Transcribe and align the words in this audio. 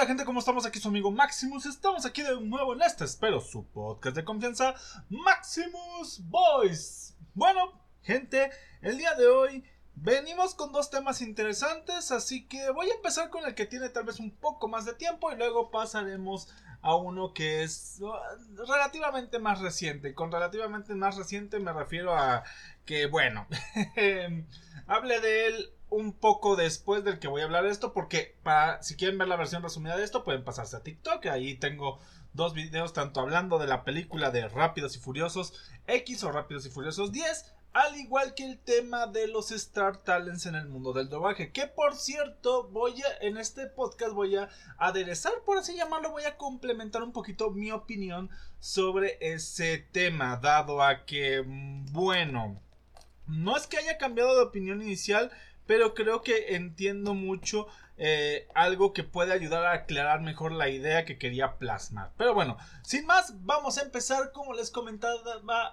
Hola 0.00 0.08
gente, 0.08 0.24
¿cómo 0.24 0.40
estamos? 0.40 0.64
Aquí 0.64 0.78
su 0.78 0.88
amigo 0.88 1.10
Maximus. 1.10 1.66
Estamos 1.66 2.06
aquí 2.06 2.22
de 2.22 2.40
nuevo 2.40 2.72
en 2.72 2.80
este, 2.80 3.04
espero, 3.04 3.38
su 3.38 3.66
podcast 3.66 4.16
de 4.16 4.24
confianza, 4.24 4.74
Maximus 5.10 6.22
Boys. 6.24 7.14
Bueno, 7.34 7.78
gente, 8.00 8.50
el 8.80 8.96
día 8.96 9.12
de 9.12 9.26
hoy 9.26 9.62
venimos 9.94 10.54
con 10.54 10.72
dos 10.72 10.88
temas 10.88 11.20
interesantes, 11.20 12.12
así 12.12 12.48
que 12.48 12.70
voy 12.70 12.88
a 12.88 12.94
empezar 12.94 13.28
con 13.28 13.44
el 13.44 13.54
que 13.54 13.66
tiene 13.66 13.90
tal 13.90 14.04
vez 14.04 14.20
un 14.20 14.30
poco 14.30 14.68
más 14.68 14.86
de 14.86 14.94
tiempo 14.94 15.32
y 15.32 15.36
luego 15.36 15.70
pasaremos 15.70 16.48
a 16.80 16.96
uno 16.96 17.34
que 17.34 17.62
es 17.62 17.98
uh, 18.00 18.10
relativamente 18.56 19.38
más 19.38 19.60
reciente. 19.60 20.14
Con 20.14 20.32
relativamente 20.32 20.94
más 20.94 21.18
reciente 21.18 21.58
me 21.58 21.74
refiero 21.74 22.16
a 22.16 22.42
que, 22.86 23.04
bueno, 23.04 23.46
hable 24.86 25.20
de 25.20 25.46
él 25.46 25.74
un 25.90 26.12
poco 26.12 26.56
después 26.56 27.04
del 27.04 27.18
que 27.18 27.28
voy 27.28 27.42
a 27.42 27.44
hablar 27.44 27.64
de 27.64 27.70
esto, 27.70 27.92
porque 27.92 28.36
para, 28.42 28.82
si 28.82 28.96
quieren 28.96 29.18
ver 29.18 29.28
la 29.28 29.36
versión 29.36 29.62
resumida 29.62 29.96
de 29.96 30.04
esto, 30.04 30.24
pueden 30.24 30.44
pasarse 30.44 30.76
a 30.76 30.82
TikTok. 30.82 31.26
Ahí 31.26 31.54
tengo 31.56 31.98
dos 32.32 32.54
videos, 32.54 32.92
tanto 32.92 33.20
hablando 33.20 33.58
de 33.58 33.66
la 33.66 33.84
película 33.84 34.30
de 34.30 34.48
Rápidos 34.48 34.96
y 34.96 35.00
Furiosos 35.00 35.52
X 35.86 36.22
o 36.24 36.32
Rápidos 36.32 36.64
y 36.66 36.70
Furiosos 36.70 37.12
10, 37.12 37.52
al 37.72 37.96
igual 37.96 38.34
que 38.34 38.44
el 38.44 38.58
tema 38.58 39.06
de 39.06 39.28
los 39.28 39.52
Star 39.52 39.98
Talents 39.98 40.46
en 40.46 40.54
el 40.54 40.68
mundo 40.68 40.92
del 40.92 41.08
doblaje. 41.08 41.52
Que 41.52 41.66
por 41.66 41.96
cierto, 41.96 42.68
voy 42.68 43.02
a, 43.02 43.26
en 43.26 43.36
este 43.36 43.66
podcast 43.66 44.12
voy 44.12 44.36
a 44.36 44.48
aderezar, 44.78 45.32
por 45.44 45.58
así 45.58 45.76
llamarlo, 45.76 46.10
voy 46.10 46.24
a 46.24 46.36
complementar 46.36 47.02
un 47.02 47.12
poquito 47.12 47.50
mi 47.50 47.70
opinión 47.72 48.30
sobre 48.58 49.18
ese 49.20 49.78
tema, 49.78 50.36
dado 50.36 50.82
a 50.82 51.04
que, 51.04 51.42
mm, 51.44 51.92
bueno, 51.92 52.60
no 53.26 53.56
es 53.56 53.66
que 53.66 53.78
haya 53.78 53.98
cambiado 53.98 54.34
de 54.36 54.42
opinión 54.42 54.82
inicial, 54.82 55.30
pero 55.70 55.94
creo 55.94 56.20
que 56.20 56.56
entiendo 56.56 57.14
mucho 57.14 57.68
eh, 57.96 58.48
algo 58.56 58.92
que 58.92 59.04
puede 59.04 59.32
ayudar 59.32 59.64
a 59.66 59.72
aclarar 59.72 60.20
mejor 60.20 60.50
la 60.50 60.68
idea 60.68 61.04
que 61.04 61.16
quería 61.16 61.58
plasmar. 61.58 62.10
Pero 62.16 62.34
bueno, 62.34 62.56
sin 62.82 63.06
más, 63.06 63.44
vamos 63.44 63.78
a 63.78 63.82
empezar, 63.82 64.32
como 64.32 64.52
les 64.52 64.72
comentaba, 64.72 65.14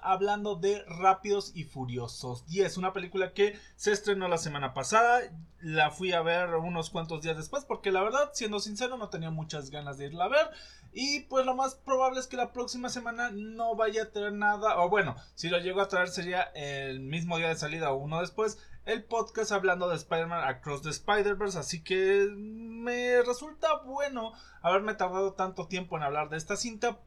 hablando 0.04 0.54
de 0.54 0.84
Rápidos 0.84 1.52
y 1.56 1.64
Furiosos 1.64 2.46
10, 2.46 2.78
una 2.78 2.94
película 2.94 3.34
que 3.34 3.60
se 3.76 3.92
estrenó 3.92 4.28
la 4.28 4.38
semana 4.38 4.76
pasada, 4.76 5.22
la 5.62 5.90
fui 5.90 6.12
a 6.12 6.22
ver 6.22 6.54
unos 6.54 6.92
cuantos 6.92 7.24
días 7.24 7.38
después, 7.38 7.66
porque 7.66 7.92
la 7.92 8.04
verdad, 8.04 8.30
siendo 8.34 8.60
sincero, 8.60 8.98
no 8.98 9.10
tenía 9.10 9.32
muchas 9.32 9.72
ganas 9.72 9.98
de 9.98 10.06
irla 10.06 10.26
a 10.26 10.30
ver. 10.30 10.48
Y 10.94 11.22
pues 11.22 11.44
lo 11.44 11.56
más 11.56 11.74
probable 11.74 12.20
es 12.20 12.28
que 12.28 12.38
la 12.38 12.54
próxima 12.54 12.90
semana 12.90 13.32
no 13.32 13.76
vaya 13.76 14.04
a 14.04 14.12
tener 14.12 14.34
nada, 14.34 14.80
o 14.80 14.90
bueno, 14.90 15.16
si 15.34 15.50
lo 15.50 15.58
llego 15.58 15.82
a 15.82 15.88
traer 15.88 16.10
sería 16.10 16.44
el 16.54 17.00
mismo 17.00 17.38
día 17.38 17.48
de 17.50 17.56
salida 17.56 17.92
o 17.92 17.98
uno 17.98 18.22
después 18.22 18.60
el 18.88 19.04
podcast 19.04 19.52
hablando 19.52 19.90
de 19.90 19.98
Spider-Man 19.98 20.48
Across 20.48 20.82
the 20.84 20.90
Spider-Verse, 20.90 21.60
así 21.60 21.84
que 21.84 22.26
me 22.34 23.22
resulta 23.22 23.82
bueno 23.86 24.32
haberme 24.62 24.96
tardado 24.96 25.34
tanto 25.34 25.68
tiempo 25.68 25.98
en 25.98 26.04
hablar 26.04 26.30
de 26.30 26.38
esta 26.38 26.56
cinta 26.56 26.98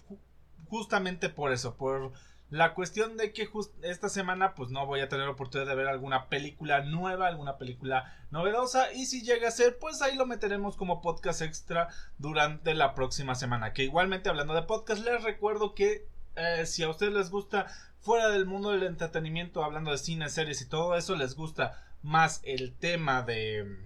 justamente 0.68 1.30
por 1.30 1.52
eso, 1.52 1.76
por 1.76 2.12
la 2.50 2.74
cuestión 2.74 3.16
de 3.16 3.32
que 3.32 3.48
esta 3.82 4.10
semana 4.10 4.54
pues 4.54 4.70
no 4.70 4.84
voy 4.84 5.00
a 5.00 5.08
tener 5.08 5.26
oportunidad 5.26 5.70
de 5.70 5.74
ver 5.74 5.86
alguna 5.86 6.28
película 6.28 6.84
nueva, 6.84 7.28
alguna 7.28 7.56
película 7.56 8.12
novedosa 8.30 8.92
y 8.92 9.06
si 9.06 9.22
llega 9.22 9.48
a 9.48 9.52
ser 9.52 9.78
pues 9.78 10.02
ahí 10.02 10.16
lo 10.16 10.26
meteremos 10.26 10.76
como 10.76 11.00
podcast 11.00 11.40
extra 11.40 11.88
durante 12.18 12.74
la 12.74 12.94
próxima 12.94 13.34
semana. 13.36 13.72
Que 13.72 13.84
igualmente 13.84 14.28
hablando 14.28 14.52
de 14.52 14.64
podcast 14.64 15.02
les 15.02 15.22
recuerdo 15.22 15.74
que 15.74 16.08
eh, 16.36 16.66
si 16.66 16.82
a 16.82 16.88
ustedes 16.88 17.12
les 17.12 17.30
gusta 17.30 17.66
fuera 18.00 18.28
del 18.28 18.46
mundo 18.46 18.70
del 18.70 18.84
entretenimiento, 18.84 19.62
hablando 19.62 19.90
de 19.90 19.98
cine, 19.98 20.28
series 20.28 20.62
y 20.62 20.68
todo 20.68 20.96
eso, 20.96 21.16
les 21.16 21.34
gusta 21.34 21.84
más 22.02 22.40
el 22.44 22.74
tema 22.74 23.22
de, 23.22 23.76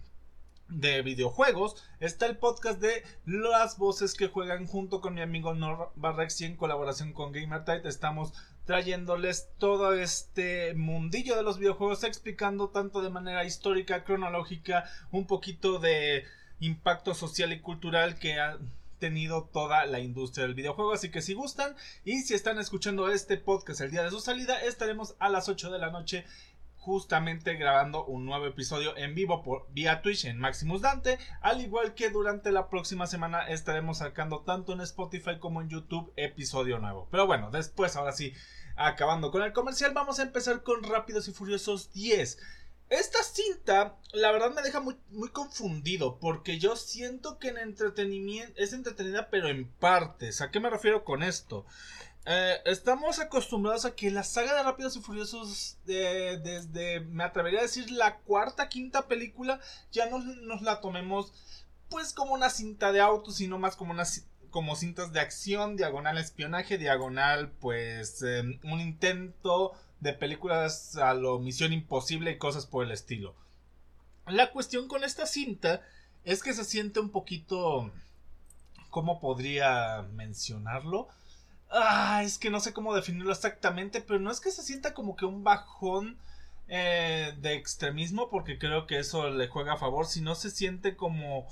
de 0.68 1.02
videojuegos, 1.02 1.82
está 2.00 2.26
el 2.26 2.36
podcast 2.36 2.80
de 2.80 3.02
las 3.26 3.76
voces 3.76 4.14
que 4.14 4.28
juegan 4.28 4.66
junto 4.66 5.00
con 5.00 5.14
mi 5.14 5.20
amigo 5.20 5.54
Nor 5.54 5.92
Barrex 5.96 6.40
y 6.40 6.44
en 6.44 6.56
colaboración 6.56 7.12
con 7.12 7.32
GamerTide. 7.32 7.88
Estamos 7.88 8.32
trayéndoles 8.64 9.50
todo 9.58 9.92
este 9.94 10.74
mundillo 10.74 11.36
de 11.36 11.42
los 11.42 11.58
videojuegos, 11.58 12.04
explicando 12.04 12.68
tanto 12.68 13.02
de 13.02 13.10
manera 13.10 13.44
histórica, 13.44 14.04
cronológica, 14.04 14.84
un 15.10 15.26
poquito 15.26 15.78
de 15.78 16.24
impacto 16.60 17.14
social 17.14 17.52
y 17.52 17.60
cultural 17.60 18.18
que 18.18 18.40
ha 18.40 18.58
tenido 18.98 19.44
toda 19.52 19.86
la 19.86 20.00
industria 20.00 20.46
del 20.46 20.54
videojuego. 20.54 20.92
Así 20.92 21.10
que 21.10 21.22
si 21.22 21.34
gustan 21.34 21.76
y 22.04 22.22
si 22.22 22.34
están 22.34 22.58
escuchando 22.58 23.08
este 23.10 23.36
podcast 23.36 23.80
el 23.80 23.90
día 23.90 24.02
de 24.02 24.10
su 24.10 24.20
salida, 24.20 24.62
estaremos 24.62 25.16
a 25.18 25.28
las 25.28 25.48
8 25.48 25.70
de 25.70 25.78
la 25.78 25.90
noche 25.90 26.24
justamente 26.84 27.54
grabando 27.54 28.04
un 28.04 28.26
nuevo 28.26 28.44
episodio 28.44 28.94
en 28.98 29.14
vivo 29.14 29.42
por 29.42 29.66
vía 29.72 30.02
Twitch 30.02 30.26
en 30.26 30.38
Maximus 30.38 30.82
Dante, 30.82 31.18
al 31.40 31.62
igual 31.62 31.94
que 31.94 32.10
durante 32.10 32.52
la 32.52 32.68
próxima 32.68 33.06
semana 33.06 33.48
estaremos 33.48 33.98
sacando 33.98 34.40
tanto 34.40 34.74
en 34.74 34.82
Spotify 34.82 35.38
como 35.40 35.62
en 35.62 35.70
YouTube 35.70 36.12
episodio 36.16 36.78
nuevo. 36.78 37.08
Pero 37.10 37.26
bueno, 37.26 37.50
después 37.50 37.96
ahora 37.96 38.12
sí, 38.12 38.34
acabando 38.76 39.30
con 39.30 39.42
el 39.42 39.54
comercial, 39.54 39.92
vamos 39.94 40.18
a 40.18 40.24
empezar 40.24 40.62
con 40.62 40.82
Rápidos 40.82 41.26
y 41.26 41.32
Furiosos 41.32 41.90
10. 41.94 42.38
Esta 42.90 43.22
cinta, 43.22 43.96
la 44.12 44.30
verdad, 44.30 44.52
me 44.54 44.62
deja 44.62 44.80
muy, 44.80 44.96
muy 45.10 45.30
confundido. 45.30 46.18
Porque 46.18 46.58
yo 46.58 46.76
siento 46.76 47.38
que 47.38 47.48
en 47.48 47.58
entretenimiento 47.58 48.52
es 48.56 48.72
entretenida, 48.72 49.30
pero 49.30 49.48
en 49.48 49.68
partes. 49.68 50.40
¿A 50.40 50.50
qué 50.50 50.60
me 50.60 50.70
refiero 50.70 51.04
con 51.04 51.22
esto? 51.22 51.66
Eh, 52.26 52.56
estamos 52.64 53.18
acostumbrados 53.18 53.84
a 53.84 53.94
que 53.94 54.10
la 54.10 54.24
saga 54.24 54.54
de 54.54 54.62
Rápidos 54.62 54.96
y 54.96 55.00
Furiosos, 55.02 55.76
desde 55.84 57.00
me 57.00 57.22
atrevería 57.22 57.58
a 57.58 57.64
decir 57.64 57.90
la 57.90 58.18
cuarta, 58.20 58.70
quinta 58.70 59.06
película, 59.08 59.60
ya 59.92 60.08
no 60.08 60.18
nos 60.20 60.62
la 60.62 60.80
tomemos 60.80 61.34
pues 61.90 62.14
como 62.14 62.32
una 62.32 62.48
cinta 62.48 62.92
de 62.92 63.00
autos, 63.00 63.36
sino 63.36 63.58
más 63.58 63.76
como 63.76 63.92
unas 63.92 64.26
como 64.48 64.74
cintas 64.74 65.12
de 65.12 65.20
acción, 65.20 65.76
diagonal 65.76 66.16
espionaje, 66.16 66.78
diagonal 66.78 67.50
pues 67.60 68.22
em, 68.22 68.58
un 68.62 68.80
intento 68.80 69.72
de 70.00 70.12
películas 70.12 70.96
a 70.96 71.14
lo 71.14 71.38
Misión 71.38 71.72
Imposible 71.72 72.32
y 72.32 72.38
cosas 72.38 72.66
por 72.66 72.84
el 72.84 72.90
estilo. 72.90 73.34
La 74.26 74.50
cuestión 74.50 74.88
con 74.88 75.04
esta 75.04 75.26
cinta 75.26 75.82
es 76.24 76.42
que 76.42 76.52
se 76.52 76.64
siente 76.64 77.00
un 77.00 77.10
poquito... 77.10 77.90
¿Cómo 78.90 79.20
podría 79.20 80.06
mencionarlo? 80.12 81.08
Ah, 81.68 82.22
es 82.22 82.38
que 82.38 82.50
no 82.50 82.60
sé 82.60 82.72
cómo 82.72 82.94
definirlo 82.94 83.32
exactamente, 83.32 84.00
pero 84.00 84.20
no 84.20 84.30
es 84.30 84.40
que 84.40 84.52
se 84.52 84.62
sienta 84.62 84.94
como 84.94 85.16
que 85.16 85.24
un 85.24 85.42
bajón 85.42 86.16
eh, 86.68 87.34
de 87.38 87.54
extremismo, 87.54 88.30
porque 88.30 88.58
creo 88.58 88.86
que 88.86 89.00
eso 89.00 89.30
le 89.30 89.48
juega 89.48 89.72
a 89.72 89.78
favor, 89.78 90.06
sino 90.06 90.36
se 90.36 90.50
siente 90.50 90.94
como 90.96 91.48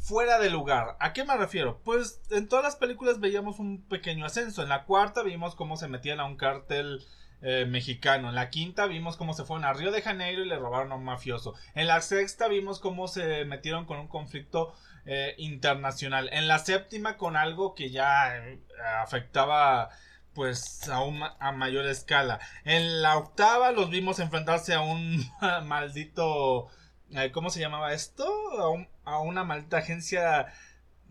fuera 0.00 0.38
de 0.38 0.50
lugar. 0.50 0.96
¿A 1.00 1.12
qué 1.12 1.24
me 1.24 1.36
refiero? 1.36 1.80
Pues 1.84 2.20
en 2.30 2.48
todas 2.48 2.64
las 2.64 2.76
películas 2.76 3.20
veíamos 3.20 3.58
un 3.58 3.82
pequeño 3.82 4.26
ascenso. 4.26 4.62
En 4.62 4.68
la 4.68 4.84
cuarta 4.84 5.22
vimos 5.22 5.54
cómo 5.54 5.76
se 5.76 5.88
metían 5.88 6.20
a 6.20 6.24
un 6.24 6.36
cártel 6.36 7.04
eh, 7.42 7.66
mexicano. 7.66 8.28
En 8.28 8.36
la 8.36 8.50
quinta 8.50 8.86
vimos 8.86 9.16
cómo 9.16 9.34
se 9.34 9.44
fueron 9.44 9.64
a 9.64 9.72
Río 9.72 9.90
de 9.90 10.00
Janeiro 10.00 10.42
y 10.42 10.48
le 10.48 10.56
robaron 10.56 10.92
a 10.92 10.94
un 10.94 11.04
mafioso. 11.04 11.54
En 11.74 11.88
la 11.88 12.00
sexta 12.00 12.46
vimos 12.46 12.78
cómo 12.78 13.08
se 13.08 13.44
metieron 13.44 13.84
con 13.84 13.98
un 13.98 14.06
conflicto 14.06 14.72
eh, 15.06 15.34
internacional. 15.38 16.28
En 16.32 16.46
la 16.46 16.60
séptima 16.60 17.16
con 17.16 17.36
algo 17.36 17.74
que 17.74 17.90
ya 17.90 18.36
eh, 18.36 18.60
afectaba 19.00 19.90
pues 20.34 20.88
a, 20.88 21.00
a 21.40 21.52
mayor 21.52 21.84
escala. 21.86 22.38
En 22.64 23.02
la 23.02 23.18
octava 23.18 23.72
los 23.72 23.90
vimos 23.90 24.20
enfrentarse 24.20 24.74
a 24.74 24.80
un 24.80 25.28
maldito... 25.64 26.68
¿Cómo 27.32 27.50
se 27.50 27.60
llamaba 27.60 27.92
esto? 27.92 28.24
A, 29.04 29.12
a 29.16 29.20
una 29.20 29.44
maldita 29.44 29.76
agencia 29.76 30.46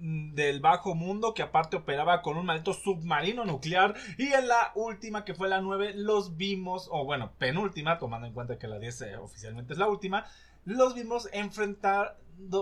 del 0.02 0.60
bajo 0.60 0.96
mundo 0.96 1.34
que 1.34 1.44
aparte 1.44 1.78
operaba 1.78 2.22
con 2.22 2.36
un 2.38 2.46
maldito 2.46 2.74
submarino 2.74 3.46
nuclear 3.46 3.94
y 4.18 4.34
en 4.34 4.48
la 4.48 4.72
última 4.74 5.24
que 5.24 5.36
fue 5.36 5.48
la 5.48 5.62
9 5.62 5.94
los 5.96 6.38
vimos 6.38 6.88
o 6.92 7.06
bueno 7.06 7.34
penúltima 7.38 8.00
tomando 8.00 8.26
en 8.26 8.34
cuenta 8.34 8.58
que 8.58 8.68
la 8.68 8.80
10 8.80 9.02
eh, 9.02 9.18
oficialmente 9.18 9.74
es 9.74 9.80
la 9.80 9.88
última 9.88 10.26
los 10.66 10.96
vimos 10.96 11.30
enfrentar 11.34 12.18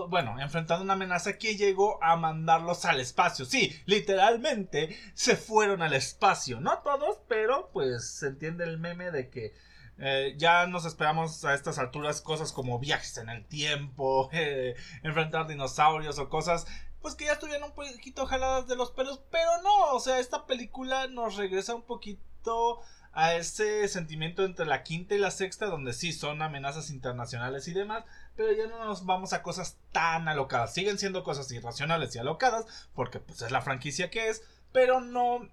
bueno, 0.08 0.38
enfrentando 0.38 0.84
una 0.84 0.92
amenaza 0.92 1.38
que 1.38 1.56
llegó 1.56 2.02
a 2.02 2.14
mandarlos 2.16 2.84
al 2.84 3.00
espacio. 3.00 3.46
Sí, 3.46 3.74
literalmente 3.86 4.94
se 5.14 5.36
fueron 5.36 5.80
al 5.80 5.94
espacio. 5.94 6.60
No 6.60 6.78
todos, 6.80 7.18
pero 7.28 7.70
pues 7.72 8.10
se 8.10 8.28
entiende 8.28 8.64
el 8.64 8.78
meme 8.78 9.10
de 9.10 9.30
que 9.30 9.54
eh, 9.98 10.34
ya 10.36 10.66
nos 10.66 10.86
esperamos 10.86 11.44
a 11.44 11.54
estas 11.54 11.78
alturas 11.78 12.20
cosas 12.22 12.52
como 12.52 12.78
viajes 12.78 13.18
en 13.18 13.28
el 13.28 13.44
tiempo, 13.46 14.30
eh, 14.32 14.74
enfrentar 15.02 15.46
dinosaurios 15.46 16.18
o 16.18 16.28
cosas 16.28 16.66
pues 17.02 17.14
que 17.14 17.26
ya 17.26 17.32
estuvieron 17.32 17.70
un 17.70 17.74
poquito 17.74 18.26
jaladas 18.26 18.66
de 18.66 18.76
los 18.76 18.90
pelos, 18.92 19.20
pero 19.30 19.62
no, 19.62 19.94
o 19.94 20.00
sea, 20.00 20.18
esta 20.18 20.46
película 20.46 21.06
nos 21.06 21.36
regresa 21.36 21.74
un 21.74 21.82
poquito 21.82 22.80
a 23.12 23.34
ese 23.34 23.88
sentimiento 23.88 24.44
entre 24.44 24.66
la 24.66 24.82
quinta 24.82 25.14
y 25.14 25.18
la 25.18 25.30
sexta, 25.30 25.66
donde 25.66 25.92
sí 25.92 26.12
son 26.12 26.42
amenazas 26.42 26.90
internacionales 26.90 27.66
y 27.68 27.72
demás, 27.72 28.04
pero 28.36 28.52
ya 28.52 28.66
no 28.66 28.84
nos 28.84 29.04
vamos 29.04 29.32
a 29.32 29.42
cosas 29.42 29.78
tan 29.92 30.28
alocadas. 30.28 30.72
Siguen 30.72 30.98
siendo 30.98 31.24
cosas 31.24 31.50
irracionales 31.50 32.14
y 32.14 32.18
alocadas, 32.18 32.66
porque 32.94 33.18
pues 33.18 33.42
es 33.42 33.50
la 33.50 33.62
franquicia 33.62 34.10
que 34.10 34.28
es, 34.28 34.42
pero 34.72 35.00
no, 35.00 35.48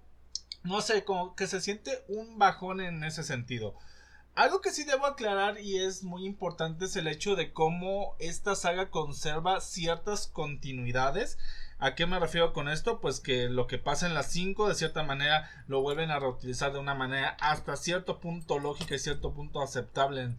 no 0.62 0.80
sé, 0.80 1.04
como 1.04 1.34
que 1.34 1.46
se 1.46 1.60
siente 1.60 2.04
un 2.08 2.38
bajón 2.38 2.80
en 2.80 3.02
ese 3.02 3.24
sentido. 3.24 3.74
Algo 4.38 4.60
que 4.60 4.70
sí 4.70 4.84
debo 4.84 5.04
aclarar 5.04 5.58
y 5.58 5.78
es 5.78 6.04
muy 6.04 6.24
importante 6.24 6.84
es 6.84 6.94
el 6.94 7.08
hecho 7.08 7.34
de 7.34 7.52
cómo 7.52 8.14
esta 8.20 8.54
saga 8.54 8.88
conserva 8.88 9.60
ciertas 9.60 10.28
continuidades. 10.28 11.40
¿A 11.80 11.96
qué 11.96 12.06
me 12.06 12.20
refiero 12.20 12.52
con 12.52 12.68
esto? 12.68 13.00
Pues 13.00 13.18
que 13.18 13.48
lo 13.48 13.66
que 13.66 13.78
pasa 13.78 14.06
en 14.06 14.14
las 14.14 14.30
5 14.30 14.68
de 14.68 14.76
cierta 14.76 15.02
manera 15.02 15.50
lo 15.66 15.82
vuelven 15.82 16.12
a 16.12 16.20
reutilizar 16.20 16.72
de 16.72 16.78
una 16.78 16.94
manera 16.94 17.36
hasta 17.40 17.74
cierto 17.74 18.20
punto 18.20 18.60
lógica 18.60 18.94
y 18.94 19.00
cierto 19.00 19.34
punto 19.34 19.60
aceptable 19.60 20.22
en 20.22 20.38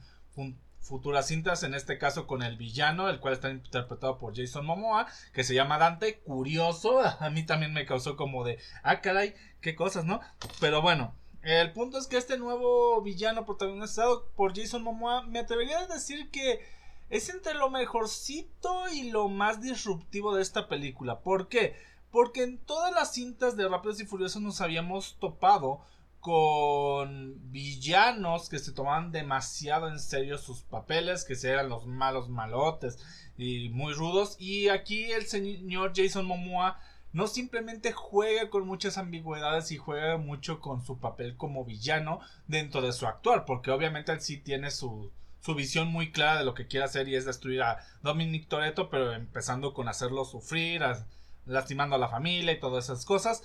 futuras 0.79 1.27
cintas, 1.27 1.63
en 1.63 1.73
este 1.73 1.97
caso 1.97 2.25
con 2.25 2.41
el 2.41 2.55
villano, 2.55 3.09
el 3.09 3.19
cual 3.19 3.33
está 3.33 3.49
interpretado 3.49 4.17
por 4.17 4.33
Jason 4.33 4.65
Momoa, 4.65 5.07
que 5.33 5.43
se 5.43 5.55
llama 5.55 5.77
Dante, 5.77 6.19
curioso, 6.19 7.01
a 7.19 7.29
mí 7.31 7.43
también 7.45 7.73
me 7.73 7.85
causó 7.85 8.15
como 8.15 8.45
de, 8.45 8.59
ah 8.81 9.01
caray, 9.01 9.35
qué 9.59 9.75
cosas, 9.75 10.05
¿no? 10.05 10.21
Pero 10.61 10.81
bueno, 10.81 11.13
el 11.41 11.71
punto 11.71 11.97
es 11.97 12.07
que 12.07 12.17
este 12.17 12.37
nuevo 12.37 13.01
villano 13.01 13.45
protagonizado 13.45 14.25
por 14.35 14.55
Jason 14.55 14.83
Momoa, 14.83 15.23
me 15.23 15.39
atrevería 15.39 15.79
a 15.79 15.87
decir 15.87 16.29
que 16.31 16.59
es 17.09 17.29
entre 17.29 17.53
lo 17.55 17.69
mejorcito 17.69 18.87
y 18.89 19.09
lo 19.09 19.29
más 19.29 19.61
disruptivo 19.61 20.35
de 20.35 20.41
esta 20.41 20.67
película. 20.67 21.19
¿Por 21.21 21.47
qué? 21.47 21.75
Porque 22.11 22.43
en 22.43 22.57
todas 22.57 22.93
las 22.93 23.13
cintas 23.13 23.55
de 23.55 23.67
Rápidos 23.67 23.99
y 23.99 24.05
Furiosos 24.05 24.41
nos 24.41 24.61
habíamos 24.61 25.17
topado 25.19 25.81
con 26.19 27.51
villanos 27.51 28.49
que 28.49 28.59
se 28.59 28.73
tomaban 28.73 29.11
demasiado 29.11 29.87
en 29.87 29.99
serio 29.99 30.37
sus 30.37 30.61
papeles, 30.61 31.23
que 31.23 31.35
eran 31.47 31.69
los 31.69 31.85
malos 31.85 32.29
malotes 32.29 32.99
y 33.37 33.69
muy 33.69 33.93
rudos. 33.93 34.35
Y 34.37 34.67
aquí 34.67 35.11
el 35.11 35.27
señor 35.27 35.93
Jason 35.95 36.25
Momoa 36.25 36.79
no 37.11 37.27
simplemente 37.27 37.91
juega 37.91 38.49
con 38.49 38.67
muchas 38.67 38.97
ambigüedades 38.97 39.71
y 39.71 39.77
juega 39.77 40.17
mucho 40.17 40.59
con 40.59 40.85
su 40.85 40.99
papel 40.99 41.35
como 41.37 41.65
villano 41.65 42.19
dentro 42.47 42.81
de 42.81 42.93
su 42.93 43.07
actuar, 43.07 43.45
porque 43.45 43.71
obviamente 43.71 44.11
él 44.11 44.21
sí 44.21 44.37
tiene 44.37 44.69
su, 44.69 45.11
su 45.41 45.55
visión 45.55 45.87
muy 45.87 46.11
clara 46.11 46.39
de 46.39 46.45
lo 46.45 46.53
que 46.53 46.67
quiere 46.67 46.85
hacer 46.85 47.07
y 47.07 47.15
es 47.15 47.25
destruir 47.25 47.63
a 47.63 47.79
Dominic 48.03 48.47
Toretto, 48.47 48.89
pero 48.89 49.13
empezando 49.13 49.73
con 49.73 49.87
hacerlo 49.87 50.25
sufrir, 50.25 50.83
lastimando 51.45 51.95
a 51.95 51.99
la 51.99 52.09
familia 52.09 52.53
y 52.53 52.59
todas 52.59 52.85
esas 52.85 53.05
cosas. 53.05 53.43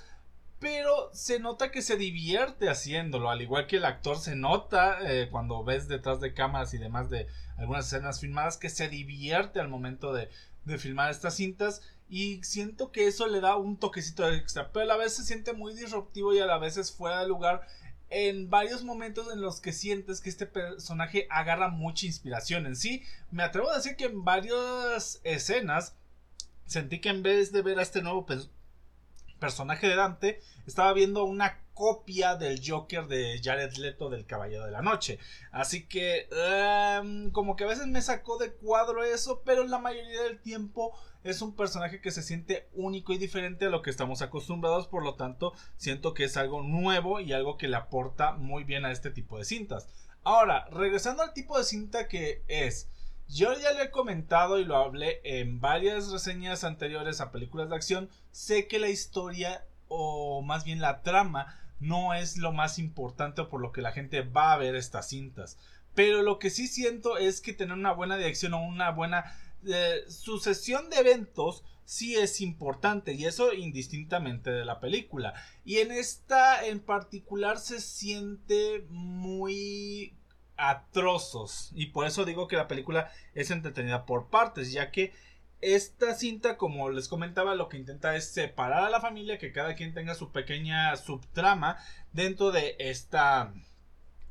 Pero 0.61 1.11
se 1.13 1.41
nota 1.41 1.71
que 1.71 1.83
se 1.83 1.97
divierte 1.97 2.71
haciéndolo, 2.71 3.29
al 3.29 3.43
igual 3.43 3.67
que 3.67 3.77
el 3.77 3.85
actor 3.85 4.19
se 4.19 4.35
nota 4.37 4.99
eh, 5.03 5.29
cuando 5.31 5.63
ves 5.65 5.89
detrás 5.89 6.21
de 6.21 6.33
cámaras 6.33 6.73
y 6.75 6.79
demás 6.79 7.11
de 7.11 7.27
algunas 7.59 7.87
escenas 7.87 8.21
filmadas 8.21 8.57
que 8.57 8.71
se 8.71 8.89
divierte 8.89 9.61
al 9.61 9.69
momento 9.69 10.13
de, 10.13 10.31
de 10.65 10.79
filmar 10.79 11.11
estas 11.11 11.37
cintas 11.37 11.83
y 12.09 12.43
siento 12.45 12.93
que 12.93 13.06
eso 13.06 13.27
le 13.27 13.41
da 13.41 13.56
un 13.56 13.77
toquecito 13.77 14.29
extra, 14.29 14.73
pero 14.73 14.85
a 14.85 14.89
la 14.89 14.97
vez 14.97 15.15
se 15.15 15.25
siente 15.25 15.53
muy 15.53 15.75
disruptivo 15.75 16.35
y 16.35 16.39
a 16.39 16.47
la 16.47 16.59
vez 16.59 16.77
es 16.77 16.93
fuera 16.93 17.21
de 17.21 17.29
lugar 17.29 17.67
en 18.11 18.51
varios 18.51 18.85
momentos 18.85 19.33
en 19.33 19.41
los 19.41 19.61
que 19.61 19.73
sientes 19.73 20.21
que 20.21 20.29
este 20.31 20.47
personaje 20.47 21.27
agarra 21.31 21.69
mucha 21.69 22.06
inspiración 22.06 22.67
en 22.67 22.77
sí. 22.77 23.03
Me 23.31 23.43
atrevo 23.43 23.71
a 23.71 23.77
decir 23.77 23.97
que 23.97 24.05
en 24.05 24.25
varias 24.25 25.21
escenas 25.25 25.97
sentí 26.67 27.01
que 27.01 27.09
en 27.09 27.23
vez 27.23 27.53
de 27.53 27.62
ver 27.62 27.79
a 27.79 27.83
este 27.83 28.03
nuevo 28.03 28.27
personaje 29.39 29.89
de 29.89 29.97
Dante, 29.97 30.41
estaba 30.67 30.93
viendo 30.93 31.25
una 31.25 31.61
copia 31.75 32.37
del 32.37 32.62
Joker 32.65 33.06
de 33.09 33.41
Jared 33.43 33.73
Leto 33.75 34.09
del 34.09 34.27
Caballero 34.27 34.65
de 34.65 34.71
la 34.71 34.81
Noche. 34.81 35.19
Así 35.51 35.87
que, 35.87 36.29
em, 36.31 37.31
como 37.33 37.56
que 37.56 37.65
a 37.65 37.69
veces 37.69 37.87
me 37.87 38.01
sacó 38.01 38.39
de 38.39 38.53
cuadro 38.53 39.03
eso, 39.03 39.43
pero 39.45 39.65
la 39.65 39.79
mayoría 39.79 40.23
del 40.23 40.41
tiempo 40.41 40.97
es 41.25 41.41
un 41.41 41.56
personaje 41.56 42.00
que 42.00 42.11
se 42.11 42.23
siente 42.23 42.69
único 42.75 43.12
y 43.12 43.19
diferente 43.19 43.65
a 43.65 43.71
lo 43.71 43.82
que 43.82 43.91
estamos 43.91 44.23
acostumbrados, 44.23 44.87
por 44.87 45.03
lo 45.03 45.15
tanto, 45.15 45.55
siento 45.76 46.12
que 46.12 46.25
es 46.25 46.37
algo 46.37 46.62
nuevo 46.62 47.19
y 47.19 47.32
algo 47.32 47.56
que 47.56 47.67
le 47.67 47.76
aporta 47.76 48.32
muy 48.32 48.62
bien 48.65 48.85
a 48.85 48.93
este 48.93 49.11
tipo 49.11 49.38
de 49.38 49.44
cintas. 49.44 49.88
Ahora, 50.23 50.67
regresando 50.71 51.23
al 51.23 51.32
tipo 51.32 51.59
de 51.59 51.65
cinta 51.65 52.09
que 52.09 52.44
es. 52.47 52.91
Yo 53.26 53.59
ya 53.59 53.73
lo 53.73 53.82
he 53.82 53.91
comentado 53.91 54.59
y 54.59 54.65
lo 54.67 54.76
hablé 54.76 55.23
en 55.25 55.61
varias 55.61 56.11
reseñas 56.12 56.62
anteriores 56.62 57.23
a 57.23 57.32
películas 57.32 57.70
de 57.70 57.77
acción. 57.77 58.11
Sé 58.31 58.69
que 58.69 58.79
la 58.79 58.91
historia, 58.91 59.65
o 59.88 60.43
más 60.43 60.65
bien 60.65 60.82
la 60.82 61.00
trama, 61.00 61.59
no 61.81 62.12
es 62.12 62.37
lo 62.37 62.53
más 62.53 62.79
importante 62.79 63.44
por 63.44 63.62
lo 63.62 63.73
que 63.73 63.81
la 63.81 63.93
gente 63.93 64.20
va 64.20 64.53
a 64.53 64.59
ver 64.59 64.75
estas 64.75 65.09
cintas. 65.09 65.59
Pero 65.94 66.23
lo 66.23 66.38
que 66.38 66.50
sí 66.50 66.67
siento 66.67 67.17
es 67.17 67.41
que 67.41 67.55
tener 67.55 67.77
una 67.77 67.93
buena 67.93 68.17
dirección 68.17 68.53
o 68.53 68.62
una 68.62 68.91
buena 68.91 69.32
sucesión 70.09 70.91
de 70.91 70.99
eventos 70.99 71.65
sí 71.85 72.17
es 72.17 72.41
importante 72.41 73.13
y 73.13 73.27
eso 73.27 73.53
indistintamente 73.53 74.51
de 74.51 74.65
la 74.65 74.81
película. 74.81 75.35
Y 75.65 75.79
en 75.79 75.93
esta 75.93 76.67
en 76.67 76.81
particular 76.81 77.59
se 77.59 77.81
siente 77.81 78.87
muy 78.89 80.17
atrozos 80.57 81.71
y 81.75 81.87
por 81.87 82.07
eso 82.07 82.25
digo 82.25 82.47
que 82.47 82.57
la 82.57 82.69
película 82.69 83.11
es 83.35 83.51
entretenida 83.51 84.07
por 84.07 84.29
partes 84.31 84.71
ya 84.73 84.93
que 84.93 85.13
esta 85.65 86.15
cinta, 86.15 86.59
como 86.59 86.91
les 86.91 87.09
comentaba, 87.09 87.55
lo 87.55 87.71
que 87.71 87.79
intenta 87.79 88.15
es 88.17 88.29
separar 88.29 88.85
a 88.85 88.91
la 88.91 89.01
familia, 89.01 89.39
que 89.39 89.53
cada 89.53 89.75
quien 89.75 89.95
tenga 89.95 90.15
su 90.15 90.31
pequeña 90.31 90.95
subtrama 90.97 91.79
dentro 92.13 92.53
de 92.53 92.77
esta, 92.79 93.55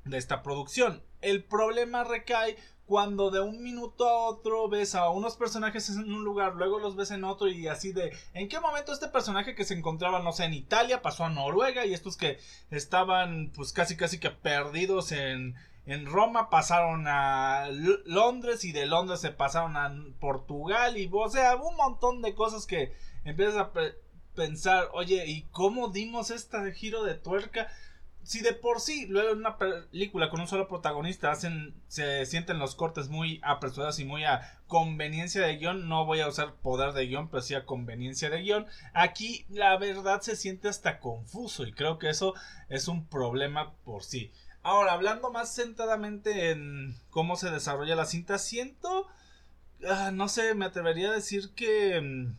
de 0.06 0.18
esta 0.18 0.44
producción. 0.44 1.02
El 1.22 1.44
problema 1.44 2.04
recae 2.04 2.58
cuando 2.94 3.32
de 3.32 3.40
un 3.40 3.64
minuto 3.64 4.08
a 4.08 4.30
otro 4.30 4.70
ves 4.70 4.94
a 4.94 5.10
unos 5.10 5.36
personajes 5.36 5.90
en 5.90 6.14
un 6.14 6.24
lugar, 6.24 6.54
luego 6.54 6.78
los 6.78 6.96
ves 6.96 7.10
en 7.10 7.24
otro 7.24 7.48
y 7.48 7.68
así 7.68 7.92
de 7.92 8.16
en 8.36 8.48
qué 8.48 8.60
momento 8.60 8.94
este 8.94 9.08
personaje 9.08 9.56
que 9.56 9.66
se 9.66 9.74
encontraba, 9.74 10.20
no 10.20 10.32
sé, 10.32 10.44
en 10.44 10.54
Italia 10.54 11.02
pasó 11.02 11.26
a 11.26 11.32
Noruega 11.32 11.88
y 11.88 11.96
estos 11.96 12.18
que 12.18 12.38
estaban 12.70 13.52
pues 13.56 13.74
casi 13.74 13.98
casi 13.98 14.20
que 14.20 14.30
perdidos 14.30 15.12
en 15.12 15.56
en 15.88 16.06
Roma 16.06 16.52
pasaron 16.52 17.06
a 17.08 17.68
Londres 18.06 18.64
y 18.64 18.72
de 18.72 18.86
Londres 18.86 19.22
se 19.22 19.32
pasaron 19.32 19.76
a 19.76 19.92
Portugal 20.20 20.96
y 20.96 21.10
o 21.12 21.30
sea, 21.30 21.56
un 21.56 21.76
montón 21.76 22.22
de 22.22 22.36
cosas 22.36 22.68
que 22.68 22.94
empiezas 23.26 23.56
a 23.56 23.72
pensar, 24.36 24.90
oye, 24.94 25.26
¿y 25.26 25.48
cómo 25.50 25.88
dimos 25.88 26.30
este 26.30 26.72
giro 26.74 27.04
de 27.04 27.16
tuerca? 27.16 27.72
Si 28.24 28.42
de 28.42 28.54
por 28.54 28.80
sí, 28.80 29.06
luego 29.08 29.32
en 29.32 29.40
una 29.40 29.58
película 29.58 30.30
con 30.30 30.40
un 30.40 30.48
solo 30.48 30.70
protagonista 30.70 31.32
hacen, 31.32 31.74
se 31.88 32.26
sienten 32.26 32.58
los 32.58 32.74
cortes 32.76 33.10
muy 33.10 33.42
apresurados 33.44 34.00
y 34.00 34.06
muy 34.06 34.24
a 34.24 34.60
conveniencia 34.68 35.42
de 35.42 35.58
guion, 35.58 35.90
no 35.90 36.06
voy 36.06 36.22
a 36.22 36.30
usar 36.30 36.54
poder 36.56 36.94
de 36.94 37.06
guion, 37.06 37.28
pero 37.30 37.42
sí 37.42 37.54
a 37.54 37.66
conveniencia 37.66 38.30
de 38.30 38.42
guion, 38.42 38.66
aquí 38.94 39.46
la 39.50 39.78
verdad 39.78 40.22
se 40.22 40.38
siente 40.38 40.70
hasta 40.70 41.00
confuso 41.00 41.68
y 41.68 41.74
creo 41.74 42.00
que 42.00 42.10
eso 42.10 42.34
es 42.70 42.88
un 42.88 43.06
problema 43.08 43.74
por 43.84 44.04
sí. 44.04 44.32
Ahora, 44.62 44.94
hablando 44.94 45.30
más 45.30 45.54
centradamente 45.54 46.52
en 46.52 46.96
cómo 47.10 47.36
se 47.36 47.52
desarrolla 47.52 47.96
la 47.96 48.06
cinta, 48.06 48.38
siento, 48.38 49.08
ah, 49.86 50.12
no 50.14 50.30
sé, 50.30 50.56
me 50.56 50.66
atrevería 50.66 51.10
a 51.10 51.14
decir 51.14 51.54
que... 51.54 52.00
Mm, 52.02 52.38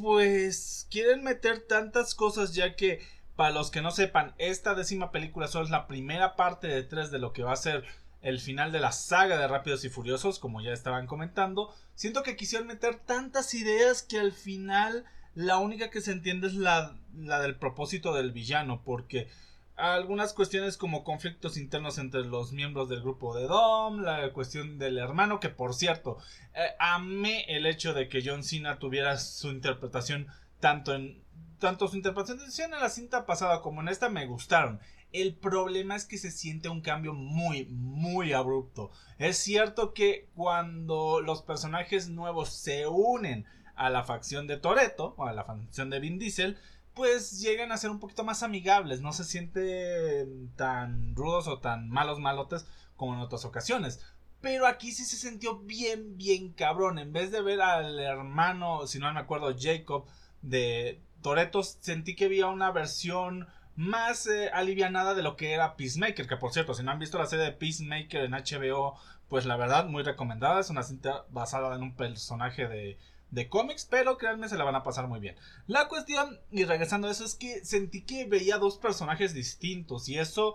pues 0.00 0.86
quieren 0.90 1.22
meter 1.22 1.66
tantas 1.66 2.14
cosas 2.14 2.54
ya 2.54 2.74
que, 2.76 3.00
para 3.40 3.54
los 3.54 3.70
que 3.70 3.80
no 3.80 3.90
sepan, 3.90 4.34
esta 4.36 4.74
décima 4.74 5.12
película 5.12 5.48
solo 5.48 5.64
es 5.64 5.70
la 5.70 5.86
primera 5.86 6.36
parte 6.36 6.66
de 6.66 6.82
tres 6.82 7.10
de 7.10 7.18
lo 7.18 7.32
que 7.32 7.42
va 7.42 7.54
a 7.54 7.56
ser 7.56 7.86
el 8.20 8.38
final 8.38 8.70
de 8.70 8.80
la 8.80 8.92
saga 8.92 9.38
de 9.38 9.48
Rápidos 9.48 9.82
y 9.86 9.88
Furiosos, 9.88 10.38
como 10.38 10.60
ya 10.60 10.74
estaban 10.74 11.06
comentando. 11.06 11.74
Siento 11.94 12.22
que 12.22 12.36
quisieron 12.36 12.68
meter 12.68 12.96
tantas 12.96 13.54
ideas 13.54 14.02
que 14.02 14.18
al 14.18 14.32
final 14.32 15.06
la 15.34 15.56
única 15.56 15.88
que 15.88 16.02
se 16.02 16.12
entiende 16.12 16.48
es 16.48 16.52
la, 16.52 16.98
la 17.16 17.40
del 17.40 17.56
propósito 17.56 18.12
del 18.12 18.30
villano, 18.30 18.82
porque 18.84 19.30
algunas 19.74 20.34
cuestiones 20.34 20.76
como 20.76 21.02
conflictos 21.02 21.56
internos 21.56 21.96
entre 21.96 22.26
los 22.26 22.52
miembros 22.52 22.90
del 22.90 23.00
grupo 23.00 23.34
de 23.34 23.46
Dom, 23.46 24.02
la 24.02 24.34
cuestión 24.34 24.78
del 24.78 24.98
hermano, 24.98 25.40
que 25.40 25.48
por 25.48 25.72
cierto, 25.72 26.18
eh, 26.54 26.74
amé 26.78 27.46
el 27.48 27.64
hecho 27.64 27.94
de 27.94 28.06
que 28.10 28.22
John 28.22 28.44
Cena 28.44 28.78
tuviera 28.78 29.16
su 29.16 29.48
interpretación 29.48 30.26
tanto 30.60 30.94
en 30.94 31.22
tanto 31.60 31.86
su 31.86 31.96
interpretación 31.96 32.74
en 32.74 32.80
la 32.80 32.88
cinta 32.88 33.26
pasada 33.26 33.62
como 33.62 33.80
en 33.80 33.88
esta 33.88 34.08
me 34.08 34.26
gustaron. 34.26 34.80
El 35.12 35.36
problema 35.36 35.94
es 35.94 36.04
que 36.04 36.18
se 36.18 36.30
siente 36.30 36.68
un 36.68 36.80
cambio 36.80 37.14
muy, 37.14 37.66
muy 37.66 38.32
abrupto. 38.32 38.90
Es 39.18 39.36
cierto 39.36 39.92
que 39.92 40.28
cuando 40.34 41.20
los 41.20 41.42
personajes 41.42 42.08
nuevos 42.08 42.52
se 42.52 42.86
unen 42.86 43.46
a 43.76 43.90
la 43.90 44.04
facción 44.04 44.46
de 44.46 44.56
Toreto 44.56 45.14
o 45.16 45.26
a 45.26 45.32
la 45.32 45.44
facción 45.44 45.90
de 45.90 46.00
Vin 46.00 46.18
Diesel, 46.18 46.58
pues 46.94 47.40
llegan 47.40 47.72
a 47.72 47.76
ser 47.76 47.90
un 47.90 48.00
poquito 48.00 48.24
más 48.24 48.42
amigables, 48.42 49.00
no 49.00 49.12
se 49.12 49.24
sienten 49.24 50.52
tan 50.56 51.14
rudos 51.14 51.46
o 51.48 51.60
tan 51.60 51.88
malos 51.88 52.18
malotes 52.18 52.66
como 52.96 53.14
en 53.14 53.20
otras 53.20 53.44
ocasiones. 53.44 54.04
Pero 54.40 54.66
aquí 54.66 54.92
sí 54.92 55.04
se 55.04 55.16
sintió 55.16 55.58
bien, 55.58 56.16
bien 56.16 56.52
cabrón. 56.52 56.98
En 56.98 57.12
vez 57.12 57.30
de 57.30 57.42
ver 57.42 57.60
al 57.60 57.98
hermano, 57.98 58.86
si 58.86 58.98
no 58.98 59.12
me 59.12 59.20
acuerdo, 59.20 59.54
Jacob 59.58 60.06
de 60.42 61.02
Toreto, 61.22 61.62
sentí 61.62 62.16
que 62.16 62.26
había 62.26 62.48
una 62.48 62.70
versión 62.70 63.48
más 63.76 64.26
eh, 64.26 64.50
alivianada 64.52 65.14
de 65.14 65.22
lo 65.22 65.36
que 65.36 65.52
era 65.52 65.76
Peacemaker. 65.76 66.26
Que 66.26 66.36
por 66.36 66.52
cierto, 66.52 66.74
si 66.74 66.82
no 66.82 66.90
han 66.90 66.98
visto 66.98 67.18
la 67.18 67.26
serie 67.26 67.44
de 67.44 67.52
Peacemaker 67.52 68.24
en 68.24 68.32
HBO, 68.32 68.98
pues 69.28 69.46
la 69.46 69.56
verdad, 69.56 69.86
muy 69.86 70.02
recomendada. 70.02 70.60
Es 70.60 70.70
una 70.70 70.82
cinta 70.82 71.24
basada 71.30 71.74
en 71.74 71.82
un 71.82 71.94
personaje 71.94 72.66
de 72.68 72.98
de 73.30 73.48
cómics, 73.48 73.86
pero 73.88 74.18
créanme, 74.18 74.48
se 74.48 74.56
la 74.56 74.64
van 74.64 74.74
a 74.74 74.82
pasar 74.82 75.06
muy 75.06 75.20
bien. 75.20 75.36
La 75.66 75.88
cuestión, 75.88 76.40
y 76.50 76.64
regresando 76.64 77.08
a 77.08 77.10
eso, 77.10 77.24
es 77.24 77.34
que 77.34 77.64
sentí 77.64 78.02
que 78.02 78.26
veía 78.26 78.58
dos 78.58 78.78
personajes 78.78 79.34
distintos 79.34 80.08
y 80.08 80.18
eso 80.18 80.54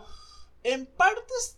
en 0.63 0.85
partes 0.85 1.57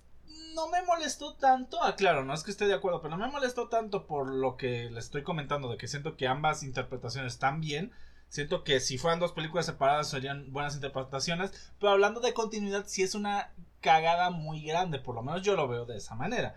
no 0.53 0.67
me 0.69 0.81
molestó 0.83 1.35
tanto. 1.35 1.81
Ah, 1.83 1.95
claro, 1.95 2.23
no 2.23 2.33
es 2.33 2.43
que 2.43 2.51
esté 2.51 2.67
de 2.67 2.73
acuerdo, 2.73 3.01
pero 3.01 3.15
no 3.15 3.25
me 3.25 3.31
molestó 3.31 3.67
tanto 3.67 4.05
por 4.05 4.29
lo 4.29 4.57
que 4.57 4.89
le 4.89 4.99
estoy 4.99 5.23
comentando, 5.23 5.69
de 5.69 5.77
que 5.77 5.87
siento 5.87 6.15
que 6.17 6.27
ambas 6.27 6.63
interpretaciones 6.63 7.33
están 7.33 7.61
bien. 7.61 7.91
Siento 8.29 8.63
que 8.63 8.79
si 8.79 8.97
fueran 8.97 9.19
dos 9.19 9.31
películas 9.31 9.65
separadas 9.65 10.09
serían 10.09 10.51
buenas 10.51 10.75
interpretaciones. 10.75 11.71
Pero 11.79 11.91
hablando 11.91 12.19
de 12.19 12.33
continuidad, 12.33 12.85
sí 12.87 13.03
es 13.03 13.15
una 13.15 13.51
cagada 13.81 14.29
muy 14.31 14.61
grande. 14.63 14.99
Por 14.99 15.15
lo 15.15 15.23
menos 15.23 15.41
yo 15.41 15.55
lo 15.55 15.67
veo 15.67 15.85
de 15.85 15.97
esa 15.97 16.15
manera. 16.15 16.55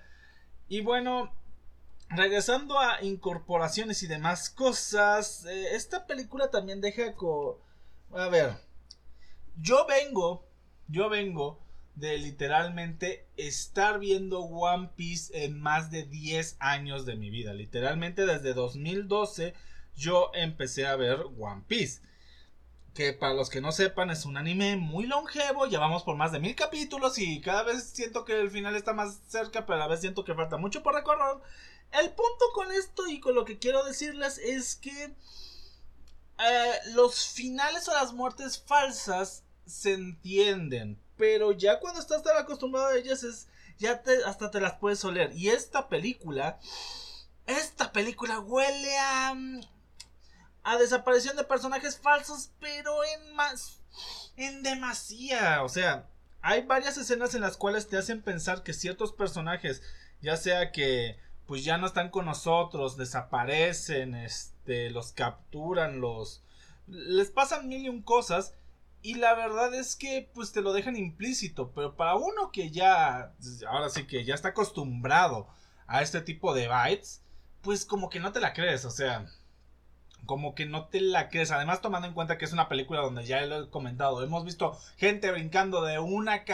Y 0.69 0.81
bueno, 0.81 1.33
regresando 2.09 2.79
a 2.79 3.03
incorporaciones 3.03 4.03
y 4.03 4.09
demás 4.09 4.51
cosas. 4.51 5.45
Eh, 5.47 5.75
esta 5.75 6.07
película 6.07 6.51
también 6.51 6.81
deja. 6.81 7.15
Co 7.15 7.61
a 8.13 8.29
ver. 8.29 8.57
Yo 9.57 9.87
vengo. 9.87 10.45
Yo 10.89 11.09
vengo 11.09 11.61
de 11.95 12.19
literalmente 12.19 13.27
estar 13.37 13.99
viendo 13.99 14.41
One 14.41 14.91
Piece 14.97 15.45
en 15.45 15.61
más 15.61 15.91
de 15.91 16.05
10 16.05 16.57
años 16.59 17.07
de 17.07 17.17
mi 17.17 17.31
vida. 17.31 17.53
Literalmente 17.53 18.27
desde 18.27 18.55
2012 18.55 19.55
yo 19.97 20.31
empecé 20.35 20.87
a 20.87 20.97
ver 20.97 21.21
One 21.39 21.65
Piece. 21.67 22.01
Que 22.95 23.13
para 23.13 23.35
los 23.35 23.51
que 23.51 23.61
no 23.61 23.71
sepan 23.71 24.11
es 24.11 24.25
un 24.25 24.37
anime 24.37 24.77
muy 24.77 25.07
longevo, 25.07 25.67
llevamos 25.67 26.03
por 26.03 26.17
más 26.17 26.33
de 26.33 26.41
mil 26.41 26.57
capítulos 26.57 27.19
y 27.19 27.41
cada 27.41 27.63
vez 27.63 27.85
siento 27.85 28.25
que 28.25 28.41
el 28.41 28.51
final 28.51 28.75
está 28.75 28.93
más 28.93 29.21
cerca, 29.29 29.65
pero 29.65 29.77
a 29.77 29.79
la 29.79 29.87
vez 29.87 30.01
siento 30.01 30.25
que 30.25 30.35
falta 30.35 30.57
mucho 30.57 30.83
por 30.83 30.95
recorrer. 30.95 31.37
El 31.93 32.09
punto 32.09 32.45
con 32.55 32.73
esto 32.73 33.07
y 33.07 33.21
con 33.21 33.35
lo 33.35 33.45
que 33.45 33.59
quiero 33.59 33.85
decirles 33.85 34.39
es 34.39 34.75
que 34.77 35.15
eh, 36.39 36.73
los 36.95 37.27
finales 37.29 37.89
o 37.89 37.95
las 37.95 38.13
muertes 38.13 38.63
falsas 38.67 39.45
se 39.67 39.93
entienden, 39.93 41.01
pero 41.17 41.53
ya 41.53 41.79
cuando 41.79 42.01
estás 42.01 42.23
tan 42.23 42.37
acostumbrado 42.37 42.89
a 42.89 42.97
ellas 42.97 43.23
es 43.23 43.47
ya 43.81 44.03
hasta 44.27 44.51
te 44.51 44.61
las 44.61 44.75
puedes 44.75 45.05
oler. 45.05 45.33
Y 45.35 45.49
esta 45.49 45.89
película, 45.89 46.61
esta 47.47 47.93
película 47.93 48.39
huele 48.39 48.99
a 48.99 49.35
a 50.63 50.77
desaparición 50.79 51.37
de 51.37 51.45
personajes 51.45 51.99
falsos, 51.99 52.51
pero 52.61 53.03
en 53.05 53.35
más 53.35 53.81
en 54.37 54.63
demasía, 54.63 55.63
o 55.63 55.69
sea, 55.69 56.09
hay 56.41 56.63
varias 56.63 56.97
escenas 56.97 57.35
en 57.35 57.43
las 57.43 57.57
cuales 57.57 57.89
te 57.89 57.99
hacen 57.99 58.23
pensar 58.23 58.63
que 58.63 58.73
ciertos 58.73 59.13
personajes, 59.13 59.83
ya 60.23 60.37
sea 60.37 60.73
que 60.73 61.19
pues 61.47 61.65
ya 61.65 61.79
no 61.79 61.87
están 61.87 62.11
con 62.11 62.27
nosotros, 62.27 62.97
desaparecen, 62.97 64.15
este, 64.15 64.91
los 64.91 65.13
capturan, 65.13 66.01
los 66.01 66.43
les 66.87 67.31
pasan 67.31 67.69
mil 67.69 67.83
y 67.83 67.89
un 67.89 68.03
cosas 68.03 68.55
y 69.03 69.15
la 69.15 69.35
verdad 69.35 69.75
es 69.75 69.97
que 69.97 70.31
pues 70.35 70.53
te 70.53 70.63
lo 70.63 70.73
dejan 70.73 70.97
implícito, 70.97 71.73
pero 71.73 71.97
para 71.97 72.17
uno 72.17 72.51
que 72.53 72.71
ya, 72.71 73.35
ahora 73.69 73.89
sí 73.89 74.07
que 74.07 74.25
ya 74.25 74.35
está 74.35 74.49
acostumbrado 74.49 75.49
a 75.87 76.03
este 76.03 76.21
tipo 76.21 76.55
de 76.55 76.69
bytes, 76.69 77.23
pues 77.63 77.85
como 77.85 78.11
que 78.11 78.21
no 78.21 78.33
te 78.33 78.41
la 78.41 78.53
crees, 78.53 78.85
o 78.85 78.91
sea, 78.91 79.27
como 80.31 80.55
que 80.55 80.65
no 80.65 80.87
te 80.87 81.01
la 81.01 81.29
crees. 81.29 81.51
Además, 81.51 81.83
tomando 81.83 82.07
en 82.07 82.15
cuenta 82.15 82.39
que 82.39 82.45
es 82.45 82.53
una 82.53 82.69
película 82.69 83.01
donde 83.01 83.25
ya 83.25 83.45
lo 83.47 83.65
he 83.65 83.69
comentado, 83.69 84.23
hemos 84.23 84.45
visto 84.45 84.79
gente 84.97 85.29
brincando 85.33 85.83
de 85.83 85.99
una 85.99 86.45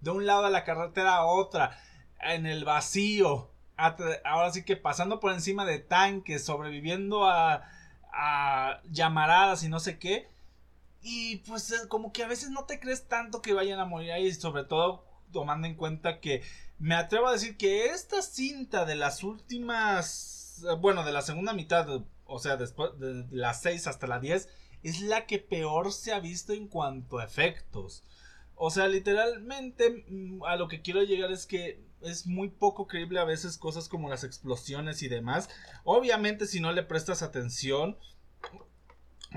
de 0.00 0.10
un 0.12 0.24
lado 0.24 0.44
de 0.44 0.52
la 0.52 0.62
carretera 0.62 1.16
a 1.16 1.24
otra, 1.24 1.76
en 2.20 2.46
el 2.46 2.64
vacío, 2.64 3.50
ahora 3.76 4.52
sí 4.52 4.64
que 4.64 4.76
pasando 4.76 5.18
por 5.18 5.32
encima 5.32 5.64
de 5.64 5.80
tanques, 5.80 6.44
sobreviviendo 6.44 7.26
a, 7.26 7.68
a 8.12 8.80
llamaradas 8.88 9.64
y 9.64 9.68
no 9.68 9.80
sé 9.80 9.98
qué. 9.98 10.28
Y 11.02 11.38
pues 11.38 11.86
como 11.88 12.12
que 12.12 12.22
a 12.22 12.28
veces 12.28 12.50
no 12.50 12.66
te 12.66 12.78
crees 12.78 13.08
tanto 13.08 13.42
que 13.42 13.52
vayan 13.52 13.80
a 13.80 13.84
morir 13.84 14.12
ahí, 14.12 14.32
sobre 14.32 14.62
todo 14.62 15.04
tomando 15.32 15.66
en 15.66 15.74
cuenta 15.74 16.20
que 16.20 16.44
me 16.78 16.94
atrevo 16.94 17.26
a 17.26 17.32
decir 17.32 17.56
que 17.56 17.86
esta 17.86 18.22
cinta 18.22 18.84
de 18.84 18.94
las 18.94 19.24
últimas, 19.24 20.64
bueno, 20.78 21.02
de 21.02 21.10
la 21.10 21.22
segunda 21.22 21.52
mitad, 21.52 22.04
o 22.34 22.38
sea, 22.38 22.56
después 22.56 22.98
de 22.98 23.26
las 23.30 23.62
6 23.62 23.86
hasta 23.86 24.06
la 24.06 24.18
10, 24.18 24.48
es 24.82 25.00
la 25.00 25.26
que 25.26 25.38
peor 25.38 25.92
se 25.92 26.12
ha 26.12 26.20
visto 26.20 26.52
en 26.52 26.68
cuanto 26.68 27.18
a 27.18 27.24
efectos. 27.24 28.02
O 28.56 28.70
sea, 28.70 28.88
literalmente 28.88 30.04
mm, 30.08 30.44
a 30.44 30.56
lo 30.56 30.68
que 30.68 30.82
quiero 30.82 31.02
llegar 31.02 31.30
es 31.32 31.46
que 31.46 31.80
es 32.02 32.26
muy 32.26 32.48
poco 32.48 32.86
creíble 32.86 33.18
a 33.18 33.24
veces 33.24 33.56
cosas 33.56 33.88
como 33.88 34.10
las 34.10 34.24
explosiones 34.24 35.02
y 35.02 35.08
demás. 35.08 35.48
Obviamente 35.84 36.46
si 36.46 36.60
no 36.60 36.72
le 36.72 36.82
prestas 36.82 37.22
atención, 37.22 37.96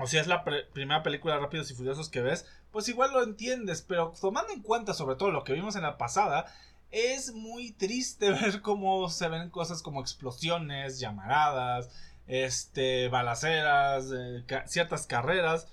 o 0.00 0.06
si 0.06 0.18
es 0.18 0.26
la 0.26 0.44
primera 0.44 1.02
película 1.02 1.38
Rápidos 1.38 1.70
y 1.70 1.74
Furiosos 1.74 2.08
que 2.08 2.20
ves, 2.20 2.46
pues 2.70 2.88
igual 2.88 3.12
lo 3.12 3.22
entiendes, 3.22 3.82
pero 3.82 4.12
tomando 4.20 4.52
en 4.52 4.62
cuenta 4.62 4.92
sobre 4.92 5.16
todo 5.16 5.30
lo 5.30 5.44
que 5.44 5.54
vimos 5.54 5.76
en 5.76 5.82
la 5.82 5.98
pasada, 5.98 6.46
es 6.90 7.32
muy 7.32 7.72
triste 7.72 8.30
ver 8.42 8.62
cómo 8.62 9.08
se 9.08 9.28
ven 9.28 9.50
cosas 9.50 9.82
como 9.82 10.00
explosiones, 10.00 10.98
llamaradas, 10.98 11.90
este, 12.28 13.08
balaceras, 13.08 14.06
eh, 14.14 14.44
ciertas 14.66 15.06
carreras. 15.06 15.66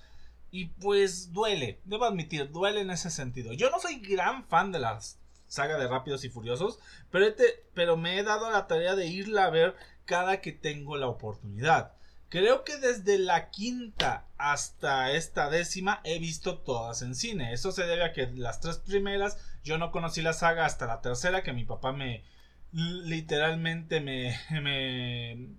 Y 0.50 0.66
pues 0.66 1.32
duele, 1.32 1.80
debo 1.84 2.06
admitir, 2.06 2.50
duele 2.50 2.80
en 2.80 2.90
ese 2.90 3.10
sentido. 3.10 3.52
Yo 3.52 3.70
no 3.70 3.78
soy 3.78 4.00
gran 4.00 4.44
fan 4.46 4.72
de 4.72 4.78
la 4.78 4.98
saga 5.46 5.78
de 5.78 5.86
Rápidos 5.86 6.24
y 6.24 6.28
Furiosos, 6.28 6.78
pero, 7.10 7.26
pero 7.74 7.96
me 7.96 8.18
he 8.18 8.22
dado 8.22 8.50
la 8.50 8.66
tarea 8.66 8.94
de 8.96 9.06
irla 9.06 9.44
a 9.44 9.50
ver 9.50 9.76
cada 10.04 10.40
que 10.40 10.52
tengo 10.52 10.96
la 10.96 11.08
oportunidad. 11.08 11.92
Creo 12.28 12.64
que 12.64 12.76
desde 12.78 13.18
la 13.18 13.50
quinta 13.50 14.26
hasta 14.36 15.12
esta 15.12 15.48
décima 15.48 16.00
he 16.04 16.18
visto 16.18 16.58
todas 16.58 17.02
en 17.02 17.14
cine. 17.14 17.52
Eso 17.52 17.70
se 17.70 17.86
debe 17.86 18.04
a 18.04 18.12
que 18.12 18.26
las 18.28 18.60
tres 18.60 18.78
primeras 18.78 19.38
yo 19.62 19.78
no 19.78 19.92
conocí 19.92 20.22
la 20.22 20.32
saga 20.32 20.64
hasta 20.64 20.86
la 20.86 21.00
tercera 21.00 21.42
que 21.42 21.52
mi 21.52 21.64
papá 21.64 21.92
me 21.92 22.24
literalmente 22.72 24.00
me, 24.00 24.36
me 24.62 25.56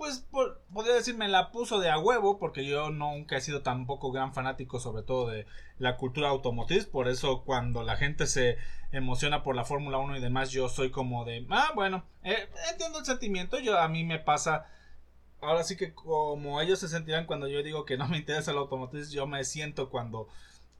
pues 0.00 0.26
podría 0.72 0.94
decir 0.94 1.14
me 1.14 1.28
la 1.28 1.52
puso 1.52 1.78
de 1.78 1.90
a 1.90 1.98
huevo 1.98 2.38
porque 2.38 2.66
yo 2.66 2.90
nunca 2.90 3.36
he 3.36 3.40
sido 3.40 3.62
tampoco 3.62 4.10
gran 4.10 4.34
fanático 4.34 4.80
sobre 4.80 5.02
todo 5.02 5.28
de 5.28 5.46
la 5.78 5.96
cultura 5.98 6.30
automotriz 6.30 6.86
por 6.86 7.06
eso 7.06 7.44
cuando 7.44 7.84
la 7.84 7.96
gente 7.96 8.26
se 8.26 8.56
emociona 8.90 9.44
por 9.44 9.54
la 9.54 9.64
Fórmula 9.64 9.98
1 9.98 10.16
y 10.16 10.20
demás 10.20 10.50
yo 10.50 10.68
soy 10.68 10.90
como 10.90 11.24
de 11.24 11.46
ah 11.50 11.72
bueno 11.74 12.04
eh, 12.24 12.48
entiendo 12.72 12.98
el 12.98 13.04
sentimiento 13.04 13.60
yo 13.60 13.78
a 13.78 13.88
mí 13.88 14.02
me 14.02 14.18
pasa 14.18 14.66
ahora 15.40 15.64
sí 15.64 15.76
que 15.76 15.94
como 15.94 16.60
ellos 16.60 16.78
se 16.78 16.88
sentirán 16.88 17.26
cuando 17.26 17.48
yo 17.48 17.62
digo 17.62 17.84
que 17.84 17.96
no 17.96 18.08
me 18.08 18.18
interesa 18.18 18.52
la 18.52 18.60
automotriz, 18.60 19.10
yo 19.10 19.26
me 19.26 19.44
siento 19.44 19.90
cuando 19.90 20.28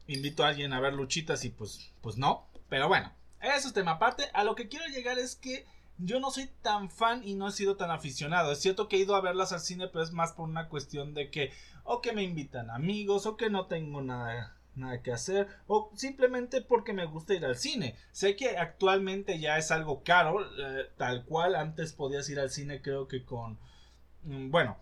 invito 0.07 0.45
a 0.45 0.49
alguien 0.49 0.73
a 0.73 0.81
ver 0.81 0.95
luchitas 0.95 1.45
y 1.45 1.51
pues, 1.51 1.93
pues 2.01 2.17
no. 2.17 2.49
Pero 2.69 2.89
bueno, 2.89 3.13
eso 3.41 3.69
es 3.69 3.75
tema 3.75 3.93
aparte. 3.93 4.25
A 4.33 4.45
lo 4.45 4.55
que 4.55 4.69
quiero 4.69 4.87
llegar 4.87 5.19
es 5.19 5.37
que 5.37 5.67
yo 6.03 6.21
no 6.21 6.31
soy 6.31 6.51
tan 6.63 6.91
fan 6.91 7.23
y 7.25 7.35
no 7.35 7.49
he 7.49 7.53
sido 7.53 7.77
tan 7.77 7.91
aficionado. 7.91 8.53
Es 8.53 8.61
cierto 8.61 8.89
que 8.89 8.97
he 8.97 9.01
ido 9.01 9.15
a 9.15 9.21
verlas 9.21 9.53
al 9.53 9.61
cine, 9.61 9.89
pero 9.89 10.05
es 10.05 10.13
más 10.13 10.33
por 10.33 10.49
una 10.49 10.69
cuestión 10.69 11.15
de 11.15 11.31
que 11.31 11.53
o 11.85 12.01
que 12.01 12.13
me 12.13 12.23
invitan 12.23 12.71
amigos 12.71 13.27
o 13.27 13.37
que 13.37 13.51
no 13.51 13.67
tengo 13.67 14.03
nada 14.03 14.57
nada 14.77 15.03
que 15.03 15.13
hacer 15.13 15.49
o 15.67 15.91
simplemente 15.97 16.63
porque 16.63 16.93
me 16.93 17.05
gusta 17.07 17.35
ir 17.35 17.45
al 17.45 17.57
cine. 17.57 17.97
Sé 18.13 18.37
que 18.37 18.57
actualmente 18.57 19.39
ya 19.39 19.59
es 19.59 19.71
algo 19.71 20.03
caro, 20.05 20.41
eh, 20.43 20.91
tal 20.97 21.25
cual 21.25 21.55
antes 21.57 21.93
podías 21.93 22.29
ir 22.31 22.41
al 22.41 22.51
cine 22.51 22.81
creo 22.81 23.09
que 23.09 23.25
con 23.25 23.59
Mm, 24.25 24.51
bueno, 24.51 24.77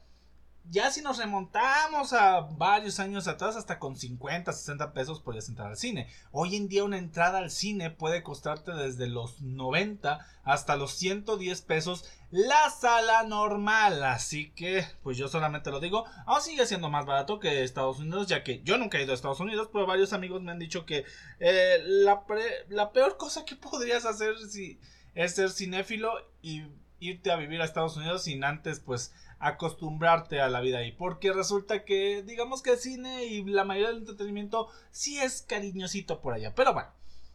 ya 0.70 0.90
si 0.90 1.00
nos 1.00 1.18
remontamos 1.18 2.12
a 2.12 2.40
varios 2.40 3.00
años 3.00 3.26
atrás, 3.26 3.56
hasta 3.56 3.78
con 3.78 3.96
50, 3.96 4.52
60 4.52 4.92
pesos 4.92 5.20
podías 5.20 5.48
entrar 5.48 5.68
al 5.68 5.76
cine. 5.76 6.08
Hoy 6.30 6.56
en 6.56 6.68
día 6.68 6.84
una 6.84 6.98
entrada 6.98 7.38
al 7.38 7.50
cine 7.50 7.90
puede 7.90 8.22
costarte 8.22 8.72
desde 8.72 9.06
los 9.06 9.40
90 9.40 10.26
hasta 10.44 10.76
los 10.76 10.92
110 10.92 11.62
pesos 11.62 12.04
la 12.30 12.68
sala 12.70 13.22
normal. 13.22 14.02
Así 14.04 14.50
que, 14.50 14.84
pues 15.02 15.16
yo 15.16 15.28
solamente 15.28 15.70
lo 15.70 15.80
digo, 15.80 16.04
aún 16.26 16.42
sigue 16.42 16.66
siendo 16.66 16.90
más 16.90 17.06
barato 17.06 17.40
que 17.40 17.62
Estados 17.62 17.98
Unidos, 17.98 18.26
ya 18.26 18.42
que 18.44 18.62
yo 18.62 18.76
nunca 18.76 18.98
he 18.98 19.04
ido 19.04 19.12
a 19.12 19.14
Estados 19.14 19.40
Unidos, 19.40 19.70
pero 19.72 19.86
varios 19.86 20.12
amigos 20.12 20.42
me 20.42 20.52
han 20.52 20.58
dicho 20.58 20.84
que 20.84 21.04
eh, 21.40 21.78
la, 21.84 22.24
la 22.68 22.92
peor 22.92 23.16
cosa 23.16 23.44
que 23.44 23.56
podrías 23.56 24.04
hacer 24.04 24.36
si, 24.38 24.78
es 25.14 25.34
ser 25.34 25.50
cinéfilo 25.50 26.12
y 26.42 26.64
irte 27.00 27.30
a 27.30 27.36
vivir 27.36 27.60
a 27.60 27.64
Estados 27.64 27.96
Unidos 27.96 28.24
sin 28.24 28.44
antes, 28.44 28.80
pues, 28.80 29.14
acostumbrarte 29.38 30.40
a 30.40 30.48
la 30.48 30.60
vida 30.60 30.78
ahí. 30.78 30.92
Porque 30.92 31.32
resulta 31.32 31.84
que, 31.84 32.22
digamos 32.22 32.62
que 32.62 32.70
el 32.70 32.78
cine 32.78 33.24
y 33.24 33.44
la 33.44 33.64
mayoría 33.64 33.88
del 33.88 33.98
entretenimiento 33.98 34.68
sí 34.90 35.18
es 35.18 35.42
cariñosito 35.42 36.20
por 36.20 36.34
allá. 36.34 36.54
Pero 36.54 36.72
bueno, 36.72 36.90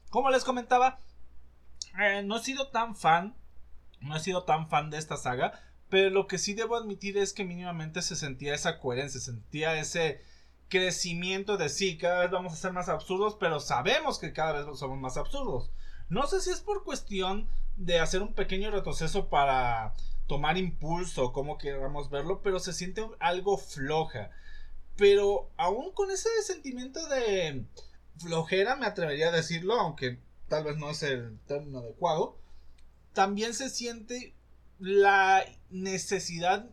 como 0.09 0.29
les 0.29 0.43
comentaba, 0.43 0.99
eh, 1.99 2.23
no 2.23 2.37
he 2.37 2.43
sido 2.43 2.69
tan 2.69 2.95
fan. 2.95 3.35
No 4.01 4.15
he 4.15 4.19
sido 4.19 4.43
tan 4.43 4.67
fan 4.67 4.89
de 4.89 4.97
esta 4.97 5.17
saga. 5.17 5.59
Pero 5.89 6.09
lo 6.09 6.27
que 6.27 6.37
sí 6.37 6.53
debo 6.53 6.75
admitir 6.75 7.17
es 7.17 7.33
que 7.33 7.45
mínimamente 7.45 8.01
se 8.01 8.15
sentía 8.15 8.55
esa 8.55 8.79
coherencia, 8.79 9.19
se 9.19 9.31
sentía 9.31 9.79
ese 9.79 10.21
crecimiento 10.73 11.55
de 11.57 11.69
sí, 11.69 11.99
cada 11.99 12.21
vez 12.21 12.31
vamos 12.31 12.53
a 12.53 12.55
ser 12.55 12.73
más 12.73 12.89
absurdos, 12.89 13.37
pero 13.39 13.59
sabemos 13.59 14.17
que 14.17 14.33
cada 14.33 14.53
vez 14.53 14.79
somos 14.79 14.97
más 14.97 15.17
absurdos. 15.17 15.69
No 16.09 16.25
sé 16.25 16.41
si 16.41 16.49
es 16.49 16.61
por 16.61 16.83
cuestión 16.83 17.47
de 17.77 17.99
hacer 17.99 18.23
un 18.23 18.33
pequeño 18.33 18.71
retroceso 18.71 19.29
para 19.29 19.93
tomar 20.27 20.57
impulso, 20.57 21.33
como 21.33 21.57
queramos 21.57 22.09
verlo, 22.09 22.41
pero 22.41 22.59
se 22.59 22.73
siente 22.73 23.05
algo 23.19 23.57
floja. 23.57 24.31
Pero 24.95 25.49
aún 25.57 25.91
con 25.91 26.11
ese 26.11 26.29
sentimiento 26.43 27.05
de 27.07 27.65
flojera, 28.17 28.75
me 28.75 28.85
atrevería 28.85 29.29
a 29.29 29.31
decirlo, 29.31 29.79
aunque 29.79 30.19
tal 30.47 30.63
vez 30.63 30.77
no 30.77 30.89
es 30.89 31.03
el 31.03 31.39
término 31.47 31.79
adecuado, 31.79 32.37
también 33.13 33.53
se 33.53 33.69
siente 33.69 34.33
la 34.79 35.43
necesidad 35.69 36.69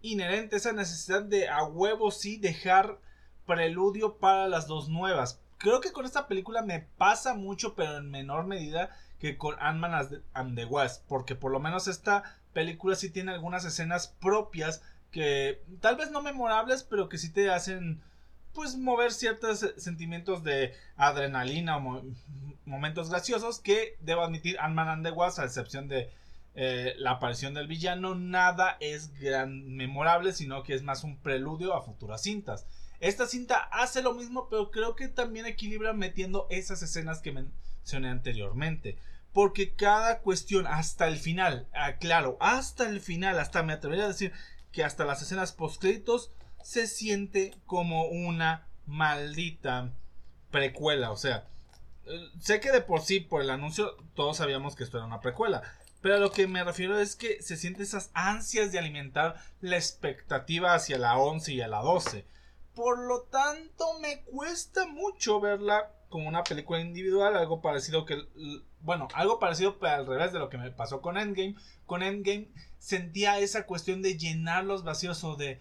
inherente, 0.00 0.56
esa 0.56 0.72
necesidad 0.72 1.22
de 1.22 1.48
a 1.48 1.64
huevo 1.64 2.10
sí 2.10 2.36
dejar 2.36 3.00
preludio 3.46 4.18
para 4.18 4.48
las 4.48 4.66
dos 4.66 4.88
nuevas. 4.88 5.40
Creo 5.58 5.80
que 5.80 5.92
con 5.92 6.04
esta 6.04 6.28
película 6.28 6.62
me 6.62 6.80
pasa 6.80 7.34
mucho, 7.34 7.74
pero 7.74 7.96
en 7.96 8.10
menor 8.10 8.46
medida 8.46 8.90
que 9.18 9.38
con 9.38 9.56
Ant-Man 9.58 10.22
and 10.34 10.56
the 10.56 10.64
West, 10.66 11.04
porque 11.08 11.34
por 11.34 11.50
lo 11.50 11.60
menos 11.60 11.88
esta 11.88 12.38
película 12.56 12.96
sí 12.96 13.10
tiene 13.10 13.32
algunas 13.32 13.66
escenas 13.66 14.08
propias 14.18 14.80
que 15.10 15.60
tal 15.82 15.96
vez 15.96 16.10
no 16.10 16.22
memorables, 16.22 16.84
pero 16.84 17.10
que 17.10 17.18
sí 17.18 17.30
te 17.30 17.50
hacen 17.50 18.00
pues 18.54 18.78
mover 18.78 19.12
ciertos 19.12 19.74
sentimientos 19.76 20.42
de 20.42 20.72
adrenalina 20.96 21.76
o 21.76 22.02
momentos 22.64 23.10
graciosos 23.10 23.60
que 23.60 23.98
debo 24.00 24.22
admitir 24.22 24.58
Ant-Man 24.58 24.88
and 24.88 25.06
a 25.06 25.44
excepción 25.44 25.86
de 25.86 26.08
eh, 26.54 26.94
la 26.96 27.10
aparición 27.10 27.52
del 27.52 27.66
villano, 27.66 28.14
nada 28.14 28.78
es 28.80 29.12
gran 29.20 29.76
memorable, 29.76 30.32
sino 30.32 30.62
que 30.62 30.72
es 30.72 30.82
más 30.82 31.04
un 31.04 31.18
preludio 31.18 31.74
a 31.74 31.82
futuras 31.82 32.22
cintas. 32.22 32.64
Esta 33.00 33.26
cinta 33.26 33.68
hace 33.70 34.00
lo 34.00 34.14
mismo, 34.14 34.48
pero 34.48 34.70
creo 34.70 34.96
que 34.96 35.08
también 35.08 35.44
equilibra 35.44 35.92
metiendo 35.92 36.46
esas 36.48 36.80
escenas 36.80 37.20
que 37.20 37.32
mencioné 37.32 38.08
anteriormente. 38.08 38.96
Porque 39.36 39.74
cada 39.74 40.20
cuestión 40.20 40.66
hasta 40.66 41.06
el 41.08 41.18
final, 41.18 41.68
ah, 41.74 41.98
hasta 42.40 42.88
el 42.88 43.02
final, 43.02 43.38
hasta 43.38 43.62
me 43.62 43.74
atrevería 43.74 44.06
a 44.06 44.08
decir 44.08 44.32
que 44.72 44.82
hasta 44.82 45.04
las 45.04 45.20
escenas 45.20 45.52
post 45.52 45.78
créditos 45.78 46.32
se 46.62 46.86
siente 46.86 47.54
como 47.66 48.06
una 48.06 48.66
maldita 48.86 49.92
precuela. 50.50 51.10
O 51.10 51.18
sea, 51.18 51.46
eh, 52.06 52.30
sé 52.40 52.60
que 52.60 52.72
de 52.72 52.80
por 52.80 53.02
sí, 53.02 53.20
por 53.20 53.42
el 53.42 53.50
anuncio, 53.50 53.98
todos 54.14 54.38
sabíamos 54.38 54.74
que 54.74 54.84
esto 54.84 54.96
era 54.96 55.06
una 55.06 55.20
precuela. 55.20 55.62
Pero 56.00 56.14
a 56.14 56.18
lo 56.18 56.32
que 56.32 56.46
me 56.46 56.64
refiero 56.64 56.98
es 56.98 57.14
que 57.14 57.42
se 57.42 57.58
siente 57.58 57.82
esas 57.82 58.10
ansias 58.14 58.72
de 58.72 58.78
alimentar 58.78 59.36
la 59.60 59.76
expectativa 59.76 60.72
hacia 60.72 60.96
la 60.96 61.18
11 61.18 61.52
y 61.52 61.60
a 61.60 61.68
la 61.68 61.82
12. 61.82 62.24
Por 62.76 62.98
lo 62.98 63.22
tanto, 63.22 63.98
me 64.00 64.20
cuesta 64.20 64.86
mucho 64.86 65.40
verla 65.40 65.90
como 66.10 66.28
una 66.28 66.44
película 66.44 66.78
individual, 66.78 67.34
algo 67.34 67.62
parecido 67.62 68.04
que, 68.04 68.18
bueno, 68.80 69.08
algo 69.14 69.38
parecido 69.38 69.78
pero 69.78 69.94
al 69.94 70.06
revés 70.06 70.34
de 70.34 70.38
lo 70.38 70.50
que 70.50 70.58
me 70.58 70.70
pasó 70.70 71.00
con 71.00 71.16
Endgame. 71.16 71.56
Con 71.86 72.02
Endgame 72.02 72.50
sentía 72.78 73.38
esa 73.38 73.64
cuestión 73.64 74.02
de 74.02 74.18
llenar 74.18 74.64
los 74.64 74.84
vacíos 74.84 75.24
o 75.24 75.36
de 75.36 75.58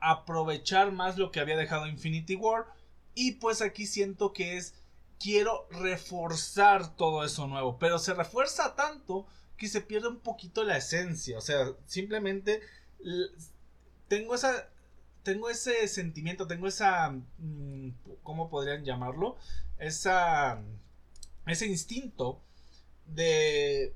aprovechar 0.00 0.92
más 0.92 1.16
lo 1.16 1.32
que 1.32 1.40
había 1.40 1.56
dejado 1.56 1.86
Infinity 1.86 2.36
War. 2.36 2.66
Y 3.14 3.32
pues 3.32 3.62
aquí 3.62 3.86
siento 3.86 4.34
que 4.34 4.58
es, 4.58 4.74
quiero 5.18 5.66
reforzar 5.70 6.94
todo 6.94 7.24
eso 7.24 7.46
nuevo, 7.46 7.78
pero 7.78 7.98
se 7.98 8.12
refuerza 8.12 8.76
tanto 8.76 9.26
que 9.56 9.66
se 9.66 9.80
pierde 9.80 10.08
un 10.08 10.20
poquito 10.20 10.62
la 10.62 10.76
esencia. 10.76 11.38
O 11.38 11.40
sea, 11.40 11.72
simplemente 11.86 12.60
tengo 14.08 14.34
esa 14.34 14.68
tengo 15.28 15.50
ese 15.50 15.86
sentimiento, 15.88 16.46
tengo 16.46 16.66
esa, 16.66 17.10
mm, 17.10 17.90
¿cómo 18.22 18.48
podrían 18.48 18.82
llamarlo? 18.82 19.36
Esa, 19.76 20.58
ese 21.46 21.66
instinto 21.66 22.40
de, 23.04 23.92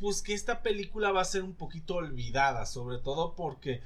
pues 0.00 0.20
que 0.20 0.34
esta 0.34 0.62
película 0.62 1.12
va 1.12 1.20
a 1.20 1.26
ser 1.26 1.44
un 1.44 1.54
poquito 1.54 1.94
olvidada, 1.94 2.66
sobre 2.66 2.98
todo 2.98 3.36
porque 3.36 3.82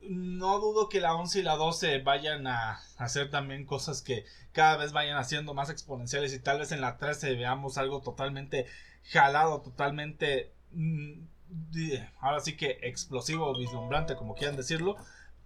no 0.00 0.60
dudo 0.60 0.88
que 0.88 1.00
la 1.00 1.14
11 1.14 1.40
y 1.40 1.42
la 1.42 1.56
12 1.56 1.98
vayan 1.98 2.46
a 2.46 2.80
hacer 2.96 3.30
también 3.30 3.66
cosas 3.66 4.00
que 4.00 4.24
cada 4.52 4.78
vez 4.78 4.92
vayan 4.92 5.18
haciendo 5.18 5.52
más 5.52 5.68
exponenciales 5.68 6.32
y 6.32 6.38
tal 6.38 6.60
vez 6.60 6.72
en 6.72 6.80
la 6.80 6.96
13 6.96 7.34
veamos 7.34 7.76
algo 7.76 8.00
totalmente 8.00 8.64
jalado, 9.12 9.60
totalmente 9.60 10.54
mm, 10.72 11.20
ahora 12.20 12.40
sí 12.40 12.56
que 12.56 12.78
explosivo 12.80 13.54
vislumbrante 13.58 14.16
como 14.16 14.34
quieran 14.34 14.56
decirlo 14.56 14.96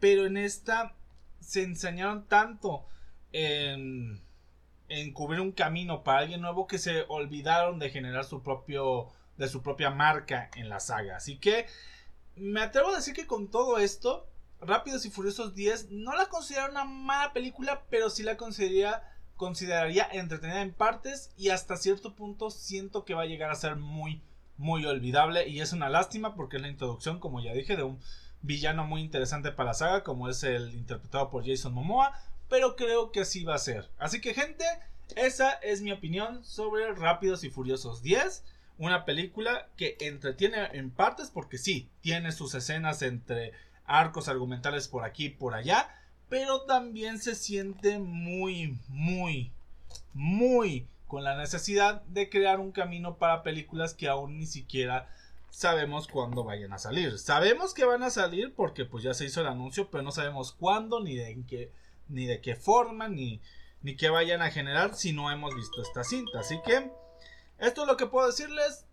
pero 0.00 0.26
en 0.26 0.36
esta 0.36 0.94
se 1.40 1.62
enseñaron 1.62 2.26
tanto 2.26 2.84
en, 3.32 4.20
en 4.88 5.12
cubrir 5.12 5.40
un 5.40 5.52
camino 5.52 6.02
para 6.02 6.20
alguien 6.20 6.40
nuevo 6.40 6.66
que 6.66 6.78
se 6.78 7.04
olvidaron 7.08 7.78
de 7.78 7.90
generar 7.90 8.24
su 8.24 8.42
propio 8.42 9.08
de 9.38 9.48
su 9.48 9.62
propia 9.62 9.90
marca 9.90 10.50
en 10.56 10.68
la 10.68 10.80
saga. 10.80 11.16
Así 11.16 11.38
que 11.38 11.66
me 12.36 12.60
atrevo 12.60 12.90
a 12.90 12.96
decir 12.96 13.14
que 13.14 13.26
con 13.26 13.48
todo 13.48 13.78
esto, 13.78 14.28
Rápidos 14.60 15.06
y 15.06 15.10
Furiosos 15.10 15.54
10 15.54 15.92
no 15.92 16.14
la 16.16 16.26
considero 16.26 16.70
una 16.70 16.84
mala 16.84 17.32
película, 17.32 17.84
pero 17.88 18.10
sí 18.10 18.24
la 18.24 18.36
consideraría, 18.36 19.04
consideraría 19.36 20.08
entretenida 20.10 20.60
en 20.62 20.74
partes 20.74 21.30
y 21.36 21.50
hasta 21.50 21.76
cierto 21.76 22.14
punto 22.14 22.50
siento 22.50 23.04
que 23.04 23.14
va 23.14 23.22
a 23.22 23.26
llegar 23.26 23.50
a 23.52 23.54
ser 23.54 23.76
muy, 23.76 24.20
muy 24.56 24.84
olvidable 24.84 25.48
y 25.48 25.60
es 25.60 25.72
una 25.72 25.88
lástima 25.88 26.34
porque 26.34 26.56
es 26.56 26.62
la 26.62 26.68
introducción, 26.68 27.20
como 27.20 27.40
ya 27.40 27.52
dije, 27.52 27.76
de 27.76 27.84
un 27.84 28.00
villano 28.42 28.84
muy 28.84 29.00
interesante 29.00 29.52
para 29.52 29.70
la 29.70 29.74
saga, 29.74 30.04
como 30.04 30.28
es 30.28 30.42
el 30.42 30.74
interpretado 30.74 31.30
por 31.30 31.46
Jason 31.46 31.74
Momoa, 31.74 32.12
pero 32.48 32.76
creo 32.76 33.12
que 33.12 33.20
así 33.20 33.44
va 33.44 33.54
a 33.54 33.58
ser. 33.58 33.90
Así 33.98 34.20
que 34.20 34.34
gente, 34.34 34.64
esa 35.16 35.52
es 35.54 35.82
mi 35.82 35.92
opinión 35.92 36.44
sobre 36.44 36.92
Rápidos 36.92 37.44
y 37.44 37.50
Furiosos 37.50 38.02
10. 38.02 38.44
Una 38.78 39.04
película 39.04 39.68
que 39.76 39.96
entretiene 40.00 40.68
en 40.72 40.90
partes 40.90 41.30
porque 41.30 41.58
sí, 41.58 41.90
tiene 42.00 42.32
sus 42.32 42.54
escenas 42.54 43.02
entre 43.02 43.52
arcos 43.84 44.28
argumentales 44.28 44.86
por 44.86 45.04
aquí 45.04 45.26
y 45.26 45.30
por 45.30 45.54
allá, 45.54 45.88
pero 46.28 46.62
también 46.62 47.18
se 47.18 47.34
siente 47.34 47.98
muy, 47.98 48.78
muy, 48.88 49.50
muy 50.12 50.86
con 51.06 51.24
la 51.24 51.36
necesidad 51.36 52.02
de 52.02 52.28
crear 52.28 52.60
un 52.60 52.70
camino 52.70 53.16
para 53.16 53.42
películas 53.42 53.94
que 53.94 54.08
aún 54.08 54.38
ni 54.38 54.46
siquiera 54.46 55.08
sabemos 55.50 56.08
cuándo 56.08 56.44
vayan 56.44 56.72
a 56.72 56.78
salir. 56.78 57.18
Sabemos 57.18 57.74
que 57.74 57.84
van 57.84 58.02
a 58.02 58.10
salir 58.10 58.54
porque 58.54 58.84
pues 58.84 59.04
ya 59.04 59.14
se 59.14 59.24
hizo 59.24 59.40
el 59.40 59.46
anuncio, 59.46 59.90
pero 59.90 60.02
no 60.02 60.12
sabemos 60.12 60.52
cuándo, 60.52 61.00
ni 61.00 61.16
de 61.16 61.44
qué, 61.46 61.72
ni 62.08 62.26
de 62.26 62.40
qué 62.40 62.54
forma, 62.54 63.08
ni, 63.08 63.40
ni 63.82 63.96
qué 63.96 64.10
vayan 64.10 64.42
a 64.42 64.50
generar 64.50 64.94
si 64.94 65.12
no 65.12 65.30
hemos 65.30 65.54
visto 65.54 65.82
esta 65.82 66.04
cinta. 66.04 66.40
Así 66.40 66.60
que 66.64 66.90
esto 67.58 67.82
es 67.82 67.88
lo 67.88 67.96
que 67.96 68.06
puedo 68.06 68.26
decirles. 68.26 68.84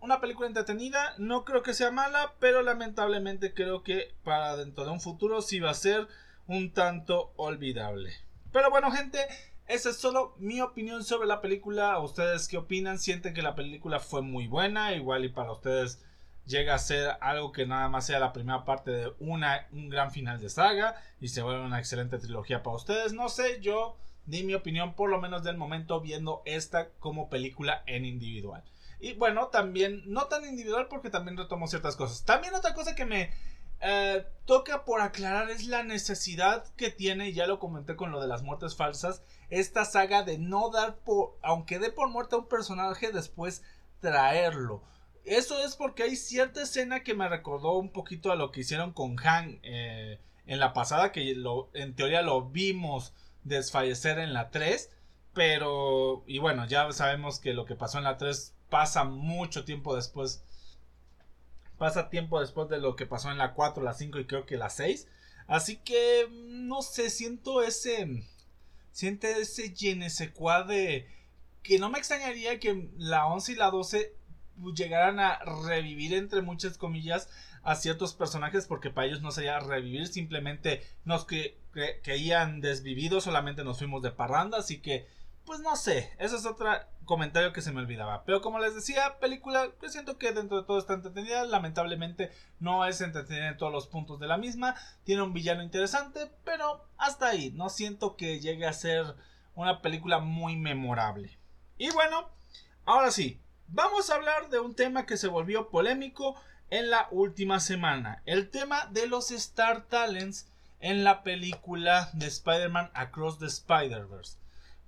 Una 0.00 0.20
película 0.20 0.48
entretenida, 0.48 1.14
no 1.18 1.44
creo 1.44 1.62
que 1.62 1.74
sea 1.74 1.92
mala, 1.92 2.34
pero 2.40 2.62
lamentablemente 2.62 3.54
creo 3.54 3.84
que 3.84 4.14
para 4.24 4.56
dentro 4.56 4.84
de 4.84 4.90
un 4.90 5.00
futuro 5.00 5.42
sí 5.42 5.60
va 5.60 5.70
a 5.70 5.74
ser 5.74 6.08
un 6.48 6.72
tanto 6.72 7.32
olvidable. 7.36 8.12
Pero 8.52 8.68
bueno, 8.68 8.90
gente, 8.90 9.18
esa 9.66 9.90
es 9.90 9.96
solo 9.96 10.34
mi 10.38 10.60
opinión 10.60 11.04
sobre 11.04 11.28
la 11.28 11.40
película. 11.40 11.98
¿Ustedes 11.98 12.48
qué 12.48 12.58
opinan? 12.58 12.98
¿Sienten 12.98 13.34
que 13.34 13.42
la 13.42 13.54
película 13.54 14.00
fue 14.00 14.22
muy 14.22 14.46
buena? 14.46 14.94
Igual 14.94 15.24
y 15.24 15.28
para 15.28 15.52
ustedes 15.52 16.02
llega 16.46 16.74
a 16.74 16.78
ser 16.78 17.16
algo 17.20 17.52
que 17.52 17.66
nada 17.66 17.88
más 17.88 18.06
sea 18.06 18.18
la 18.18 18.32
primera 18.32 18.64
parte 18.64 18.90
de 18.90 19.12
una, 19.20 19.68
un 19.72 19.88
gran 19.88 20.10
final 20.10 20.40
de 20.40 20.50
saga 20.50 20.96
y 21.20 21.28
se 21.28 21.42
vuelve 21.42 21.64
una 21.64 21.78
excelente 21.78 22.18
trilogía 22.18 22.62
para 22.62 22.76
ustedes. 22.76 23.12
No 23.12 23.28
sé, 23.28 23.60
yo 23.60 23.96
di 24.26 24.42
mi 24.42 24.54
opinión 24.54 24.94
por 24.94 25.10
lo 25.10 25.20
menos 25.20 25.44
del 25.44 25.56
momento 25.56 26.00
viendo 26.00 26.42
esta 26.44 26.90
como 26.98 27.28
película 27.30 27.82
en 27.86 28.04
individual. 28.04 28.62
Y 29.00 29.14
bueno, 29.14 29.48
también, 29.48 30.02
no 30.06 30.26
tan 30.26 30.44
individual 30.44 30.86
porque 30.88 31.10
también 31.10 31.36
retomo 31.36 31.66
ciertas 31.66 31.96
cosas. 31.96 32.24
También 32.24 32.54
otra 32.54 32.72
cosa 32.74 32.94
que 32.94 33.04
me 33.04 33.30
eh, 33.80 34.24
toca 34.44 34.84
por 34.84 35.00
aclarar 35.00 35.50
es 35.50 35.66
la 35.66 35.82
necesidad 35.82 36.64
que 36.76 36.90
tiene, 36.90 37.32
ya 37.32 37.48
lo 37.48 37.58
comenté 37.58 37.96
con 37.96 38.12
lo 38.12 38.20
de 38.20 38.28
las 38.28 38.44
muertes 38.44 38.76
falsas, 38.76 39.22
esta 39.52 39.84
saga 39.84 40.22
de 40.22 40.38
no 40.38 40.70
dar 40.70 40.96
por, 40.96 41.36
aunque 41.42 41.78
dé 41.78 41.90
por 41.90 42.08
muerte 42.08 42.34
a 42.34 42.38
un 42.38 42.48
personaje, 42.48 43.12
después 43.12 43.62
traerlo. 44.00 44.82
Eso 45.26 45.62
es 45.62 45.76
porque 45.76 46.04
hay 46.04 46.16
cierta 46.16 46.62
escena 46.62 47.02
que 47.02 47.12
me 47.12 47.28
recordó 47.28 47.74
un 47.74 47.92
poquito 47.92 48.32
a 48.32 48.36
lo 48.36 48.50
que 48.50 48.60
hicieron 48.60 48.92
con 48.92 49.14
Han 49.22 49.60
eh, 49.62 50.18
en 50.46 50.58
la 50.58 50.72
pasada, 50.72 51.12
que 51.12 51.34
lo, 51.34 51.68
en 51.74 51.94
teoría 51.94 52.22
lo 52.22 52.48
vimos 52.48 53.12
desfallecer 53.44 54.18
en 54.18 54.32
la 54.32 54.50
3, 54.50 54.90
pero, 55.34 56.24
y 56.26 56.38
bueno, 56.38 56.66
ya 56.66 56.90
sabemos 56.92 57.38
que 57.38 57.52
lo 57.52 57.66
que 57.66 57.76
pasó 57.76 57.98
en 57.98 58.04
la 58.04 58.16
3 58.16 58.54
pasa 58.70 59.04
mucho 59.04 59.66
tiempo 59.66 59.94
después 59.94 60.44
pasa 61.76 62.08
tiempo 62.08 62.40
después 62.40 62.70
de 62.70 62.78
lo 62.78 62.96
que 62.96 63.04
pasó 63.04 63.30
en 63.30 63.38
la 63.38 63.52
4, 63.52 63.82
la 63.82 63.92
5 63.92 64.18
y 64.20 64.26
creo 64.26 64.46
que 64.46 64.56
la 64.56 64.70
6. 64.70 65.08
Así 65.46 65.76
que, 65.76 66.28
no 66.30 66.80
sé, 66.80 67.10
siento 67.10 67.62
ese. 67.62 68.24
Siento 68.92 69.26
ese 69.26 69.74
Genesequa 69.74 70.62
de. 70.62 71.08
Que 71.62 71.78
no 71.78 71.90
me 71.90 71.98
extrañaría 71.98 72.58
que 72.58 72.88
la 72.96 73.26
11 73.26 73.52
y 73.52 73.54
la 73.54 73.70
12 73.70 74.14
llegaran 74.74 75.20
a 75.20 75.38
revivir, 75.66 76.14
entre 76.14 76.42
muchas 76.42 76.76
comillas, 76.76 77.28
a 77.62 77.76
ciertos 77.76 78.14
personajes, 78.14 78.66
porque 78.66 78.90
para 78.90 79.06
ellos 79.06 79.22
no 79.22 79.30
sería 79.30 79.60
revivir, 79.60 80.08
simplemente 80.08 80.82
nos 81.04 81.24
que, 81.24 81.58
creían 82.02 82.60
desvividos, 82.60 83.24
solamente 83.24 83.64
nos 83.64 83.78
fuimos 83.78 84.02
de 84.02 84.10
parranda, 84.10 84.58
así 84.58 84.80
que 84.80 85.06
pues 85.44 85.60
no 85.60 85.76
sé, 85.76 86.12
ese 86.18 86.36
es 86.36 86.46
otro 86.46 86.70
comentario 87.04 87.52
que 87.52 87.62
se 87.62 87.72
me 87.72 87.80
olvidaba. 87.80 88.24
Pero 88.24 88.40
como 88.40 88.58
les 88.58 88.74
decía, 88.74 89.18
película 89.18 89.70
que 89.80 89.88
siento 89.88 90.18
que 90.18 90.32
dentro 90.32 90.60
de 90.60 90.66
todo 90.66 90.78
está 90.78 90.94
entretenida. 90.94 91.44
Lamentablemente 91.44 92.30
no 92.60 92.84
es 92.86 93.00
entretenida 93.00 93.48
en 93.48 93.56
todos 93.56 93.72
los 93.72 93.86
puntos 93.86 94.18
de 94.20 94.26
la 94.26 94.38
misma. 94.38 94.74
Tiene 95.04 95.22
un 95.22 95.32
villano 95.32 95.62
interesante, 95.62 96.30
pero 96.44 96.86
hasta 96.96 97.28
ahí. 97.28 97.50
No 97.52 97.68
siento 97.68 98.16
que 98.16 98.40
llegue 98.40 98.66
a 98.66 98.72
ser 98.72 99.14
una 99.54 99.82
película 99.82 100.18
muy 100.18 100.56
memorable. 100.56 101.38
Y 101.76 101.90
bueno, 101.90 102.28
ahora 102.84 103.10
sí, 103.10 103.40
vamos 103.68 104.10
a 104.10 104.14
hablar 104.14 104.48
de 104.48 104.60
un 104.60 104.74
tema 104.74 105.06
que 105.06 105.16
se 105.16 105.28
volvió 105.28 105.68
polémico 105.70 106.40
en 106.70 106.88
la 106.88 107.08
última 107.10 107.60
semana. 107.60 108.22
El 108.24 108.50
tema 108.50 108.86
de 108.86 109.06
los 109.06 109.30
Star 109.30 109.86
Talents 109.88 110.48
en 110.80 111.04
la 111.04 111.22
película 111.22 112.10
de 112.14 112.26
Spider-Man 112.26 112.90
Across 112.94 113.38
the 113.38 113.46
Spider-Verse. 113.46 114.41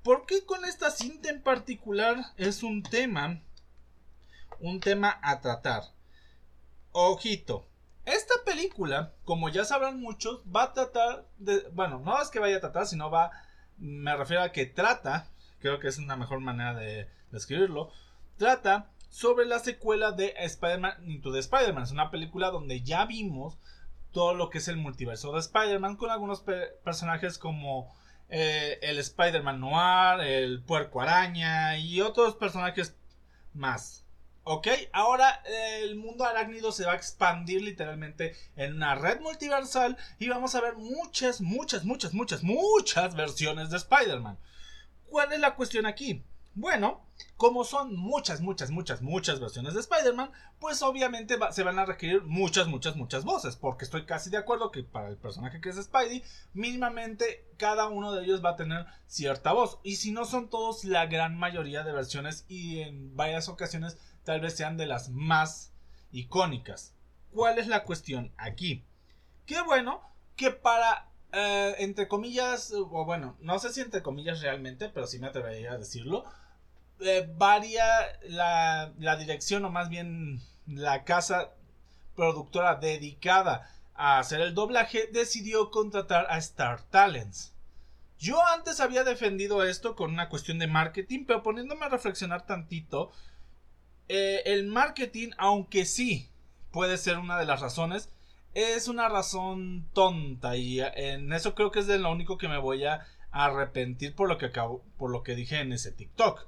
¿Por 0.04 0.26
qué 0.26 0.44
con 0.44 0.66
esta 0.66 0.90
cinta 0.90 1.30
en 1.30 1.42
particular 1.42 2.18
es 2.36 2.62
un 2.62 2.82
tema? 2.82 3.40
Un 4.60 4.78
tema 4.78 5.18
a 5.22 5.40
tratar. 5.40 5.84
Ojito. 6.92 7.66
Esta 8.04 8.34
película, 8.44 9.14
como 9.24 9.48
ya 9.48 9.64
sabrán 9.64 9.98
muchos, 9.98 10.42
va 10.42 10.64
a 10.64 10.72
tratar 10.74 11.26
de... 11.38 11.70
Bueno, 11.72 12.00
no 12.00 12.20
es 12.20 12.28
que 12.28 12.38
vaya 12.38 12.58
a 12.58 12.60
tratar, 12.60 12.86
sino 12.86 13.10
va... 13.10 13.30
Me 13.78 14.14
refiero 14.14 14.42
a 14.42 14.52
que 14.52 14.66
trata, 14.66 15.30
creo 15.58 15.80
que 15.80 15.88
es 15.88 15.96
una 15.96 16.16
mejor 16.16 16.40
manera 16.40 16.74
de 16.74 17.08
describirlo, 17.30 17.90
trata 18.36 18.90
sobre 19.08 19.46
la 19.46 19.58
secuela 19.58 20.12
de 20.12 20.34
Spider-Man 20.36 21.08
Into 21.08 21.32
the 21.32 21.38
Spider-Man. 21.38 21.84
Es 21.84 21.92
una 21.92 22.10
película 22.10 22.50
donde 22.50 22.82
ya 22.82 23.06
vimos 23.06 23.56
todo 24.12 24.34
lo 24.34 24.50
que 24.50 24.58
es 24.58 24.68
el 24.68 24.76
multiverso 24.76 25.32
de 25.32 25.40
Spider-Man 25.40 25.96
con 25.96 26.10
algunos 26.10 26.44
personajes 26.84 27.38
como 27.38 27.96
eh, 28.28 28.78
el 28.82 28.98
Spider-Man 28.98 29.60
Noir, 29.60 30.20
el 30.20 30.62
Puerco 30.62 31.00
Araña 31.00 31.78
y 31.78 32.00
otros 32.00 32.36
personajes 32.36 32.96
más. 33.52 34.04
Ok, 34.46 34.68
ahora 34.92 35.42
el 35.80 35.96
mundo 35.96 36.24
arácnido 36.24 36.70
se 36.70 36.84
va 36.84 36.92
a 36.92 36.96
expandir 36.96 37.62
literalmente 37.62 38.36
en 38.56 38.74
una 38.74 38.94
red 38.94 39.20
multiversal 39.20 39.96
y 40.18 40.28
vamos 40.28 40.54
a 40.54 40.60
ver 40.60 40.76
muchas, 40.76 41.40
muchas, 41.40 41.84
muchas, 41.84 42.12
muchas, 42.12 42.42
muchas 42.42 43.16
versiones 43.16 43.70
de 43.70 43.78
Spider-Man. 43.78 44.38
¿Cuál 45.06 45.32
es 45.32 45.40
la 45.40 45.54
cuestión 45.54 45.86
aquí? 45.86 46.22
Bueno, 46.56 47.04
como 47.36 47.64
son 47.64 47.96
muchas, 47.96 48.40
muchas, 48.40 48.70
muchas, 48.70 49.02
muchas 49.02 49.40
versiones 49.40 49.74
de 49.74 49.80
Spider-Man, 49.80 50.30
pues 50.60 50.82
obviamente 50.82 51.36
se 51.50 51.62
van 51.64 51.80
a 51.80 51.84
requerir 51.84 52.22
muchas, 52.22 52.68
muchas, 52.68 52.94
muchas 52.94 53.24
voces, 53.24 53.56
porque 53.56 53.84
estoy 53.84 54.06
casi 54.06 54.30
de 54.30 54.36
acuerdo 54.36 54.70
que 54.70 54.84
para 54.84 55.08
el 55.08 55.16
personaje 55.16 55.60
que 55.60 55.70
es 55.70 55.82
Spidey, 55.82 56.22
mínimamente 56.52 57.44
cada 57.56 57.88
uno 57.88 58.12
de 58.12 58.24
ellos 58.24 58.44
va 58.44 58.50
a 58.50 58.56
tener 58.56 58.86
cierta 59.08 59.52
voz, 59.52 59.80
y 59.82 59.96
si 59.96 60.12
no 60.12 60.24
son 60.24 60.48
todos, 60.48 60.84
la 60.84 61.06
gran 61.06 61.36
mayoría 61.36 61.82
de 61.82 61.92
versiones 61.92 62.44
y 62.48 62.80
en 62.80 63.16
varias 63.16 63.48
ocasiones 63.48 63.98
tal 64.22 64.40
vez 64.40 64.54
sean 64.56 64.76
de 64.76 64.86
las 64.86 65.10
más 65.10 65.72
icónicas. 66.12 66.94
¿Cuál 67.32 67.58
es 67.58 67.66
la 67.66 67.82
cuestión 67.82 68.32
aquí? 68.36 68.84
Qué 69.44 69.60
bueno 69.62 70.02
que 70.36 70.52
para 70.52 71.10
eh, 71.32 71.74
entre 71.78 72.06
comillas, 72.06 72.72
o 72.72 73.04
bueno, 73.04 73.36
no 73.40 73.58
sé 73.58 73.72
si 73.72 73.80
entre 73.80 74.04
comillas 74.04 74.40
realmente, 74.40 74.88
pero 74.88 75.08
sí 75.08 75.18
me 75.18 75.26
atrevería 75.26 75.72
a 75.72 75.78
decirlo, 75.78 76.24
eh, 77.04 77.28
varia 77.36 77.84
la, 78.28 78.92
la 78.98 79.16
dirección 79.16 79.64
o 79.64 79.70
más 79.70 79.88
bien 79.88 80.40
la 80.66 81.04
casa 81.04 81.50
productora 82.16 82.76
dedicada 82.76 83.70
a 83.94 84.18
hacer 84.18 84.40
el 84.40 84.54
doblaje 84.54 85.08
decidió 85.12 85.70
contratar 85.70 86.26
a 86.28 86.38
Star 86.38 86.82
Talents. 86.90 87.52
Yo 88.18 88.40
antes 88.46 88.80
había 88.80 89.04
defendido 89.04 89.64
esto 89.64 89.94
con 89.94 90.12
una 90.12 90.28
cuestión 90.28 90.58
de 90.58 90.66
marketing, 90.66 91.24
pero 91.26 91.42
poniéndome 91.42 91.84
a 91.84 91.90
reflexionar 91.90 92.46
tantito, 92.46 93.12
eh, 94.08 94.42
el 94.46 94.66
marketing, 94.66 95.30
aunque 95.36 95.84
sí 95.84 96.28
puede 96.70 96.96
ser 96.96 97.18
una 97.18 97.38
de 97.38 97.46
las 97.46 97.60
razones, 97.60 98.10
es 98.54 98.88
una 98.88 99.08
razón 99.08 99.88
tonta 99.92 100.56
y 100.56 100.80
en 100.80 101.32
eso 101.32 101.54
creo 101.54 101.70
que 101.70 101.80
es 101.80 101.86
de 101.86 101.98
lo 101.98 102.10
único 102.10 102.38
que 102.38 102.48
me 102.48 102.58
voy 102.58 102.84
a 102.84 103.06
arrepentir 103.30 104.14
por 104.14 104.28
lo 104.28 104.38
que 104.38 104.46
acabo, 104.46 104.84
por 104.96 105.10
lo 105.10 105.22
que 105.22 105.34
dije 105.34 105.58
en 105.58 105.72
ese 105.72 105.90
TikTok. 105.90 106.46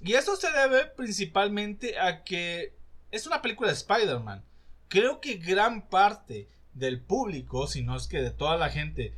Y 0.00 0.14
eso 0.14 0.36
se 0.36 0.50
debe 0.50 0.86
principalmente 0.86 1.98
a 1.98 2.22
que 2.24 2.74
es 3.10 3.26
una 3.26 3.42
película 3.42 3.68
de 3.68 3.76
Spider-Man. 3.76 4.44
Creo 4.88 5.20
que 5.20 5.36
gran 5.36 5.88
parte 5.88 6.48
del 6.74 7.00
público, 7.00 7.66
si 7.66 7.82
no 7.82 7.96
es 7.96 8.06
que 8.06 8.20
de 8.20 8.30
toda 8.30 8.56
la 8.56 8.68
gente 8.68 9.14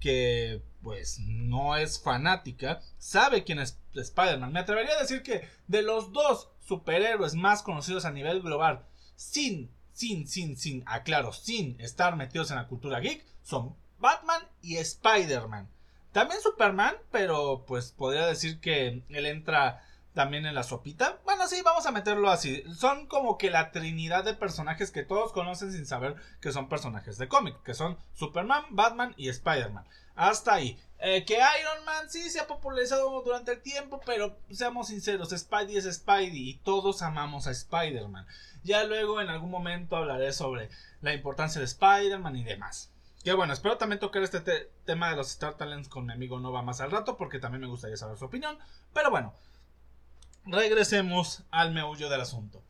que 0.00 0.62
pues 0.82 1.18
no 1.20 1.76
es 1.76 2.00
fanática, 2.00 2.80
sabe 2.98 3.44
quién 3.44 3.58
es 3.58 3.78
Spider-Man. 3.94 4.52
Me 4.52 4.60
atrevería 4.60 4.94
a 4.96 5.00
decir 5.00 5.22
que 5.22 5.48
de 5.66 5.82
los 5.82 6.12
dos 6.12 6.50
superhéroes 6.60 7.34
más 7.34 7.62
conocidos 7.62 8.04
a 8.04 8.12
nivel 8.12 8.42
global, 8.42 8.86
sin, 9.14 9.70
sin, 9.92 10.28
sin, 10.28 10.56
sin, 10.56 10.82
aclaro, 10.86 11.32
sin 11.32 11.80
estar 11.80 12.16
metidos 12.16 12.50
en 12.50 12.56
la 12.56 12.68
cultura 12.68 13.00
geek, 13.00 13.24
son 13.42 13.76
Batman 13.98 14.42
y 14.60 14.76
Spider-Man. 14.76 15.68
También 16.12 16.40
Superman, 16.40 16.94
pero 17.10 17.64
pues 17.66 17.92
podría 17.92 18.26
decir 18.26 18.60
que 18.60 19.02
él 19.08 19.26
entra 19.26 19.82
también 20.16 20.46
en 20.46 20.54
la 20.54 20.62
sopita. 20.62 21.18
Bueno, 21.26 21.46
sí, 21.46 21.60
vamos 21.62 21.84
a 21.84 21.92
meterlo 21.92 22.30
así. 22.30 22.64
Son 22.74 23.06
como 23.06 23.36
que 23.36 23.50
la 23.50 23.70
trinidad 23.70 24.24
de 24.24 24.32
personajes 24.32 24.90
que 24.90 25.02
todos 25.02 25.30
conocen 25.30 25.70
sin 25.72 25.84
saber 25.84 26.16
que 26.40 26.52
son 26.52 26.70
personajes 26.70 27.18
de 27.18 27.28
cómic, 27.28 27.62
que 27.62 27.74
son 27.74 27.98
Superman, 28.14 28.64
Batman 28.70 29.12
y 29.18 29.28
Spider-Man. 29.28 29.86
Hasta 30.14 30.54
ahí. 30.54 30.80
Eh, 31.00 31.26
que 31.26 31.34
Iron 31.34 31.84
Man 31.84 32.08
sí 32.08 32.30
se 32.30 32.40
ha 32.40 32.46
popularizado 32.46 33.20
durante 33.20 33.52
el 33.52 33.60
tiempo, 33.60 34.00
pero 34.06 34.38
seamos 34.50 34.88
sinceros, 34.88 35.36
Spidey 35.36 35.76
es 35.76 35.84
Spidey 35.84 36.48
y 36.48 36.54
todos 36.64 37.02
amamos 37.02 37.46
a 37.46 37.50
Spider-Man. 37.50 38.26
Ya 38.64 38.84
luego 38.84 39.20
en 39.20 39.28
algún 39.28 39.50
momento 39.50 39.96
hablaré 39.96 40.32
sobre 40.32 40.70
la 41.02 41.12
importancia 41.12 41.58
de 41.58 41.66
Spider-Man 41.66 42.36
y 42.36 42.44
demás. 42.44 42.90
Que 43.22 43.34
bueno, 43.34 43.52
espero 43.52 43.76
también 43.76 44.00
tocar 44.00 44.22
este 44.22 44.40
tema 44.86 45.10
de 45.10 45.16
los 45.16 45.28
Star 45.28 45.58
Talents 45.58 45.90
con 45.90 46.06
mi 46.06 46.14
amigo 46.14 46.40
Nova 46.40 46.62
más 46.62 46.80
al 46.80 46.90
rato, 46.90 47.18
porque 47.18 47.38
también 47.38 47.60
me 47.60 47.68
gustaría 47.68 47.98
saber 47.98 48.16
su 48.16 48.24
opinión. 48.24 48.58
Pero 48.94 49.10
bueno, 49.10 49.34
regresemos 50.46 51.42
al 51.50 51.72
meollo 51.72 52.08
del 52.08 52.20
asunto. 52.20 52.62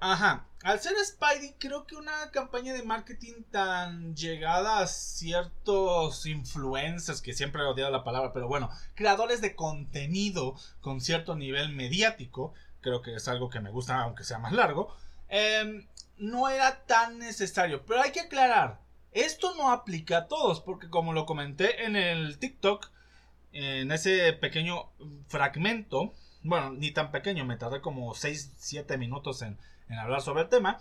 Ajá, 0.00 0.46
al 0.62 0.80
ser 0.80 0.94
Spidey, 1.02 1.54
creo 1.58 1.86
que 1.86 1.96
una 1.96 2.30
campaña 2.30 2.74
de 2.74 2.82
marketing 2.82 3.42
tan 3.50 4.14
llegada 4.14 4.80
a 4.80 4.86
ciertos 4.86 6.26
influencers, 6.26 7.22
que 7.22 7.32
siempre 7.32 7.62
he 7.62 7.66
odiado 7.66 7.90
la 7.90 8.04
palabra, 8.04 8.32
pero 8.32 8.48
bueno, 8.48 8.70
creadores 8.94 9.40
de 9.40 9.54
contenido 9.54 10.56
con 10.80 11.00
cierto 11.00 11.36
nivel 11.36 11.74
mediático, 11.74 12.52
creo 12.80 13.00
que 13.00 13.14
es 13.14 13.28
algo 13.28 13.48
que 13.48 13.60
me 13.60 13.70
gusta, 13.70 13.98
aunque 14.00 14.24
sea 14.24 14.38
más 14.38 14.52
largo, 14.52 14.94
em, 15.28 15.86
no 16.18 16.48
era 16.48 16.84
tan 16.84 17.18
necesario. 17.18 17.84
Pero 17.86 18.02
hay 18.02 18.12
que 18.12 18.20
aclarar, 18.20 18.80
esto 19.12 19.54
no 19.54 19.70
aplica 19.70 20.18
a 20.18 20.28
todos, 20.28 20.60
porque 20.60 20.90
como 20.90 21.12
lo 21.12 21.24
comenté 21.24 21.84
en 21.84 21.96
el 21.96 22.38
TikTok, 22.38 22.90
en 23.52 23.92
ese 23.92 24.32
pequeño 24.32 24.90
fragmento, 25.28 26.12
bueno, 26.44 26.72
ni 26.72 26.90
tan 26.92 27.10
pequeño, 27.10 27.44
me 27.44 27.56
tardé 27.56 27.80
como 27.80 28.14
6-7 28.14 28.98
minutos 28.98 29.42
en, 29.42 29.58
hablar 29.98 30.20
sobre 30.20 30.42
el 30.42 30.48
tema, 30.48 30.78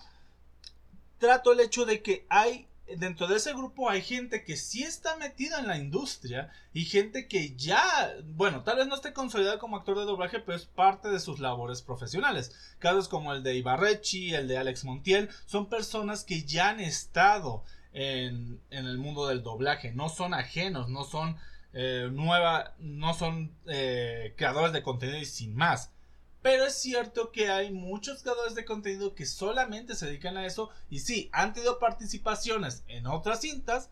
trato 1.18 1.54
el 1.54 1.62
hecho 1.62 1.86
de 1.86 2.02
que 2.02 2.26
hay 2.30 2.68
dentro 2.98 3.28
de 3.28 3.38
ese 3.38 3.54
grupo 3.54 3.90
hay 3.90 4.02
gente 4.02 4.44
que 4.44 4.58
sí 4.58 4.84
está 4.84 5.16
metida 5.16 5.60
en 5.60 5.68
la 5.68 5.78
industria 5.78 6.52
y 6.74 6.84
gente 6.84 7.30
que 7.30 7.56
ya, 7.56 7.82
bueno, 8.26 8.64
tal 8.64 8.78
vez 8.78 8.88
no 8.88 8.96
esté 8.96 9.14
consolidada 9.14 9.58
como 9.58 9.78
actor 9.78 9.98
de 9.98 10.04
doblaje, 10.04 10.40
pero 10.40 10.58
es 10.58 10.66
parte 10.66 11.10
de 11.10 11.22
sus 11.22 11.40
labores 11.40 11.82
profesionales. 11.82 12.76
Casos 12.80 13.08
como 13.08 13.32
el 13.34 13.42
de 13.42 13.56
Ibarrechi, 13.56 14.36
el 14.36 14.50
de 14.50 14.58
Alex 14.58 14.84
Montiel, 14.84 15.30
son 15.46 15.70
personas 15.70 16.26
que 16.26 16.44
ya 16.44 16.70
han 16.70 16.82
estado 16.82 17.64
en, 17.94 18.60
en 18.70 18.86
el 18.86 18.98
mundo 18.98 19.28
del 19.28 19.44
doblaje, 19.44 19.94
no 19.94 20.10
son 20.10 20.34
ajenos, 20.34 20.90
no 20.90 21.06
son 21.06 21.38
eh, 21.74 22.10
nueva, 22.12 22.76
no 22.80 23.14
son 23.14 23.56
eh, 23.66 24.34
creadores 24.38 24.74
de 24.74 24.84
contenido 24.84 25.18
y 25.18 25.26
sin 25.26 25.56
más. 25.56 25.92
Pero 26.44 26.66
es 26.66 26.76
cierto 26.76 27.32
que 27.32 27.50
hay 27.50 27.72
muchos 27.72 28.22
creadores 28.22 28.54
de 28.54 28.66
contenido 28.66 29.16
que 29.16 29.26
solamente 29.26 29.96
se 29.96 30.06
dedican 30.06 30.38
a 30.38 30.46
eso 30.46 30.70
y 30.90 31.00
sí, 31.00 31.30
han 31.32 31.54
tenido 31.54 31.80
participaciones 31.80 32.84
en 32.88 33.08
otras 33.08 33.42
cintas, 33.42 33.90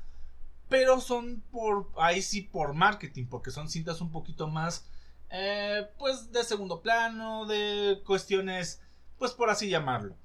pero 0.68 1.00
son 1.00 1.42
por, 1.52 1.90
ahí 1.98 2.22
sí 2.22 2.42
por 2.42 2.74
marketing, 2.74 3.28
porque 3.28 3.52
son 3.52 3.70
cintas 3.70 4.02
un 4.02 4.12
poquito 4.12 4.48
más, 4.48 4.86
eh, 5.30 5.90
pues 5.98 6.32
de 6.32 6.44
segundo 6.44 6.82
plano, 6.82 7.46
de 7.46 8.02
cuestiones, 8.06 8.82
pues 9.18 9.32
por 9.32 9.50
así 9.50 9.70
llamarlo. 9.70 10.16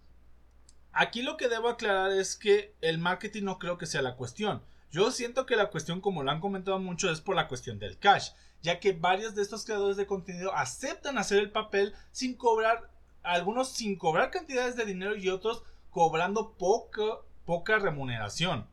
Aquí 0.93 1.23
lo 1.23 1.37
que 1.37 1.49
debo 1.49 1.69
aclarar 1.69 2.11
es 2.11 2.37
que 2.37 2.75
el 2.81 2.99
marketing 2.99 3.45
no 3.45 3.59
creo 3.59 3.79
que 3.79 3.87
sea 3.87 4.03
la 4.03 4.17
cuestión. 4.17 4.63
Yo 4.91 5.11
siento 5.11 5.47
que 5.47 5.57
la 5.57 5.71
cuestión, 5.71 6.01
como 6.01 6.23
lo 6.23 6.31
han 6.31 6.41
comentado 6.41 6.79
mucho, 6.79 7.11
es 7.11 7.21
por 7.21 7.37
la 7.37 7.49
cuestión 7.49 7.79
del 7.79 7.99
cash, 7.99 8.31
ya 8.63 8.81
que 8.81 8.93
varios 8.93 9.35
de 9.35 9.43
estos 9.43 9.65
creadores 9.65 9.97
de 9.97 10.07
contenido 10.07 10.55
aceptan 10.55 11.19
hacer 11.19 11.39
el 11.39 11.51
papel 11.51 11.95
sin 12.13 12.35
cobrar, 12.35 12.91
algunos 13.23 13.69
sin 13.69 13.97
cobrar 13.97 14.31
cantidades 14.31 14.77
de 14.77 14.87
dinero 14.87 15.17
y 15.17 15.29
otros 15.29 15.63
cobrando 15.91 16.53
poca, 16.53 17.03
poca 17.45 17.79
remuneración. 17.79 18.69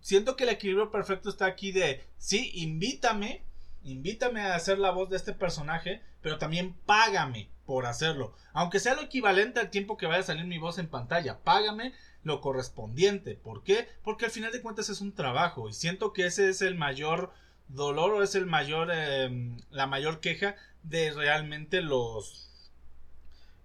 Siento 0.00 0.36
que 0.36 0.44
el 0.44 0.50
equilibrio 0.50 0.90
perfecto 0.90 1.28
está 1.28 1.46
aquí 1.46 1.72
de, 1.72 2.04
sí, 2.18 2.50
invítame, 2.54 3.44
invítame 3.84 4.40
a 4.40 4.54
hacer 4.54 4.78
la 4.78 4.90
voz 4.90 5.08
de 5.10 5.16
este 5.16 5.32
personaje, 5.32 6.02
pero 6.20 6.38
también 6.38 6.74
págame 6.86 7.50
por 7.64 7.86
hacerlo. 7.86 8.34
Aunque 8.52 8.80
sea 8.80 8.94
lo 8.94 9.02
equivalente 9.02 9.60
al 9.60 9.70
tiempo 9.70 9.96
que 9.96 10.06
vaya 10.06 10.20
a 10.20 10.24
salir 10.24 10.44
mi 10.44 10.58
voz 10.58 10.78
en 10.78 10.88
pantalla, 10.88 11.38
págame 11.42 11.94
lo 12.22 12.40
correspondiente. 12.40 13.34
¿Por 13.34 13.62
qué? 13.62 13.88
Porque 14.02 14.26
al 14.26 14.30
final 14.30 14.52
de 14.52 14.62
cuentas 14.62 14.88
es 14.88 15.00
un 15.00 15.14
trabajo 15.14 15.68
y 15.68 15.72
siento 15.72 16.12
que 16.12 16.26
ese 16.26 16.48
es 16.48 16.62
el 16.62 16.74
mayor 16.76 17.32
dolor 17.68 18.12
o 18.12 18.22
es 18.22 18.34
el 18.34 18.46
mayor, 18.46 18.90
em, 18.92 19.56
la 19.70 19.86
mayor 19.86 20.20
queja 20.20 20.56
de 20.82 21.10
realmente 21.12 21.80
los, 21.80 22.50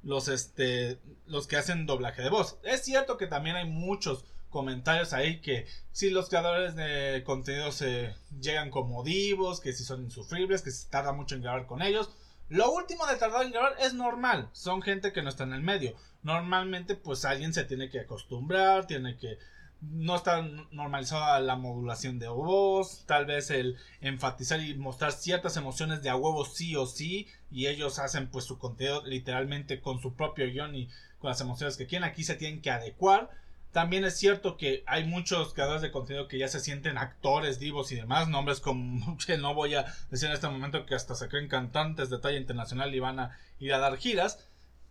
los, 0.04 0.28
este, 0.28 1.00
los 1.26 1.48
que 1.48 1.58
hacen 1.58 1.86
doblaje 1.86 2.22
de 2.22 2.30
voz. 2.30 2.58
Es 2.64 2.84
cierto 2.84 3.18
que 3.18 3.28
también 3.28 3.56
hay 3.56 3.66
muchos 3.66 4.26
comentarios 4.50 5.14
ahí 5.14 5.42
que 5.42 5.68
si 5.92 6.10
los 6.10 6.30
creadores 6.30 6.76
de 6.76 7.24
contenido 7.26 7.72
se 7.72 8.16
llegan 8.40 8.72
como 8.72 9.04
divos, 9.04 9.60
que 9.60 9.74
si 9.74 9.84
son 9.84 10.04
insufribles, 10.04 10.62
que 10.62 10.72
se 10.72 10.90
tarda 10.90 11.12
mucho 11.12 11.36
en 11.36 11.42
grabar 11.42 11.68
con 11.68 11.82
ellos. 11.82 12.10
Lo 12.50 12.72
último 12.72 13.06
de 13.08 13.18
tardar 13.18 13.46
en 13.46 13.52
grabar 13.52 13.76
es 13.80 13.94
normal, 13.94 14.50
son 14.54 14.82
gente 14.82 15.12
que 15.12 15.22
no 15.22 15.30
está 15.30 15.44
en 15.44 15.54
el 15.54 15.62
medio. 15.62 15.96
Normalmente 16.24 16.96
pues 16.96 17.26
alguien 17.26 17.54
se 17.54 17.66
tiene 17.66 17.90
que 17.90 18.00
acostumbrar, 18.00 18.88
tiene 18.88 19.18
que 19.18 19.38
no 19.82 20.16
está 20.16 20.42
normalizada 20.72 21.40
la 21.40 21.56
modulación 21.56 22.20
de 22.20 22.28
voz, 22.28 23.06
tal 23.06 23.26
vez 23.26 23.52
el 23.52 23.78
enfatizar 24.02 24.60
y 24.60 24.74
mostrar 24.76 25.12
ciertas 25.12 25.56
emociones 25.58 26.02
de 26.02 26.10
a 26.10 26.16
huevo 26.16 26.46
sí 26.46 26.76
o 26.76 26.86
sí, 26.86 27.28
y 27.52 27.68
ellos 27.68 28.00
hacen 28.00 28.30
pues 28.30 28.46
su 28.46 28.58
contenido 28.58 29.06
literalmente 29.06 29.80
con 29.80 30.02
su 30.02 30.16
propio 30.16 30.48
guion 30.48 30.76
y 30.76 30.90
con 31.20 31.30
las 31.30 31.42
emociones 31.42 31.78
que 31.78 31.86
quieren, 31.86 32.08
aquí 32.08 32.24
se 32.24 32.36
tienen 32.36 32.62
que 32.62 32.72
adecuar. 32.72 33.30
También 33.72 34.06
es 34.06 34.18
cierto 34.18 34.58
que 34.58 34.84
hay 34.88 35.06
muchos 35.06 35.54
creadores 35.54 35.82
de 35.82 35.92
contenido 35.92 36.28
que 36.28 36.40
ya 36.40 36.48
se 36.48 36.60
sienten 36.60 36.98
actores, 36.98 37.60
divos 37.60 37.92
y 37.92 37.96
demás, 37.96 38.28
nombres 38.28 38.60
como 38.60 39.18
que 39.26 39.38
no 39.38 39.54
voy 39.54 39.76
a 39.76 39.86
decir 40.10 40.30
en 40.30 40.36
este 40.36 40.48
momento 40.48 40.86
que 40.86 40.96
hasta 40.96 41.16
se 41.16 41.28
creen 41.28 41.48
cantantes 41.48 42.10
de 42.10 42.20
talla 42.20 42.38
internacional 42.38 42.94
y 42.96 43.00
van 43.00 43.20
a 43.20 43.38
ir 43.60 43.74
a 43.74 43.80
dar 43.80 43.98
giras. 43.98 44.40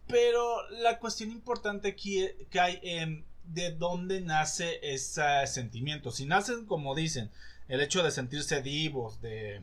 Pero 0.07 0.69
la 0.71 0.99
cuestión 0.99 1.33
importante 1.33 1.89
aquí 1.89 2.29
que 2.51 2.61
hay 2.61 2.79
en 2.83 3.25
de 3.45 3.73
dónde 3.73 4.21
nace 4.21 4.81
ese 4.83 5.47
sentimiento. 5.47 6.11
Si 6.11 6.27
nacen, 6.27 6.67
como 6.67 6.95
dicen, 6.95 7.31
el 7.69 7.81
hecho 7.81 8.03
de 8.03 8.11
sentirse 8.11 8.63
divos, 8.63 9.21
de, 9.21 9.63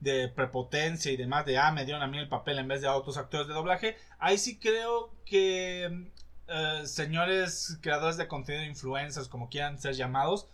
de 0.00 0.28
prepotencia 0.28 1.12
y 1.12 1.16
demás, 1.16 1.46
de 1.46 1.58
ah, 1.58 1.72
me 1.72 1.84
dieron 1.84 2.02
a 2.02 2.06
mí 2.06 2.18
el 2.18 2.28
papel 2.28 2.58
en 2.58 2.68
vez 2.68 2.80
de 2.80 2.88
a 2.88 2.96
otros 2.96 3.16
actores 3.16 3.48
de 3.48 3.54
doblaje, 3.54 3.96
ahí 4.18 4.38
sí 4.38 4.58
creo 4.58 5.14
que 5.24 6.10
eh, 6.48 6.82
señores 6.86 7.78
creadores 7.80 8.16
de 8.16 8.28
contenido, 8.28 8.64
influencers, 8.64 9.28
como 9.28 9.48
quieran 9.48 9.78
ser 9.78 9.94
llamados, 9.94 10.48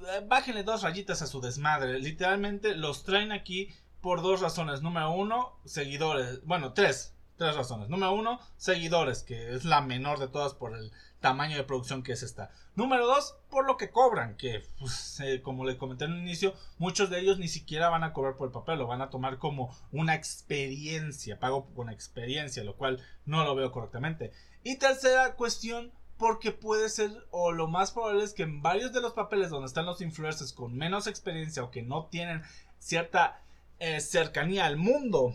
eh, 0.00 0.24
bájenle 0.26 0.62
dos 0.62 0.82
rayitas 0.82 1.22
a 1.22 1.26
su 1.26 1.40
desmadre. 1.40 1.98
Literalmente 1.98 2.74
los 2.74 3.04
traen 3.04 3.32
aquí 3.32 3.74
por 4.00 4.22
dos 4.22 4.40
razones. 4.40 4.82
Número 4.82 5.10
uno, 5.12 5.58
seguidores. 5.64 6.44
Bueno, 6.44 6.72
tres. 6.72 7.12
Tres 7.36 7.56
razones. 7.56 7.88
Número 7.88 8.12
uno, 8.12 8.38
seguidores, 8.56 9.24
que 9.24 9.54
es 9.54 9.64
la 9.64 9.80
menor 9.80 10.20
de 10.20 10.28
todas 10.28 10.54
por 10.54 10.76
el 10.76 10.92
tamaño 11.18 11.56
de 11.56 11.64
producción 11.64 12.04
que 12.04 12.12
es 12.12 12.22
esta. 12.22 12.50
Número 12.76 13.06
dos, 13.06 13.34
por 13.50 13.66
lo 13.66 13.76
que 13.76 13.90
cobran, 13.90 14.36
que 14.36 14.62
pues, 14.78 15.18
eh, 15.20 15.42
como 15.42 15.64
le 15.64 15.76
comenté 15.76 16.04
en 16.04 16.12
el 16.12 16.18
inicio, 16.18 16.54
muchos 16.78 17.10
de 17.10 17.18
ellos 17.18 17.38
ni 17.38 17.48
siquiera 17.48 17.88
van 17.88 18.04
a 18.04 18.12
cobrar 18.12 18.36
por 18.36 18.46
el 18.46 18.52
papel, 18.52 18.78
lo 18.78 18.86
van 18.86 19.00
a 19.00 19.10
tomar 19.10 19.38
como 19.38 19.74
una 19.90 20.14
experiencia, 20.14 21.40
pago 21.40 21.66
con 21.74 21.88
experiencia, 21.88 22.62
lo 22.62 22.76
cual 22.76 23.02
no 23.24 23.42
lo 23.42 23.54
veo 23.54 23.72
correctamente. 23.72 24.32
Y 24.64 24.76
tercera 24.78 25.34
cuestión, 25.34 25.92
porque 26.16 26.50
puede 26.50 26.88
ser, 26.88 27.12
o 27.30 27.52
lo 27.52 27.68
más 27.68 27.92
probable 27.92 28.24
es 28.24 28.32
que 28.32 28.44
en 28.44 28.62
varios 28.62 28.92
de 28.92 29.00
los 29.00 29.12
papeles 29.12 29.50
donde 29.50 29.66
están 29.66 29.86
los 29.86 30.00
influencers 30.00 30.52
con 30.52 30.74
menos 30.74 31.06
experiencia 31.06 31.62
o 31.62 31.70
que 31.70 31.82
no 31.82 32.06
tienen 32.06 32.42
cierta 32.78 33.42
eh, 33.78 34.00
cercanía 34.00 34.64
al 34.64 34.78
mundo 34.78 35.34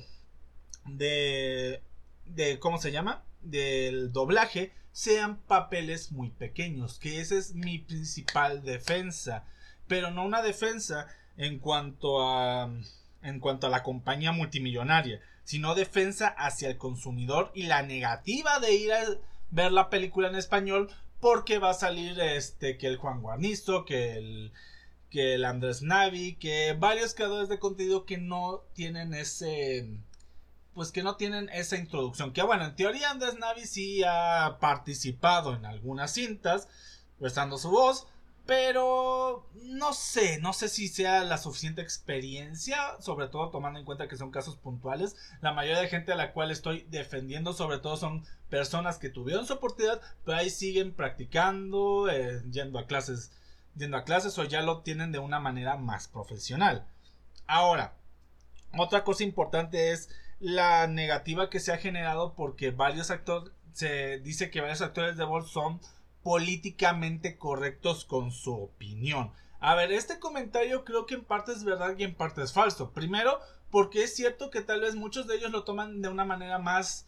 de, 0.86 1.84
de, 2.26 2.60
¿cómo 2.60 2.80
se 2.80 2.92
llama? 2.92 3.24
Del 3.42 4.12
doblaje, 4.12 4.74
sean 4.92 5.38
papeles 5.38 6.12
muy 6.12 6.32
pequeños, 6.32 7.00
que 7.00 7.22
esa 7.22 7.38
es 7.38 7.54
mi 7.54 7.78
principal 7.78 8.64
defensa, 8.64 9.46
pero 9.88 10.10
no 10.12 10.26
una 10.26 10.42
defensa 10.42 11.08
en 11.38 11.60
cuanto 11.60 12.28
a 12.28 12.70
en 13.22 13.40
cuanto 13.40 13.68
a 13.68 13.70
la 13.70 13.84
compañía 13.84 14.32
multimillonaria, 14.32 15.22
sino 15.50 15.74
defensa 15.74 16.28
hacia 16.28 16.70
el 16.70 16.78
consumidor 16.78 17.52
y 17.56 17.64
la 17.64 17.82
negativa 17.82 18.60
de 18.60 18.76
ir 18.76 18.94
a 18.94 19.04
ver 19.50 19.72
la 19.72 19.90
película 19.90 20.28
en 20.28 20.36
español 20.36 20.92
porque 21.20 21.58
va 21.58 21.72
a 21.72 21.74
salir 21.74 22.20
este 22.20 22.78
que 22.78 22.86
el 22.86 22.98
Juan 22.98 23.24
Guarnizo, 23.24 23.84
que 23.84 24.14
el 24.14 24.54
que 25.10 25.34
el 25.34 25.46
Andrés 25.46 25.82
Navi, 25.82 26.36
que 26.36 26.76
varios 26.78 27.16
creadores 27.16 27.50
de 27.50 27.58
contenido 27.58 28.06
que 28.06 28.20
no 28.20 28.62
tienen 28.76 29.16
ese 29.16 29.90
pues 30.76 30.92
que 30.92 31.02
no 31.02 31.16
tienen 31.16 31.50
esa 31.50 31.78
introducción. 31.78 32.32
Que 32.32 32.44
bueno, 32.44 32.66
en 32.66 32.76
teoría 32.76 33.10
Andrés 33.10 33.40
Navi 33.40 33.66
sí 33.66 34.04
ha 34.06 34.60
participado 34.62 35.56
en 35.56 35.66
algunas 35.66 36.14
cintas, 36.14 36.68
prestando 37.18 37.58
su 37.58 37.72
voz, 37.72 38.06
pero 38.50 39.48
no 39.62 39.94
sé, 39.94 40.40
no 40.40 40.54
sé 40.54 40.70
si 40.70 40.88
sea 40.88 41.24
la 41.24 41.38
suficiente 41.38 41.84
experiencia, 41.84 43.00
sobre 43.00 43.28
todo 43.28 43.52
tomando 43.52 43.78
en 43.78 43.86
cuenta 43.86 44.08
que 44.08 44.18
son 44.18 44.32
casos 44.32 44.56
puntuales. 44.56 45.16
La 45.42 45.54
mayoría 45.54 45.80
de 45.80 45.88
gente 45.88 46.14
a 46.14 46.16
la 46.16 46.34
cual 46.34 46.50
estoy 46.50 46.88
defendiendo, 46.90 47.54
sobre 47.54 47.78
todo 47.78 47.96
son 47.96 48.26
personas 48.50 48.98
que 48.98 49.12
tuvieron 49.12 49.46
su 49.46 49.54
oportunidad, 49.54 50.02
pero 50.26 50.40
ahí 50.40 50.50
siguen 50.50 50.96
practicando, 50.96 52.10
eh, 52.10 52.42
yendo 52.50 52.80
a 52.80 52.88
clases, 52.88 53.32
yendo 53.76 53.98
a 53.98 54.04
clases 54.04 54.36
o 54.40 54.44
ya 54.46 54.64
lo 54.64 54.82
tienen 54.82 55.12
de 55.12 55.20
una 55.20 55.40
manera 55.40 55.78
más 55.78 56.08
profesional. 56.08 56.88
Ahora, 57.46 57.94
otra 58.76 59.04
cosa 59.04 59.24
importante 59.24 59.92
es 59.92 60.10
la 60.40 60.88
negativa 60.88 61.52
que 61.52 61.60
se 61.60 61.72
ha 61.72 61.78
generado 61.78 62.34
porque 62.34 62.72
varios 62.72 63.12
actores, 63.12 63.54
se 63.74 64.18
dice 64.18 64.50
que 64.50 64.62
varios 64.62 64.82
actores 64.82 65.18
de 65.18 65.24
voz 65.24 65.52
son 65.52 65.80
políticamente 66.24 67.38
correctos 67.38 68.06
con 68.06 68.32
su 68.32 68.54
opinión. 68.54 69.32
A 69.60 69.76
ver, 69.76 69.92
este 69.92 70.20
comentario 70.20 70.86
creo 70.86 71.06
que 71.06 71.16
en 71.16 71.26
parte 71.26 71.52
es 71.52 71.64
verdad 71.64 71.96
y 71.98 72.04
en 72.04 72.16
parte 72.16 72.42
es 72.44 72.54
falso. 72.54 72.92
Primero, 72.92 73.40
porque 73.72 74.04
es 74.04 74.16
cierto 74.16 74.50
que 74.50 74.62
tal 74.62 74.82
vez 74.82 74.96
muchos 74.96 75.28
de 75.28 75.36
ellos 75.36 75.52
lo 75.52 75.64
toman 75.64 76.02
de 76.02 76.10
una 76.10 76.26
manera 76.26 76.60
más 76.60 77.08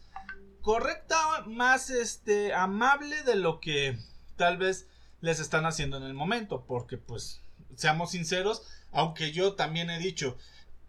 correcta, 0.62 1.44
más 1.48 1.90
este 1.90 2.54
amable 2.54 3.24
de 3.24 3.36
lo 3.36 3.60
que 3.60 3.98
tal 4.36 4.58
vez 4.58 4.88
les 5.22 5.40
están 5.40 5.66
haciendo 5.66 5.98
en 5.98 6.04
el 6.04 6.14
momento, 6.14 6.66
porque 6.68 6.98
pues 6.98 7.42
seamos 7.76 8.12
sinceros, 8.12 8.64
aunque 8.92 9.32
yo 9.32 9.54
también 9.54 9.90
he 9.90 10.00
dicho 10.00 10.38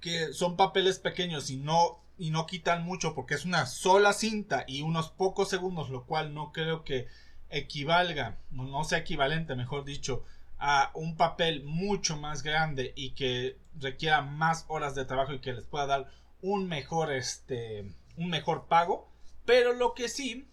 que 0.01 0.33
son 0.33 0.57
papeles 0.57 0.99
pequeños 0.99 1.49
y 1.51 1.57
no 1.57 2.01
y 2.19 2.31
no 2.31 2.47
quitan 2.47 2.85
mucho 2.85 3.15
porque 3.15 3.35
es 3.35 3.45
una 3.45 3.67
sola 3.67 4.13
cinta 4.13 4.65
y 4.69 4.83
unos 4.83 5.11
pocos 5.11 5.49
segundos, 5.49 5.91
lo 5.91 6.05
cual 6.05 6.35
no 6.35 6.53
creo 6.53 6.85
que 6.85 7.09
equivalga, 7.53 8.39
no 8.51 8.83
sea 8.83 8.99
equivalente, 8.99 9.55
mejor 9.55 9.85
dicho, 9.85 10.25
a 10.59 10.91
un 10.95 11.17
papel 11.17 11.63
mucho 11.65 12.17
más 12.17 12.43
grande 12.43 12.93
y 12.97 13.11
que 13.11 13.57
requiera 13.79 14.23
más 14.23 14.65
horas 14.69 14.95
de 14.95 15.05
trabajo 15.05 15.33
y 15.33 15.41
que 15.41 15.53
les 15.53 15.65
pueda 15.65 15.87
dar 15.87 16.11
un 16.41 16.69
mejor 16.69 17.13
este 17.13 17.85
un 18.17 18.29
mejor 18.29 18.67
pago, 18.67 19.09
pero 19.45 19.73
lo 19.73 19.95
que 19.95 20.09
sí 20.09 20.47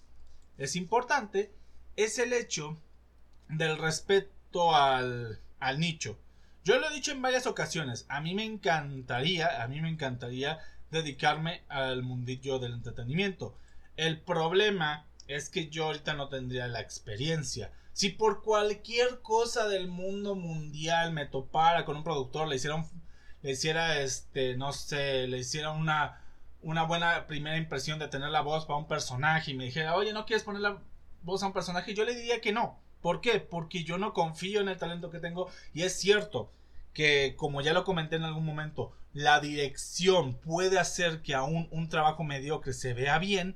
es 0.57 0.75
importante 0.75 1.51
es 1.95 2.19
el 2.19 2.33
hecho 2.33 2.77
del 3.49 3.77
respeto 3.77 4.75
al, 4.75 5.39
al 5.59 5.79
nicho. 5.79 6.17
Yo 6.63 6.79
lo 6.79 6.89
he 6.89 6.93
dicho 6.93 7.11
en 7.11 7.21
varias 7.21 7.47
ocasiones, 7.47 8.05
a 8.09 8.21
mí 8.21 8.33
me 8.33 8.45
encantaría, 8.45 9.61
a 9.61 9.67
mí 9.67 9.81
me 9.81 9.89
encantaría 9.89 10.59
dedicarme 10.91 11.63
al 11.69 12.03
mundillo 12.03 12.59
del 12.59 12.73
entretenimiento. 12.73 13.55
El 13.95 14.19
problema 14.19 15.05
es 15.29 15.49
que 15.49 15.69
yo 15.69 15.85
ahorita 15.85 16.15
no 16.15 16.27
tendría 16.27 16.67
la 16.67 16.81
experiencia. 16.81 17.71
Si 17.93 18.09
por 18.09 18.41
cualquier 18.41 19.21
cosa 19.21 19.67
del 19.67 19.87
mundo 19.87 20.35
mundial 20.35 21.13
me 21.13 21.27
topara 21.27 21.85
con 21.85 21.97
un 21.97 22.03
productor, 22.03 22.47
le 22.47 22.55
hiciera, 22.55 22.83
le 23.43 23.51
hiciera 23.51 23.99
este, 23.99 24.57
no 24.57 24.73
sé, 24.73 25.27
le 25.27 25.37
hiciera 25.37 25.69
una, 25.69 26.19
una 26.63 26.83
buena 26.83 27.27
primera 27.27 27.57
impresión 27.57 27.99
de 27.99 28.07
tener 28.07 28.29
la 28.29 28.41
voz 28.41 28.65
para 28.65 28.79
un 28.79 28.87
personaje 28.87 29.51
y 29.51 29.53
me 29.53 29.65
dijera, 29.65 29.95
oye, 29.95 30.13
¿no 30.13 30.25
quieres 30.25 30.43
poner 30.43 30.61
la 30.61 30.81
voz 31.21 31.43
a 31.43 31.47
un 31.47 31.53
personaje? 31.53 31.93
Yo 31.93 32.05
le 32.05 32.15
diría 32.15 32.41
que 32.41 32.51
no. 32.51 32.79
¿Por 32.99 33.21
qué? 33.21 33.39
Porque 33.39 33.83
yo 33.83 33.99
no 33.99 34.13
confío 34.13 34.61
en 34.61 34.69
el 34.69 34.77
talento 34.77 35.11
que 35.11 35.19
tengo 35.19 35.47
y 35.75 35.83
es 35.83 35.93
cierto 35.93 36.51
que, 36.91 37.35
como 37.37 37.61
ya 37.61 37.73
lo 37.73 37.83
comenté 37.83 38.15
en 38.15 38.23
algún 38.23 38.45
momento, 38.45 38.93
la 39.13 39.39
dirección 39.39 40.33
puede 40.33 40.79
hacer 40.79 41.21
que 41.21 41.35
aún 41.35 41.67
un 41.69 41.87
trabajo 41.87 42.23
mediocre 42.23 42.73
se 42.73 42.95
vea 42.95 43.19
bien, 43.19 43.55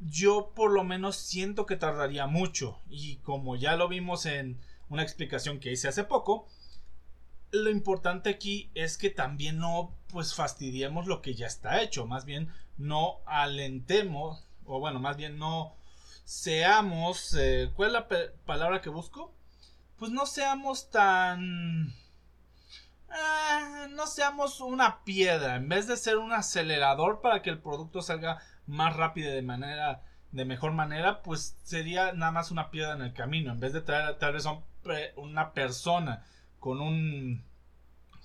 yo 0.00 0.52
por 0.54 0.72
lo 0.72 0.84
menos 0.84 1.16
siento 1.16 1.66
que 1.66 1.76
tardaría 1.76 2.26
mucho. 2.26 2.78
Y 2.88 3.16
como 3.16 3.56
ya 3.56 3.76
lo 3.76 3.88
vimos 3.88 4.26
en 4.26 4.58
una 4.88 5.02
explicación 5.02 5.60
que 5.60 5.72
hice 5.72 5.88
hace 5.88 6.04
poco, 6.04 6.46
lo 7.52 7.70
importante 7.70 8.30
aquí 8.30 8.70
es 8.74 8.96
que 8.96 9.10
también 9.10 9.58
no 9.58 9.94
pues 10.08 10.34
fastidiemos 10.34 11.06
lo 11.06 11.22
que 11.22 11.34
ya 11.34 11.46
está 11.46 11.82
hecho, 11.82 12.06
más 12.06 12.24
bien 12.24 12.52
no 12.78 13.20
alentemos, 13.26 14.46
o 14.64 14.80
bueno, 14.80 14.98
más 15.00 15.16
bien 15.16 15.38
no 15.38 15.74
seamos, 16.24 17.34
eh, 17.34 17.70
¿cuál 17.74 17.88
es 17.88 17.92
la 17.92 18.08
palabra 18.46 18.80
que 18.80 18.88
busco? 18.88 19.32
Pues 19.98 20.10
no 20.12 20.26
seamos 20.26 20.90
tan 20.90 21.94
eh, 23.10 23.88
no 23.90 24.06
seamos 24.06 24.60
una 24.60 25.02
piedra. 25.04 25.56
En 25.56 25.68
vez 25.68 25.86
de 25.86 25.96
ser 25.96 26.18
un 26.18 26.32
acelerador 26.32 27.20
para 27.20 27.42
que 27.42 27.50
el 27.50 27.58
producto 27.58 28.02
salga 28.02 28.40
más 28.66 28.96
rápido 28.96 29.32
de 29.32 29.42
manera 29.42 30.02
de 30.32 30.44
mejor 30.44 30.72
manera, 30.72 31.22
pues 31.22 31.56
sería 31.64 32.12
nada 32.12 32.30
más 32.30 32.50
una 32.50 32.70
piedra 32.70 32.94
en 32.94 33.02
el 33.02 33.12
camino. 33.12 33.52
En 33.52 33.60
vez 33.60 33.72
de 33.72 33.80
traer 33.80 34.18
tal 34.18 34.34
vez 34.34 34.44
una 35.16 35.52
persona 35.52 36.24
con 36.58 36.80
un 36.80 37.44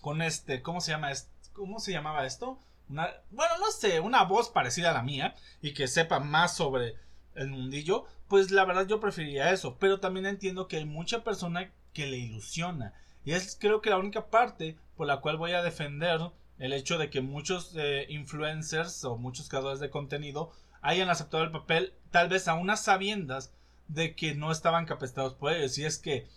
con 0.02 0.21
este, 0.21 0.62
¿cómo 0.62 0.82
se 0.82 0.91
llama? 0.91 1.12
¿Cómo 1.54 1.80
se 1.80 1.91
llamaba 1.91 2.26
esto? 2.26 2.60
bueno, 2.88 3.58
no 3.60 3.71
sé, 3.71 4.00
una 4.00 4.24
voz 4.24 4.50
parecida 4.50 4.91
a 4.91 4.93
la 4.93 5.02
mía 5.02 5.34
y 5.60 5.74
que 5.74 5.88
sepa 5.88 6.19
más 6.19 6.56
sobre 6.56 6.93
el 7.34 7.48
mundillo, 7.50 8.06
pues 8.28 8.52
la 8.52 8.63
verdad 8.63 8.86
yo 8.86 9.00
preferiría 9.00 9.52
eso, 9.52 9.78
pero 9.80 10.00
también 10.00 10.28
entiendo 10.28 10.67
que 10.67 10.78
hay 10.78 10.86
mucha 10.86 11.24
persona 11.24 11.71
que 11.93 12.06
le 12.06 12.17
ilusiona 12.17 12.93
y 13.26 13.34
es 13.34 13.58
creo 13.60 13.82
que 13.82 13.90
la 13.90 13.98
única 13.98 14.30
parte 14.30 14.78
por 14.96 15.08
la 15.08 15.18
cual 15.18 15.38
voy 15.38 15.52
a 15.52 15.64
defender 15.64 16.22
el 16.58 16.74
hecho 16.74 16.98
de 16.98 17.10
que 17.10 17.22
muchos 17.22 17.74
eh, 17.76 18.06
influencers 18.10 19.04
o 19.04 19.18
muchos 19.18 19.50
creadores 19.50 19.80
de 19.80 19.90
contenido 19.90 20.52
hayan 20.82 21.10
aceptado 21.10 21.44
el 21.44 21.52
papel 21.52 21.94
tal 22.12 22.30
vez 22.30 22.48
a 22.48 22.54
unas 22.54 22.84
sabiendas 22.84 23.52
de 23.88 24.16
que 24.16 24.36
no 24.36 24.52
estaban 24.52 24.86
capacitados 24.86 25.34
por 25.34 25.52
ellos. 25.52 25.78
Y 25.78 25.86
es 25.86 25.98
que 25.98 26.28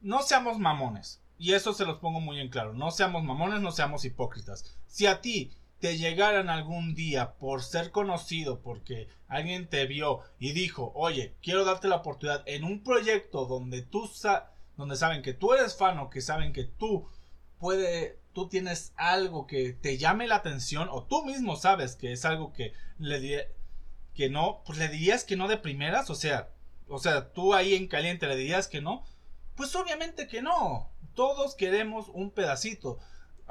no 0.00 0.22
seamos 0.22 0.58
mamones. 0.58 1.20
Y 1.38 1.54
eso 1.54 1.72
se 1.72 1.84
los 1.84 1.98
pongo 1.98 2.20
muy 2.20 2.38
en 2.38 2.48
claro. 2.48 2.72
No 2.72 2.90
seamos 2.90 3.24
mamones 3.24 3.60
no 3.60 3.72
seamos 3.72 4.04
hipócritas. 4.04 4.76
Si 4.86 5.06
a 5.06 5.20
ti 5.20 5.52
te 5.80 5.98
llegaran 5.98 6.48
algún 6.48 6.94
día 6.94 7.32
por 7.34 7.62
ser 7.62 7.90
conocido, 7.90 8.60
porque 8.60 9.08
alguien 9.26 9.68
te 9.68 9.84
vio 9.86 10.20
y 10.38 10.52
dijo, 10.52 10.92
oye, 10.94 11.34
quiero 11.42 11.64
darte 11.64 11.88
la 11.88 11.96
oportunidad 11.96 12.44
en 12.46 12.62
un 12.62 12.84
proyecto 12.84 13.46
donde 13.46 13.82
tú 13.82 14.06
donde 14.76 14.96
saben 14.96 15.22
que 15.22 15.34
tú 15.34 15.52
eres 15.54 15.76
fan 15.76 15.98
o 15.98 16.10
que 16.10 16.20
saben 16.20 16.52
que 16.52 16.64
tú 16.64 17.08
puede, 17.58 18.18
tú 18.32 18.48
tienes 18.48 18.92
algo 18.96 19.46
que 19.46 19.72
te 19.72 19.98
llame 19.98 20.26
la 20.26 20.36
atención 20.36 20.88
o 20.90 21.04
tú 21.04 21.24
mismo 21.24 21.56
sabes 21.56 21.96
que 21.96 22.12
es 22.12 22.24
algo 22.24 22.52
que 22.52 22.72
le 22.98 23.54
que 24.14 24.28
no, 24.28 24.62
pues 24.66 24.78
le 24.78 24.88
dirías 24.88 25.24
que 25.24 25.36
no 25.36 25.48
de 25.48 25.56
primeras, 25.56 26.10
o 26.10 26.14
sea, 26.14 26.50
o 26.86 26.98
sea, 26.98 27.32
tú 27.32 27.54
ahí 27.54 27.74
en 27.74 27.88
caliente 27.88 28.26
le 28.26 28.36
dirías 28.36 28.68
que 28.68 28.82
no, 28.82 29.04
pues 29.54 29.74
obviamente 29.74 30.26
que 30.28 30.42
no. 30.42 30.90
Todos 31.14 31.54
queremos 31.54 32.08
un 32.08 32.30
pedacito 32.30 32.98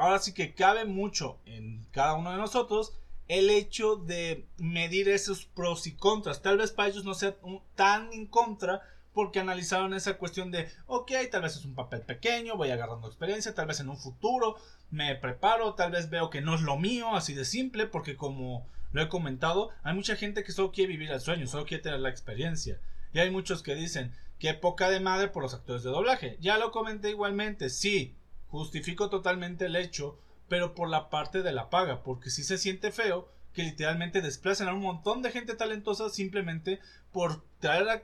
ahora 0.02 0.20
sí 0.20 0.34
que 0.34 0.54
cabe 0.54 0.86
mucho 0.86 1.40
en 1.46 1.86
cada 1.92 2.16
uno 2.16 2.32
de 2.32 2.38
nosotros 2.38 2.94
el 3.28 3.50
hecho 3.50 3.96
de 3.96 4.48
medir 4.58 5.08
esos 5.08 5.46
pros 5.46 5.88
y 5.88 5.96
contras. 5.96 6.42
Tal 6.42 6.58
vez 6.58 6.72
para 6.72 6.90
ellos 6.90 7.06
no 7.06 7.14
sea 7.14 7.36
tan 7.76 8.12
en 8.12 8.26
contra 8.26 8.82
porque 9.14 9.40
analizaron 9.40 9.94
esa 9.94 10.18
cuestión 10.18 10.52
de, 10.52 10.70
ok, 10.88 11.12
tal 11.32 11.42
vez 11.42 11.56
es 11.56 11.66
un 11.66 11.76
papel 11.76 12.02
pequeño, 12.02 12.56
voy 12.56 12.70
agarrando 12.70 13.08
experiencia, 13.08 13.54
tal 13.54 13.68
vez 13.68 13.80
en 13.80 13.90
un 13.90 13.98
futuro 13.98 14.56
me 14.90 15.16
preparo, 15.16 15.74
tal 15.74 15.92
vez 15.92 16.10
veo 16.10 16.30
que 16.30 16.42
no 16.42 16.56
es 16.56 16.62
lo 16.62 16.78
mío, 16.78 17.16
así 17.16 17.34
de 17.34 17.46
simple, 17.46 17.88
porque 17.88 18.16
como 18.16 18.68
lo 18.92 19.02
he 19.02 19.10
comentado, 19.10 19.70
hay 19.84 19.94
mucha 19.94 20.16
gente 20.16 20.44
que 20.44 20.52
solo 20.52 20.72
quiere 20.72 20.92
vivir 20.92 21.12
el 21.12 21.22
sueño, 21.22 21.48
solo 21.48 21.66
quiere 21.66 21.84
tener 21.84 22.00
la 22.00 22.10
experiencia. 22.10 22.80
Y 23.14 23.20
hay 23.20 23.32
muchos 23.32 23.64
que 23.64 23.76
dicen, 23.76 24.14
que 24.40 24.54
poca 24.54 24.90
de 24.90 25.00
madre 25.00 25.28
por 25.30 25.44
los 25.44 25.54
actores 25.54 25.84
de 25.84 25.92
doblaje. 25.92 26.38
Ya 26.42 26.58
lo 26.58 26.72
comenté 26.72 27.10
igualmente, 27.10 27.70
sí, 27.70 28.16
Justifico 28.52 29.10
totalmente 29.10 29.68
el 29.68 29.78
hecho, 29.78 30.20
pero 30.50 30.76
por 30.76 30.90
la 30.90 31.10
parte 31.10 31.42
de 31.42 31.54
la 31.54 31.70
paga, 31.70 32.04
porque 32.04 32.30
si 32.30 32.44
se 32.44 32.58
siente 32.58 32.92
feo 32.92 33.30
que 33.54 33.64
literalmente 33.64 34.22
desplacen 34.22 34.68
a 34.68 34.74
un 34.74 34.82
montón 34.82 35.22
de 35.22 35.32
gente 35.32 35.56
talentosa 35.56 36.10
simplemente 36.10 36.80
por 37.14 37.46
traer 37.60 37.90
a 37.90 38.04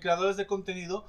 creadores 0.00 0.36
de 0.36 0.46
contenido 0.46 1.06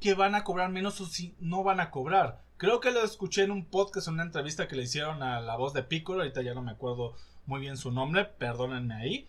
que 0.00 0.14
van 0.14 0.34
a 0.34 0.44
cobrar 0.44 0.70
menos 0.70 1.00
o 1.00 1.06
si 1.06 1.34
no 1.40 1.62
van 1.62 1.80
a 1.80 1.90
cobrar. 1.90 2.42
Creo 2.56 2.80
que 2.80 2.90
lo 2.90 3.04
escuché 3.04 3.42
en 3.42 3.50
un 3.50 3.64
podcast, 3.64 4.08
en 4.08 4.14
una 4.14 4.22
entrevista 4.22 4.68
que 4.68 4.76
le 4.76 4.82
hicieron 4.82 5.22
a 5.22 5.40
la 5.40 5.56
voz 5.56 5.72
de 5.72 5.82
Piccolo, 5.82 6.20
ahorita 6.20 6.42
ya 6.42 6.54
no 6.54 6.62
me 6.62 6.72
acuerdo 6.72 7.14
muy 7.46 7.60
bien 7.60 7.76
su 7.76 7.90
nombre, 7.90 8.24
perdónenme 8.24 8.94
ahí, 8.94 9.28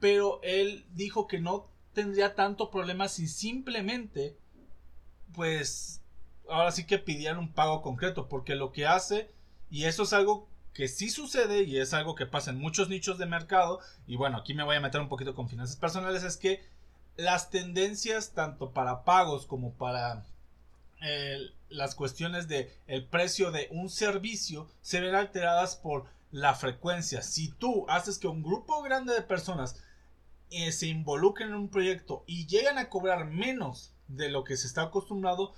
pero 0.00 0.40
él 0.42 0.84
dijo 0.92 1.26
que 1.26 1.40
no 1.40 1.66
tendría 1.92 2.34
tanto 2.34 2.70
problema 2.70 3.08
si 3.08 3.26
simplemente 3.26 4.36
pues 5.34 6.02
ahora 6.48 6.72
sí 6.72 6.86
que 6.86 6.98
pidieran 6.98 7.38
un 7.38 7.52
pago 7.52 7.82
concreto, 7.82 8.28
porque 8.28 8.54
lo 8.54 8.72
que 8.72 8.86
hace, 8.86 9.30
y 9.70 9.84
eso 9.84 10.04
es 10.04 10.12
algo 10.12 10.48
que 10.72 10.88
sí 10.88 11.10
sucede 11.10 11.64
y 11.64 11.78
es 11.78 11.92
algo 11.92 12.14
que 12.14 12.26
pasa 12.26 12.50
en 12.50 12.58
muchos 12.58 12.88
nichos 12.88 13.18
de 13.18 13.26
mercado, 13.26 13.80
y 14.06 14.16
bueno, 14.16 14.38
aquí 14.38 14.54
me 14.54 14.64
voy 14.64 14.76
a 14.76 14.80
meter 14.80 15.00
un 15.00 15.08
poquito 15.08 15.34
con 15.34 15.48
finanzas 15.48 15.76
personales, 15.76 16.22
es 16.22 16.36
que 16.36 16.64
las 17.18 17.50
tendencias 17.50 18.32
tanto 18.32 18.72
para 18.72 19.04
pagos 19.04 19.44
como 19.44 19.74
para 19.74 20.24
las 21.68 21.94
cuestiones 21.94 22.48
de 22.48 22.72
el 22.86 23.04
precio 23.06 23.50
de 23.50 23.68
un 23.70 23.90
servicio 23.90 24.68
se 24.80 25.00
ven 25.00 25.14
alteradas 25.14 25.76
por 25.76 26.06
la 26.30 26.54
frecuencia. 26.54 27.22
Si 27.22 27.50
tú 27.50 27.86
haces 27.88 28.18
que 28.18 28.28
un 28.28 28.42
grupo 28.42 28.82
grande 28.82 29.12
de 29.14 29.22
personas 29.22 29.82
eh, 30.50 30.72
se 30.72 30.86
involucren 30.86 31.50
en 31.50 31.56
un 31.56 31.68
proyecto 31.68 32.24
y 32.26 32.46
llegan 32.46 32.78
a 32.78 32.88
cobrar 32.88 33.26
menos 33.26 33.92
de 34.06 34.28
lo 34.28 34.44
que 34.44 34.56
se 34.56 34.66
está 34.66 34.82
acostumbrado, 34.82 35.52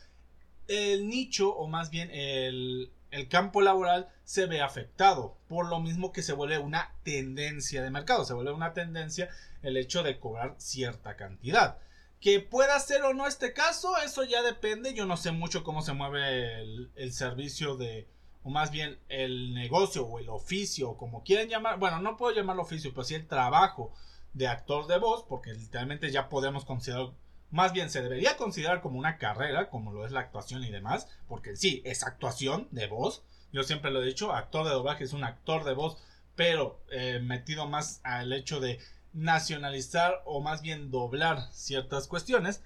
el 0.66 1.08
nicho 1.08 1.54
o 1.54 1.68
más 1.68 1.90
bien 1.90 2.10
el, 2.10 2.90
campo 3.28 3.60
laboral 3.60 4.08
se 4.24 4.46
ve 4.46 4.60
afectado, 4.60 5.36
por 5.48 5.68
lo 5.68 5.80
mismo 5.80 6.12
que 6.12 6.22
se 6.22 6.32
vuelve 6.32 6.58
una 6.58 6.94
tendencia 7.02 7.82
de 7.82 7.90
mercado, 7.90 8.24
se 8.24 8.34
vuelve 8.34 8.52
una 8.52 8.72
tendencia 8.72 9.28
el 9.62 9.76
hecho 9.76 10.02
de 10.02 10.18
cobrar 10.18 10.54
cierta 10.58 11.16
cantidad. 11.16 11.78
Que 12.20 12.40
pueda 12.40 12.78
ser 12.80 13.02
o 13.02 13.14
no 13.14 13.26
este 13.26 13.52
caso, 13.52 13.96
eso 14.04 14.24
ya 14.24 14.42
depende, 14.42 14.94
yo 14.94 15.06
no 15.06 15.16
sé 15.16 15.32
mucho 15.32 15.64
cómo 15.64 15.82
se 15.82 15.94
mueve 15.94 16.60
el, 16.94 17.12
servicio 17.12 17.76
de, 17.76 18.08
o 18.42 18.50
más 18.50 18.70
bien 18.70 18.98
el 19.08 19.54
negocio 19.54 20.04
o 20.06 20.18
el 20.18 20.28
oficio, 20.28 20.96
como 20.96 21.24
quieran 21.24 21.48
llamar, 21.48 21.78
bueno, 21.78 22.00
no 22.00 22.16
puedo 22.16 22.34
llamarlo 22.34 22.62
oficio, 22.62 22.92
pero 22.92 23.04
sí 23.04 23.14
el 23.14 23.26
trabajo 23.26 23.92
de 24.34 24.48
actor 24.48 24.86
de 24.86 24.98
voz, 24.98 25.24
porque 25.24 25.54
literalmente 25.54 26.10
ya 26.12 26.28
podemos 26.28 26.64
considerar 26.64 27.10
más 27.50 27.72
bien 27.72 27.90
se 27.90 28.02
debería 28.02 28.36
considerar 28.36 28.80
como 28.80 28.98
una 28.98 29.18
carrera, 29.18 29.68
como 29.70 29.92
lo 29.92 30.06
es 30.06 30.12
la 30.12 30.20
actuación 30.20 30.64
y 30.64 30.70
demás, 30.70 31.08
porque 31.28 31.56
sí, 31.56 31.82
es 31.84 32.04
actuación 32.04 32.68
de 32.70 32.86
voz. 32.86 33.22
Yo 33.52 33.62
siempre 33.64 33.90
lo 33.90 34.02
he 34.02 34.06
dicho, 34.06 34.32
actor 34.32 34.64
de 34.64 34.72
doblaje 34.72 35.04
es 35.04 35.12
un 35.12 35.24
actor 35.24 35.64
de 35.64 35.74
voz, 35.74 35.96
pero 36.36 36.80
eh, 36.90 37.20
metido 37.20 37.68
más 37.68 38.00
al 38.04 38.32
hecho 38.32 38.60
de 38.60 38.78
nacionalizar 39.12 40.22
o 40.24 40.40
más 40.40 40.62
bien 40.62 40.90
doblar 40.90 41.52
ciertas 41.52 42.06
cuestiones. 42.06 42.62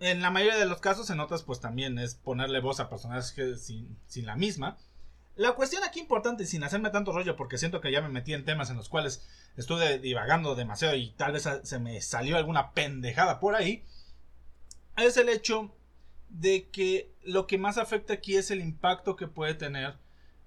En 0.00 0.20
la 0.20 0.30
mayoría 0.30 0.58
de 0.58 0.66
los 0.66 0.80
casos, 0.80 1.10
en 1.10 1.20
otras, 1.20 1.44
pues 1.44 1.60
también 1.60 1.98
es 2.00 2.16
ponerle 2.16 2.60
voz 2.60 2.80
a 2.80 2.90
personajes 2.90 3.62
sin, 3.62 3.96
sin 4.08 4.26
la 4.26 4.34
misma. 4.34 4.76
La 5.34 5.52
cuestión 5.52 5.82
aquí 5.82 6.00
importante, 6.00 6.44
sin 6.44 6.62
hacerme 6.62 6.90
tanto 6.90 7.12
rollo, 7.12 7.36
porque 7.36 7.56
siento 7.56 7.80
que 7.80 7.90
ya 7.90 8.02
me 8.02 8.08
metí 8.08 8.34
en 8.34 8.44
temas 8.44 8.70
en 8.70 8.76
los 8.76 8.88
cuales 8.88 9.26
estuve 9.56 9.98
divagando 9.98 10.54
demasiado 10.54 10.94
y 10.94 11.10
tal 11.12 11.32
vez 11.32 11.48
se 11.62 11.78
me 11.78 12.00
salió 12.02 12.36
alguna 12.36 12.72
pendejada 12.72 13.40
por 13.40 13.54
ahí, 13.54 13.84
es 14.96 15.16
el 15.16 15.28
hecho 15.28 15.74
de 16.28 16.68
que 16.68 17.10
lo 17.22 17.46
que 17.46 17.58
más 17.58 17.78
afecta 17.78 18.14
aquí 18.14 18.36
es 18.36 18.50
el 18.50 18.60
impacto 18.60 19.16
que 19.16 19.26
puede 19.26 19.54
tener 19.54 19.96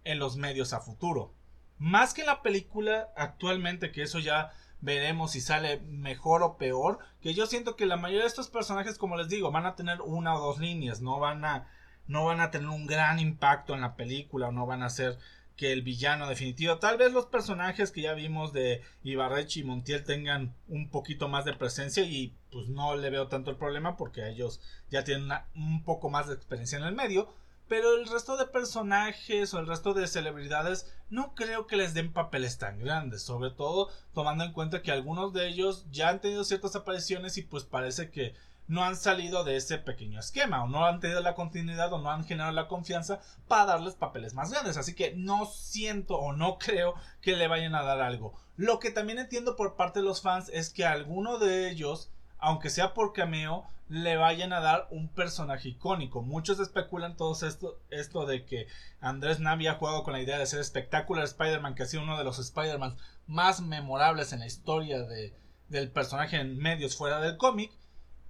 en 0.04 0.19
los 0.19 0.38
medios 0.38 0.74
a 0.74 0.82
futuro. 0.82 1.34
Más 1.78 2.13
que 2.13 2.24
la 2.24 2.41
película 2.41 3.10
actualmente, 3.15 3.91
que 3.91 4.04
eso 4.04 4.19
ya 4.19 4.54
veremos 4.82 5.32
si 5.32 5.41
sale 5.41 5.80
mejor 5.80 6.43
o 6.43 6.58
peor, 6.58 7.00
que 7.21 7.34
yo 7.34 7.48
siento 7.48 7.76
que 7.76 7.86
la 7.86 7.98
mayoría 7.98 8.21
de 8.21 8.28
estos 8.28 8.50
personajes, 8.50 8.98
como 8.98 9.17
les 9.17 9.30
digo, 9.30 9.52
van 9.52 9.65
a 9.65 9.76
tener 9.76 10.02
una 10.02 10.36
o 10.36 10.39
dos 10.39 10.60
líneas, 10.60 11.02
no 11.02 11.19
van 11.19 11.43
a 11.43 11.67
no 12.08 12.26
van 12.26 12.41
a 12.41 12.52
tener 12.52 12.70
un 12.70 12.88
gran 12.88 13.20
impacto 13.20 13.74
en 13.74 13.82
la 13.82 13.96
película 13.96 14.50
o 14.50 14.52
no 14.52 14.65
van 14.65 14.84
a 14.84 14.89
ser 14.89 15.18
que 15.56 15.72
el 15.72 15.82
villano 15.82 16.28
definitivo. 16.28 16.78
Tal 16.80 16.98
vez 16.98 17.13
los 17.13 17.28
personajes 17.28 17.91
que 17.91 18.02
ya 18.02 18.13
vimos 18.13 18.52
de 18.52 18.82
Ibarrechi 19.04 19.62
y 19.62 19.63
Montiel 19.63 20.04
tengan 20.04 20.54
un 20.68 20.89
poquito 20.89 21.30
más 21.30 21.46
de 21.46 21.54
presencia 21.54 22.04
y 22.04 22.34
pues 22.52 22.68
no 22.68 22.96
le 22.96 23.10
veo 23.10 23.28
tanto 23.28 23.52
el 23.52 23.58
problema 23.58 23.96
porque 23.96 24.28
ellos 24.30 24.60
ya 24.89 25.04
tienen 25.04 25.30
un 25.56 25.84
poco 25.84 26.10
más 26.10 26.28
de 26.28 26.34
experiencia 26.34 26.78
en 26.78 26.84
el 26.84 26.96
medio. 26.96 27.34
Pero 27.68 27.96
el 27.96 28.08
resto 28.08 28.38
de 28.38 28.46
personajes 28.46 29.54
o 29.54 29.60
el 29.60 29.65
resto 29.65 29.96
de 29.96 30.06
celebridades 30.08 30.94
no 31.10 31.34
creo 31.34 31.65
que 31.65 31.78
les 31.78 31.96
den 31.96 32.13
papeles 32.13 32.60
tan 32.60 32.80
grandes, 32.80 33.24
sobre 33.24 33.50
todo 33.50 33.89
tomando 34.13 34.44
en 34.44 34.54
cuenta 34.54 34.84
que 34.84 34.91
algunos 34.91 35.34
de 35.34 35.48
ellos 35.48 35.88
ya 35.89 36.10
han 36.10 36.22
tenido 36.22 36.44
ciertas 36.44 36.76
apariciones 36.76 37.38
y 37.38 37.41
pues 37.41 37.63
parece 37.63 38.12
que 38.12 38.36
no 38.67 38.84
han 38.84 38.95
salido 38.95 39.43
de 39.43 39.56
ese 39.56 39.78
pequeño 39.78 40.19
esquema 40.19 40.63
o 40.63 40.67
no 40.67 40.86
han 40.86 40.99
tenido 40.99 41.21
la 41.21 41.36
continuidad 41.36 41.93
o 41.93 41.99
no 41.99 42.10
han 42.10 42.25
generado 42.25 42.51
la 42.51 42.67
confianza 42.67 43.19
para 43.47 43.65
darles 43.65 43.95
papeles 43.95 44.34
más 44.34 44.51
grandes. 44.51 44.78
Así 44.78 44.95
que 44.95 45.13
no 45.15 45.45
siento 45.45 46.17
o 46.17 46.34
no 46.34 46.58
creo 46.58 46.95
que 47.21 47.36
le 47.36 47.47
vayan 47.47 47.75
a 47.75 47.84
dar 47.84 48.01
algo. 48.01 48.34
Lo 48.58 48.80
que 48.80 48.91
también 48.91 49.19
entiendo 49.19 49.56
por 49.56 49.75
parte 49.75 49.99
de 49.99 50.06
los 50.06 50.21
fans 50.21 50.49
es 50.54 50.69
que 50.69 50.86
alguno 50.86 51.38
de 51.38 51.69
ellos, 51.69 52.12
aunque 52.40 52.69
sea 52.69 52.94
por 52.94 53.13
cameo, 53.13 53.65
le 53.87 54.17
vayan 54.17 54.52
a 54.52 54.62
dar 54.62 54.87
un 54.90 55.10
personaje 55.10 55.69
icónico. 55.69 56.23
Muchos 56.23 56.60
especulan 56.60 57.17
todo 57.17 57.33
esto, 57.46 57.79
esto 57.92 58.25
de 58.25 58.46
que 58.46 58.67
Andrés 59.00 59.40
Navi 59.40 59.67
ha 59.67 59.75
jugado 59.75 60.04
con 60.04 60.13
la 60.13 60.21
idea 60.21 60.40
de 60.40 60.48
ser 60.48 60.60
espectacular 60.60 61.23
Spider-Man, 61.23 61.75
que 61.75 61.83
ha 61.83 61.85
sido 61.85 62.02
uno 62.02 62.17
de 62.17 62.23
los 62.23 62.40
Spider-Man 62.40 62.98
más 63.27 63.62
memorables 63.62 64.33
en 64.33 64.40
la 64.40 64.48
historia 64.48 65.04
de, 65.04 65.35
del 65.69 65.92
personaje 65.92 66.37
en 66.37 66.58
medios 66.58 66.96
fuera 66.96 67.19
del 67.19 67.37
cómic 67.37 67.71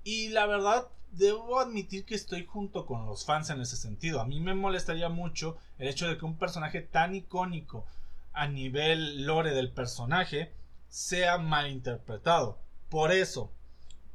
y 0.05 0.29
la 0.29 0.45
verdad, 0.45 0.87
debo 1.11 1.59
admitir 1.59 2.05
que 2.05 2.13
estoy 2.13 2.45
junto 2.45 2.85
con 2.85 3.07
los 3.07 3.25
fans 3.25 3.49
en 3.49 3.59
ese 3.59 3.75
sentido. 3.75 4.21
A 4.21 4.25
mí 4.25 4.39
me 4.39 4.53
molestaría 4.53 5.09
mucho 5.09 5.57
el 5.79 5.87
hecho 5.87 6.07
de 6.07 6.17
que 6.17 6.25
un 6.25 6.37
personaje 6.37 6.79
tan 6.81 7.15
icónico 7.15 7.85
a 8.31 8.47
nivel 8.47 9.25
lore 9.25 9.51
del 9.51 9.71
personaje 9.71 10.53
sea 10.89 11.39
mal 11.39 11.71
interpretado. 11.71 12.59
Por 12.89 13.11
eso, 13.11 13.51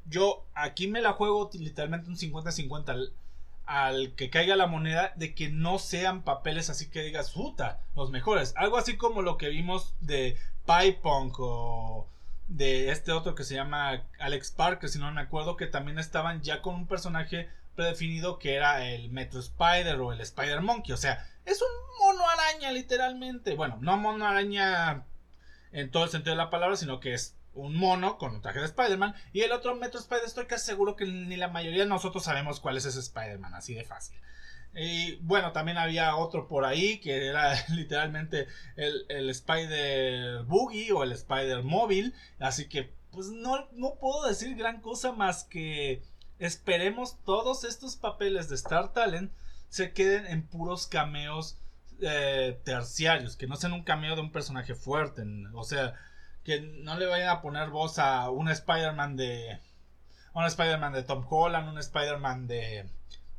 yo 0.06 0.46
aquí 0.54 0.86
me 0.86 1.02
la 1.02 1.12
juego 1.12 1.50
literalmente 1.54 2.08
un 2.08 2.16
50-50 2.16 3.10
al 3.66 4.14
que 4.14 4.30
caiga 4.30 4.54
la 4.54 4.68
moneda 4.68 5.12
de 5.16 5.34
que 5.34 5.48
no 5.48 5.80
sean 5.80 6.22
papeles 6.22 6.70
así 6.70 6.88
que 6.88 7.02
digas, 7.02 7.32
puta, 7.32 7.80
los 7.96 8.10
mejores. 8.10 8.54
Algo 8.56 8.76
así 8.76 8.96
como 8.96 9.22
lo 9.22 9.36
que 9.38 9.48
vimos 9.48 9.94
de 10.00 10.36
Punk 10.66 11.36
o 11.40 12.06
de 12.50 12.90
este 12.90 13.12
otro 13.12 13.36
que 13.36 13.44
se 13.44 13.54
llama 13.54 14.02
Alex 14.18 14.50
Parker, 14.50 14.88
si 14.88 14.98
no 14.98 15.10
me 15.12 15.20
acuerdo, 15.20 15.56
que 15.56 15.66
también 15.66 15.98
estaban 15.98 16.42
ya 16.42 16.60
con 16.62 16.74
un 16.74 16.86
personaje 16.88 17.48
predefinido 17.76 18.38
que 18.38 18.54
era 18.54 18.84
el 18.84 19.08
Metro 19.10 19.38
Spider 19.38 20.00
o 20.00 20.12
el 20.12 20.20
Spider 20.20 20.60
Monkey. 20.60 20.92
O 20.92 20.96
sea, 20.96 21.26
es 21.44 21.62
un 21.62 21.68
mono 22.00 22.28
araña 22.28 22.72
literalmente. 22.72 23.54
Bueno, 23.54 23.78
no 23.80 23.96
mono 23.96 24.26
araña 24.26 25.04
en 25.70 25.90
todo 25.92 26.04
el 26.04 26.10
sentido 26.10 26.32
de 26.32 26.42
la 26.42 26.50
palabra, 26.50 26.76
sino 26.76 26.98
que 26.98 27.14
es 27.14 27.36
un 27.54 27.76
mono 27.76 28.18
con 28.18 28.34
un 28.34 28.42
traje 28.42 28.58
de 28.58 28.66
Spider-Man. 28.66 29.14
Y 29.32 29.42
el 29.42 29.52
otro 29.52 29.76
Metro 29.76 30.00
Spider 30.00 30.24
estoy 30.26 30.46
casi 30.46 30.66
seguro 30.66 30.96
que 30.96 31.06
ni 31.06 31.36
la 31.36 31.48
mayoría 31.48 31.84
de 31.84 31.88
nosotros 31.88 32.24
sabemos 32.24 32.58
cuál 32.58 32.76
es 32.76 32.84
ese 32.84 32.98
Spider-Man, 32.98 33.54
así 33.54 33.74
de 33.74 33.84
fácil. 33.84 34.18
Y 34.74 35.16
bueno, 35.16 35.52
también 35.52 35.78
había 35.78 36.16
otro 36.16 36.46
por 36.46 36.64
ahí 36.64 36.98
que 37.00 37.26
era 37.26 37.54
literalmente 37.68 38.46
el, 38.76 39.30
Spider 39.30 40.44
Boogie 40.44 40.92
o 40.92 41.02
el 41.02 41.12
Spider 41.12 41.62
Móvil. 41.62 42.14
Así 42.38 42.68
que 42.68 42.92
pues 43.10 43.28
no, 43.28 43.68
no 43.72 43.96
puedo 44.00 44.26
decir 44.26 44.54
gran 44.56 44.80
cosa 44.80 45.12
más 45.12 45.44
que 45.44 46.02
esperemos 46.38 47.18
todos 47.24 47.64
estos 47.64 47.96
papeles 47.96 48.48
de 48.48 48.54
Star 48.54 48.92
Talent 48.92 49.32
se 49.68 49.92
queden 49.92 50.26
en 50.26 50.46
puros 50.46 50.86
cameos 50.86 51.58
eh, 52.02 52.60
terciarios, 52.64 53.36
que 53.36 53.46
no 53.46 53.56
sean 53.56 53.72
un 53.72 53.84
cameo 53.84 54.14
de 54.14 54.22
un 54.22 54.32
personaje 54.32 54.74
fuerte. 54.74 55.22
O 55.54 55.64
sea, 55.64 55.94
que 56.44 56.60
no 56.60 56.98
le 56.98 57.06
vayan 57.06 57.28
a 57.28 57.42
poner 57.42 57.70
voz 57.70 57.98
a 57.98 58.30
un 58.30 58.48
Spider-Man 58.48 59.16
de... 59.16 59.58
Un 60.32 60.44
Spider-Man 60.44 60.92
de 60.92 61.02
Tom 61.02 61.26
Holland, 61.28 61.68
un 61.68 61.78
Spider-Man 61.78 62.46
de 62.46 62.88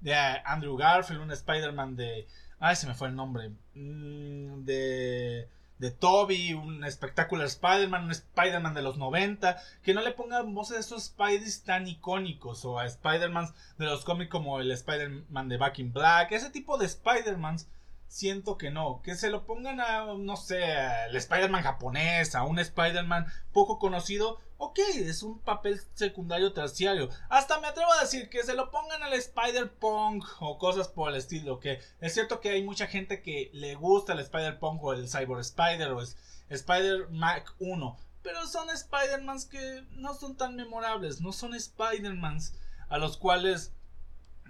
de 0.01 0.13
Andrew 0.13 0.75
Garfield, 0.75 1.21
un 1.21 1.31
Spider-Man 1.31 1.95
de... 1.95 2.27
Ay, 2.59 2.75
se 2.75 2.87
me 2.87 2.93
fue 2.93 3.07
el 3.07 3.15
nombre. 3.15 3.51
Mm, 3.73 4.63
de 4.65 5.49
de 5.81 5.89
Toby, 5.89 6.53
un 6.53 6.83
espectacular 6.83 7.47
Spider-Man, 7.47 8.05
un 8.05 8.11
Spider-Man 8.11 8.75
de 8.75 8.83
los 8.83 8.97
90, 8.97 9.57
que 9.81 9.95
no 9.95 10.01
le 10.01 10.11
pongan 10.11 10.53
voces 10.53 10.77
a 10.77 10.79
esos 10.79 11.05
Spiders 11.05 11.63
tan 11.63 11.87
icónicos 11.87 12.63
o 12.65 12.77
a 12.77 12.85
Spider-Man 12.85 13.47
de 13.79 13.85
los 13.87 14.05
cómics 14.05 14.29
como 14.29 14.59
el 14.59 14.71
Spider-Man 14.71 15.49
de 15.49 15.57
Back 15.57 15.79
in 15.79 15.91
Black, 15.91 16.33
ese 16.33 16.51
tipo 16.51 16.77
de 16.77 16.85
Spider-Mans 16.85 17.67
siento 18.11 18.57
que 18.57 18.71
no. 18.71 19.01
Que 19.03 19.15
se 19.15 19.29
lo 19.29 19.45
pongan 19.45 19.79
a, 19.79 20.03
no 20.17 20.35
sé, 20.35 20.61
el 21.07 21.15
Spider-Man 21.15 21.63
japonés, 21.63 22.35
a 22.35 22.43
un 22.43 22.59
Spider-Man 22.59 23.25
poco 23.53 23.79
conocido. 23.79 24.37
Ok, 24.57 24.79
es 24.95 25.23
un 25.23 25.39
papel 25.39 25.81
secundario 25.93 26.51
terciario. 26.51 27.09
Hasta 27.29 27.59
me 27.61 27.67
atrevo 27.67 27.91
a 27.93 28.01
decir 28.01 28.29
que 28.29 28.43
se 28.43 28.53
lo 28.53 28.69
pongan 28.69 29.01
al 29.01 29.13
Spider-Punk 29.13 30.25
o 30.41 30.57
cosas 30.57 30.89
por 30.89 31.09
el 31.09 31.15
estilo. 31.15 31.59
Que 31.61 31.79
es 32.01 32.13
cierto 32.13 32.41
que 32.41 32.49
hay 32.49 32.63
mucha 32.63 32.85
gente 32.87 33.21
que 33.21 33.49
le 33.53 33.75
gusta 33.75 34.11
el 34.11 34.19
Spider-Punk 34.19 34.83
o 34.83 34.93
el 34.93 35.07
Cyber 35.07 35.39
Spider 35.39 35.91
o 35.93 36.01
el 36.01 36.07
Spider-Mac 36.49 37.55
1. 37.59 37.97
Pero 38.23 38.45
son 38.45 38.69
Spider-Mans 38.69 39.45
que 39.45 39.85
no 39.91 40.13
son 40.15 40.35
tan 40.35 40.57
memorables. 40.57 41.21
No 41.21 41.31
son 41.31 41.55
Spider-Mans 41.55 42.55
a 42.89 42.97
los 42.97 43.15
cuales 43.15 43.73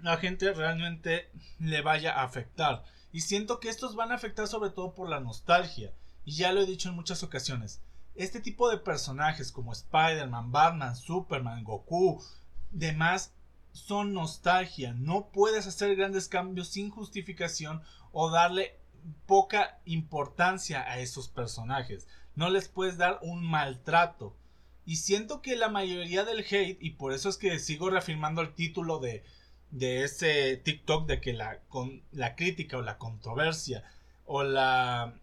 la 0.02 0.16
gente 0.16 0.52
realmente 0.52 1.30
le 1.60 1.80
vaya 1.80 2.12
a 2.12 2.24
afectar. 2.24 2.82
Y 3.12 3.20
siento 3.20 3.60
que 3.60 3.68
estos 3.68 3.94
van 3.94 4.10
a 4.10 4.14
afectar 4.14 4.48
sobre 4.48 4.70
todo 4.70 4.94
por 4.94 5.08
la 5.08 5.20
nostalgia. 5.20 5.92
Y 6.24 6.32
ya 6.32 6.52
lo 6.52 6.62
he 6.62 6.66
dicho 6.66 6.88
en 6.88 6.94
muchas 6.94 7.22
ocasiones. 7.22 7.80
Este 8.14 8.40
tipo 8.40 8.70
de 8.70 8.78
personajes 8.78 9.52
como 9.52 9.72
Spider-Man, 9.72 10.50
Batman, 10.50 10.96
Superman, 10.96 11.62
Goku, 11.64 12.22
demás, 12.70 13.32
son 13.72 14.12
nostalgia. 14.12 14.94
No 14.94 15.28
puedes 15.28 15.66
hacer 15.66 15.94
grandes 15.96 16.28
cambios 16.28 16.68
sin 16.68 16.90
justificación 16.90 17.82
o 18.12 18.30
darle 18.30 18.78
poca 19.26 19.80
importancia 19.84 20.82
a 20.82 20.98
esos 20.98 21.28
personajes. 21.28 22.06
No 22.34 22.50
les 22.50 22.68
puedes 22.68 22.96
dar 22.96 23.18
un 23.22 23.44
maltrato. 23.44 24.36
Y 24.84 24.96
siento 24.96 25.42
que 25.42 25.56
la 25.56 25.68
mayoría 25.68 26.24
del 26.24 26.40
hate, 26.40 26.78
y 26.80 26.90
por 26.90 27.12
eso 27.12 27.28
es 27.28 27.36
que 27.36 27.58
sigo 27.58 27.90
reafirmando 27.90 28.42
el 28.42 28.54
título 28.54 28.98
de 28.98 29.24
de 29.72 30.04
ese 30.04 30.56
TikTok 30.58 31.08
de 31.08 31.20
que 31.20 31.32
la, 31.32 31.58
con, 31.68 32.02
la 32.12 32.36
crítica 32.36 32.76
o 32.76 32.82
la 32.82 32.98
controversia 32.98 33.82
o 34.24 34.44
la 34.44 35.14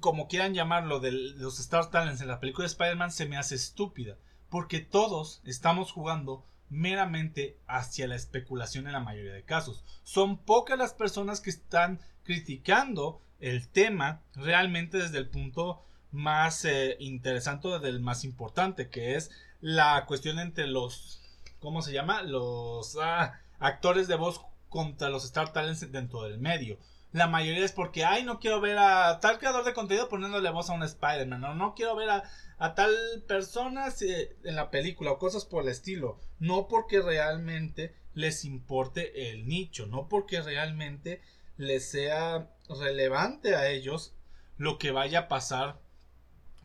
como 0.00 0.28
quieran 0.28 0.52
llamarlo 0.52 1.00
de 1.00 1.12
los 1.12 1.60
Star 1.60 1.90
Talents 1.90 2.20
en 2.20 2.28
la 2.28 2.40
película 2.40 2.64
de 2.64 2.72
Spider-Man 2.72 3.12
se 3.12 3.26
me 3.26 3.36
hace 3.36 3.54
estúpida 3.54 4.16
porque 4.50 4.80
todos 4.80 5.40
estamos 5.44 5.92
jugando 5.92 6.44
meramente 6.70 7.58
hacia 7.66 8.06
la 8.06 8.16
especulación 8.16 8.86
en 8.86 8.92
la 8.92 9.00
mayoría 9.00 9.32
de 9.32 9.44
casos. 9.44 9.84
Son 10.04 10.38
pocas 10.38 10.78
las 10.78 10.92
personas 10.92 11.40
que 11.40 11.50
están 11.50 12.00
criticando 12.24 13.22
el 13.40 13.68
tema 13.68 14.22
realmente 14.34 14.98
desde 14.98 15.18
el 15.18 15.28
punto 15.28 15.82
más 16.10 16.64
eh, 16.64 16.96
interesante, 17.00 17.68
desde 17.68 17.88
el 17.88 18.00
más 18.00 18.24
importante, 18.24 18.88
que 18.88 19.14
es 19.16 19.30
la 19.60 20.04
cuestión 20.06 20.38
entre 20.38 20.66
los, 20.66 21.22
¿cómo 21.60 21.82
se 21.82 21.92
llama? 21.92 22.22
Los, 22.22 22.96
ah, 23.00 23.40
actores 23.58 24.08
de 24.08 24.16
voz 24.16 24.40
contra 24.68 25.08
los 25.08 25.24
Star 25.24 25.52
Talents 25.52 25.90
dentro 25.90 26.22
del 26.22 26.38
medio. 26.38 26.78
La 27.12 27.26
mayoría 27.26 27.64
es 27.64 27.72
porque, 27.72 28.04
ay, 28.04 28.22
no 28.22 28.38
quiero 28.38 28.60
ver 28.60 28.76
a 28.76 29.18
tal 29.20 29.38
creador 29.38 29.64
de 29.64 29.72
contenido 29.72 30.10
poniéndole 30.10 30.50
voz 30.50 30.68
a 30.68 30.74
un 30.74 30.82
Spider-Man, 30.82 31.42
o 31.42 31.54
no 31.54 31.74
quiero 31.74 31.96
ver 31.96 32.10
a, 32.10 32.74
tal 32.74 32.92
persona 33.26 33.86
en 34.00 34.56
la 34.56 34.70
película 34.70 35.12
o 35.12 35.18
cosas 35.18 35.46
por 35.46 35.62
el 35.62 35.70
estilo. 35.70 36.20
No 36.38 36.68
porque 36.68 37.00
realmente 37.00 37.94
les 38.12 38.44
importe 38.44 39.30
el 39.30 39.48
nicho, 39.48 39.86
no 39.86 40.08
porque 40.08 40.42
realmente 40.42 41.22
les 41.56 41.90
sea 41.90 42.50
relevante 42.68 43.54
a 43.56 43.68
ellos 43.68 44.14
lo 44.58 44.76
que 44.78 44.90
vaya 44.90 45.20
a 45.20 45.28
pasar 45.28 45.80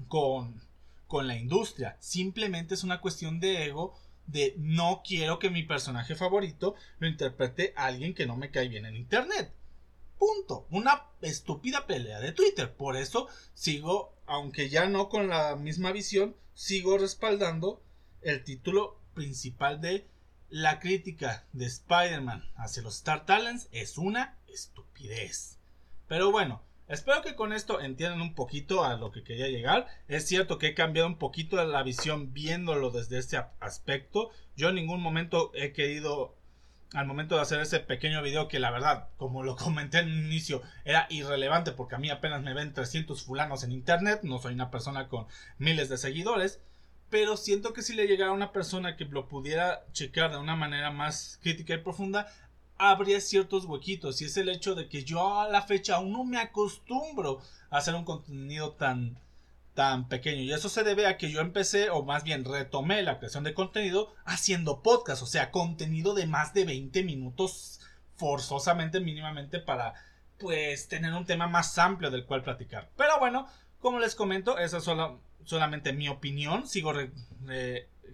con, 0.10 0.62
con 1.08 1.28
la 1.28 1.38
industria. 1.38 1.96
Simplemente 2.00 2.74
es 2.74 2.84
una 2.84 3.00
cuestión 3.00 3.40
de 3.40 3.66
ego 3.66 3.98
de 4.28 4.56
no 4.58 5.02
quiero 5.06 5.40
que 5.40 5.50
mi 5.50 5.64
personaje 5.64 6.16
favorito 6.16 6.76
lo 7.00 7.08
interprete 7.08 7.74
alguien 7.76 8.14
que 8.14 8.26
no 8.26 8.38
me 8.38 8.52
cae 8.52 8.68
bien 8.68 8.86
en 8.86 8.96
internet. 8.96 9.54
Punto. 10.18 10.68
Una 10.70 11.08
estúpida 11.22 11.86
pelea 11.86 12.20
de 12.20 12.32
Twitter. 12.32 12.74
Por 12.74 12.96
eso 12.96 13.28
sigo, 13.54 14.16
aunque 14.26 14.70
ya 14.70 14.88
no 14.88 15.10
con 15.10 15.28
la 15.28 15.56
misma 15.56 15.92
visión, 15.92 16.36
sigo 16.54 16.98
respaldando 16.98 17.82
el 18.22 18.44
título 18.44 19.00
principal 19.14 19.82
de 19.82 20.08
la 20.50 20.80
crítica 20.80 21.46
de 21.52 21.66
Spider-Man 21.66 22.44
hacia 22.56 22.84
los 22.84 22.98
Star 22.98 23.26
Talents 23.26 23.68
es 23.72 23.98
una 23.98 24.38
estupidez. 24.48 25.58
Pero 26.08 26.32
bueno, 26.32 26.62
Espero 26.94 27.24
que 27.24 27.34
con 27.34 27.54
esto 27.54 27.82
entiendan 27.82 28.22
un 28.22 28.36
poquito 28.36 28.86
a 28.86 28.96
lo 28.98 29.12
que 29.12 29.24
quería 29.24 29.48
llegar. 29.48 29.88
Es 30.08 30.28
cierto 30.28 30.60
que 30.60 30.68
he 30.68 30.74
cambiado 30.76 31.08
un 31.08 31.18
poquito 31.18 31.56
la 31.66 31.82
visión 31.82 32.34
viéndolo 32.34 32.92
desde 32.92 33.18
este 33.18 33.36
aspecto. 33.60 34.30
Yo 34.56 34.70
en 34.70 34.76
ningún 34.76 35.02
momento 35.02 35.50
he 35.56 35.74
querido, 35.74 36.36
al 36.94 37.08
momento 37.08 37.34
de 37.34 37.42
hacer 37.42 37.60
ese 37.62 37.80
pequeño 37.80 38.22
video, 38.22 38.48
que 38.48 38.60
la 38.60 38.70
verdad, 38.70 39.08
como 39.18 39.42
lo 39.42 39.56
comenté 39.58 39.98
en 40.02 40.12
un 40.12 40.26
inicio, 40.26 40.62
era 40.86 41.08
irrelevante 41.10 41.72
porque 41.72 41.96
a 41.96 41.98
mí 41.98 42.12
apenas 42.12 42.44
me 42.44 42.54
ven 42.54 42.74
300 42.74 43.24
fulanos 43.24 43.64
en 43.64 43.72
internet. 43.72 44.20
No 44.22 44.38
soy 44.38 44.54
una 44.54 44.70
persona 44.70 45.10
con 45.10 45.26
miles 45.58 45.90
de 45.90 45.98
seguidores. 45.98 46.62
Pero 47.10 47.38
siento 47.38 47.74
que 47.74 47.82
si 47.82 47.96
le 47.96 48.06
llegara 48.06 48.30
a 48.30 48.36
una 48.36 48.52
persona 48.52 48.98
que 48.98 49.06
lo 49.06 49.28
pudiera 49.28 49.84
checar 49.94 50.32
de 50.32 50.38
una 50.38 50.56
manera 50.56 50.92
más 50.92 51.40
crítica 51.42 51.74
y 51.74 51.78
profunda, 51.78 52.28
habría 52.78 53.22
ciertos 53.22 53.66
huequitos 53.66 54.22
y 54.22 54.26
es 54.26 54.38
el 54.38 54.50
hecho 54.50 54.76
de 54.76 54.90
que 54.90 55.04
yo 55.04 55.40
a 55.40 55.50
la 55.50 55.62
fecha 55.62 55.96
aún 55.96 56.12
no 56.12 56.24
me 56.24 56.38
acostumbro 56.38 57.42
a 57.70 57.78
hacer 57.78 57.96
un 57.96 58.06
contenido 58.06 58.74
tan 58.74 59.18
tan 59.74 60.08
pequeño 60.08 60.42
y 60.42 60.54
eso 60.54 60.70
se 60.70 60.84
debe 60.84 61.08
a 61.08 61.18
que 61.18 61.32
yo 61.32 61.42
empecé 61.42 61.90
o 61.90 62.04
más 62.04 62.24
bien 62.24 62.46
retomé 62.46 63.02
la 63.02 63.18
creación 63.18 63.44
de 63.44 63.56
contenido 63.56 64.14
haciendo 64.24 64.84
podcast, 64.84 65.24
o 65.24 65.26
sea, 65.26 65.50
contenido 65.50 66.14
de 66.14 66.28
más 66.28 66.54
de 66.54 66.66
20 66.66 67.04
minutos 67.04 67.80
forzosamente 68.16 69.00
mínimamente 69.00 69.60
para 69.60 69.96
pues 70.38 70.88
tener 70.88 71.14
un 71.14 71.26
tema 71.26 71.48
más 71.48 71.78
amplio 71.78 72.12
del 72.12 72.26
cual 72.26 72.44
platicar. 72.44 72.90
Pero 72.98 73.18
bueno, 73.20 73.48
como 73.80 74.00
les 74.00 74.14
comento, 74.14 74.58
esa 74.58 74.78
es 74.78 74.84
solo, 74.84 75.20
solamente 75.44 75.94
mi 75.94 76.08
opinión, 76.08 76.68
sigo 76.68 76.94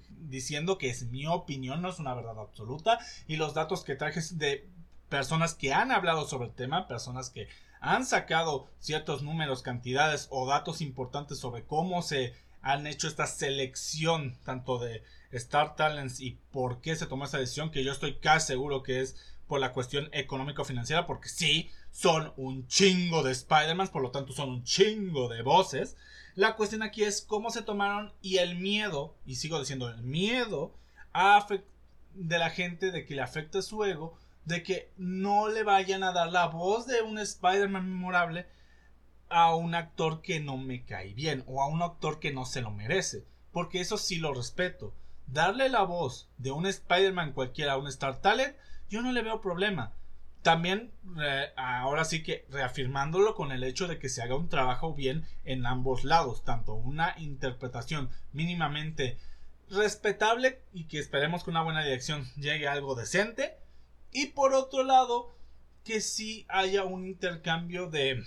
diciendo 0.09 0.77
que 0.77 0.89
es 0.89 1.03
mi 1.03 1.25
opinión, 1.27 1.81
no 1.81 1.89
es 1.89 1.99
una 1.99 2.13
verdad 2.13 2.39
absoluta. 2.39 2.99
Y 3.27 3.37
los 3.37 3.53
datos 3.53 3.83
que 3.83 3.95
traje 3.95 4.21
de 4.33 4.67
personas 5.09 5.53
que 5.53 5.73
han 5.73 5.91
hablado 5.91 6.27
sobre 6.27 6.47
el 6.47 6.53
tema, 6.53 6.87
personas 6.87 7.29
que 7.29 7.47
han 7.81 8.05
sacado 8.05 8.67
ciertos 8.79 9.23
números, 9.23 9.61
cantidades 9.61 10.27
o 10.31 10.45
datos 10.45 10.81
importantes 10.81 11.39
sobre 11.39 11.63
cómo 11.63 12.01
se 12.01 12.33
han 12.61 12.87
hecho 12.87 13.07
esta 13.07 13.25
selección 13.25 14.37
tanto 14.43 14.79
de 14.79 15.03
Star 15.31 15.75
Talents 15.75 16.19
y 16.19 16.37
por 16.51 16.81
qué 16.81 16.95
se 16.95 17.05
tomó 17.05 17.25
esa 17.25 17.37
decisión, 17.37 17.71
que 17.71 17.83
yo 17.83 17.91
estoy 17.91 18.15
casi 18.15 18.47
seguro 18.47 18.83
que 18.83 19.01
es 19.01 19.15
por 19.47 19.59
la 19.59 19.71
cuestión 19.71 20.09
económico-financiera, 20.11 21.07
porque 21.07 21.29
sí, 21.29 21.69
son 21.91 22.33
un 22.37 22.67
chingo 22.67 23.23
de 23.23 23.31
Spider-Man, 23.31 23.87
por 23.87 24.01
lo 24.01 24.11
tanto 24.11 24.33
son 24.33 24.49
un 24.49 24.63
chingo 24.63 25.27
de 25.27 25.41
voces. 25.41 25.95
La 26.35 26.55
cuestión 26.55 26.83
aquí 26.83 27.03
es 27.03 27.21
cómo 27.21 27.49
se 27.49 27.61
tomaron 27.61 28.13
y 28.21 28.37
el 28.37 28.55
miedo, 28.57 29.15
y 29.25 29.35
sigo 29.35 29.59
diciendo 29.59 29.89
el 29.89 30.01
miedo, 30.03 30.73
a 31.13 31.45
de 32.13 32.37
la 32.37 32.49
gente 32.49 32.91
de 32.91 33.05
que 33.05 33.15
le 33.15 33.21
afecte 33.21 33.61
su 33.61 33.83
ego, 33.83 34.17
de 34.45 34.63
que 34.63 34.91
no 34.97 35.47
le 35.47 35.63
vayan 35.63 36.03
a 36.03 36.11
dar 36.11 36.31
la 36.31 36.47
voz 36.47 36.87
de 36.87 37.01
un 37.01 37.19
Spider-Man 37.19 37.89
memorable 37.89 38.47
a 39.29 39.53
un 39.55 39.75
actor 39.75 40.21
que 40.21 40.39
no 40.39 40.57
me 40.57 40.85
cae 40.85 41.13
bien 41.13 41.43
o 41.47 41.61
a 41.61 41.67
un 41.67 41.81
actor 41.81 42.19
que 42.19 42.33
no 42.33 42.45
se 42.45 42.61
lo 42.61 42.71
merece. 42.71 43.25
Porque 43.51 43.79
eso 43.79 43.97
sí 43.97 44.17
lo 44.17 44.33
respeto. 44.33 44.93
Darle 45.27 45.69
la 45.69 45.83
voz 45.83 46.29
de 46.37 46.51
un 46.51 46.65
Spider-Man 46.65 47.33
cualquiera 47.33 47.73
a 47.73 47.77
un 47.77 47.87
Star 47.87 48.21
Talent, 48.21 48.55
yo 48.89 49.01
no 49.01 49.11
le 49.11 49.21
veo 49.21 49.41
problema. 49.41 49.93
También, 50.41 50.91
eh, 51.21 51.49
ahora 51.57 52.05
sí 52.05 52.23
que 52.23 52.45
reafirmándolo 52.49 53.35
con 53.35 53.51
el 53.51 53.63
hecho 53.63 53.87
de 53.87 53.99
que 53.99 54.09
se 54.09 54.21
haga 54.21 54.35
un 54.35 54.47
trabajo 54.47 54.93
bien 54.93 55.25
en 55.43 55.65
ambos 55.65 56.05
lados, 56.05 56.43
tanto 56.43 56.73
una 56.73 57.15
interpretación 57.17 58.09
mínimamente 58.31 59.17
respetable 59.69 60.61
y 60.73 60.85
que 60.85 60.99
esperemos 60.99 61.43
que 61.43 61.49
una 61.49 61.61
buena 61.61 61.83
dirección 61.83 62.25
llegue 62.35 62.67
a 62.67 62.71
algo 62.71 62.95
decente, 62.95 63.57
y 64.11 64.27
por 64.27 64.53
otro 64.53 64.83
lado, 64.83 65.35
que 65.83 66.01
sí 66.01 66.45
haya 66.49 66.83
un 66.83 67.05
intercambio 67.05 67.89
de 67.89 68.23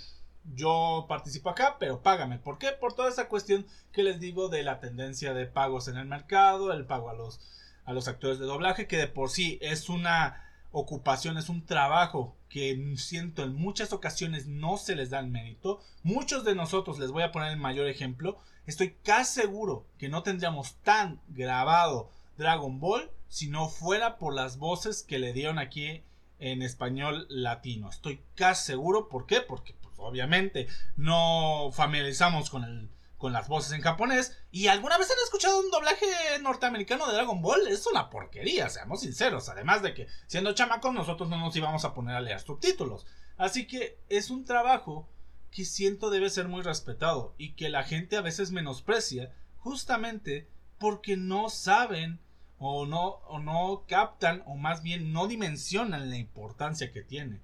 yo 0.55 1.07
participo 1.09 1.51
acá, 1.51 1.77
pero 1.79 2.03
págame. 2.03 2.39
¿Por 2.39 2.59
qué? 2.59 2.73
Por 2.73 2.95
toda 2.95 3.09
esa 3.09 3.29
cuestión 3.29 3.67
que 3.93 4.03
les 4.03 4.21
digo 4.21 4.49
de 4.49 4.63
la 4.63 4.81
tendencia 4.81 5.35
de 5.35 5.47
pagos 5.47 5.89
en 5.89 5.97
el 5.97 6.07
mercado, 6.07 6.73
el 6.73 6.87
pago 6.87 7.11
a 7.11 7.15
los, 7.15 7.41
a 7.85 7.93
los 7.93 8.09
actores 8.09 8.39
de 8.39 8.47
doblaje, 8.47 8.87
que 8.87 8.97
de 8.97 9.07
por 9.07 9.31
sí 9.31 9.59
es 9.63 9.89
una 9.89 10.52
ocupación, 10.73 11.39
es 11.39 11.49
un 11.49 11.65
trabajo 11.65 12.37
que 12.49 12.95
siento 12.97 13.45
en 13.45 13.55
muchas 13.55 13.93
ocasiones 13.93 14.47
no 14.47 14.77
se 14.77 14.97
les 14.97 15.11
da 15.11 15.21
el 15.21 15.29
mérito. 15.29 15.81
Muchos 16.03 16.45
de 16.45 16.55
nosotros, 16.55 16.99
les 16.99 17.11
voy 17.11 17.23
a 17.23 17.33
poner 17.33 17.53
el 17.53 17.59
mayor 17.59 17.87
ejemplo, 17.87 18.39
estoy 18.67 18.97
casi 19.03 19.43
seguro 19.43 19.87
que 19.99 20.09
no 20.09 20.23
tendríamos 20.23 20.75
tan 20.83 21.21
grabado 21.29 22.11
Dragon 22.37 22.81
Ball 22.81 23.11
si 23.29 23.49
no 23.49 23.69
fuera 23.69 24.19
por 24.19 24.35
las 24.35 24.59
voces 24.59 25.03
que 25.03 25.19
le 25.19 25.33
dieron 25.33 25.59
aquí 25.59 26.03
en 26.39 26.63
español 26.63 27.27
latino. 27.31 27.89
Estoy 27.89 28.21
casi 28.35 28.67
seguro, 28.67 29.09
¿por 29.09 29.27
qué? 29.27 29.41
Porque 29.41 29.75
pues, 29.81 29.95
obviamente 29.99 30.67
no 30.97 31.71
familiarizamos 31.73 32.51
con 32.51 32.65
el 32.65 32.91
con 33.23 33.33
las 33.33 33.47
voces 33.47 33.71
en 33.71 33.83
japonés. 33.83 34.37
¿Y 34.51 34.67
alguna 34.67 34.99
vez 34.99 35.09
han 35.09 35.17
escuchado 35.23 35.61
un 35.61 35.71
doblaje 35.71 36.07
norteamericano 36.43 37.07
de 37.07 37.15
Dragon 37.15 37.41
Ball? 37.41 37.69
Es 37.69 37.87
una 37.87 38.11
porquería, 38.11 38.69
seamos 38.69 39.03
sinceros. 39.03 39.49
Además 39.49 39.81
de 39.81 39.95
que, 39.95 40.09
siendo 40.27 40.53
chamacos, 40.55 40.93
nosotros 40.93 41.29
no 41.31 41.39
nos 41.39 41.55
íbamos 41.55 41.85
a 41.85 41.95
poner 41.95 42.17
a 42.17 42.21
leer 42.21 42.41
subtítulos. 42.41 43.07
Así 43.37 43.69
que 43.69 44.01
es 44.09 44.29
un 44.31 44.45
trabajo 44.45 45.09
que 45.53 45.65
siento 45.65 46.11
debe 46.11 46.31
ser 46.31 46.49
muy 46.49 46.63
respetado 46.63 47.37
y 47.39 47.53
que 47.53 47.69
la 47.69 47.85
gente 47.85 48.17
a 48.17 48.23
veces 48.23 48.51
menosprecia 48.51 49.33
justamente 49.59 50.49
porque 50.79 51.17
no 51.17 51.49
saben 51.49 52.19
o 52.59 52.87
no, 52.87 53.21
o 53.29 53.39
no 53.39 53.85
captan 53.87 54.43
o 54.47 54.57
más 54.57 54.83
bien 54.83 55.13
no 55.13 55.29
dimensionan 55.29 56.11
la 56.11 56.17
importancia 56.17 56.91
que 56.91 57.03
tiene. 57.03 57.41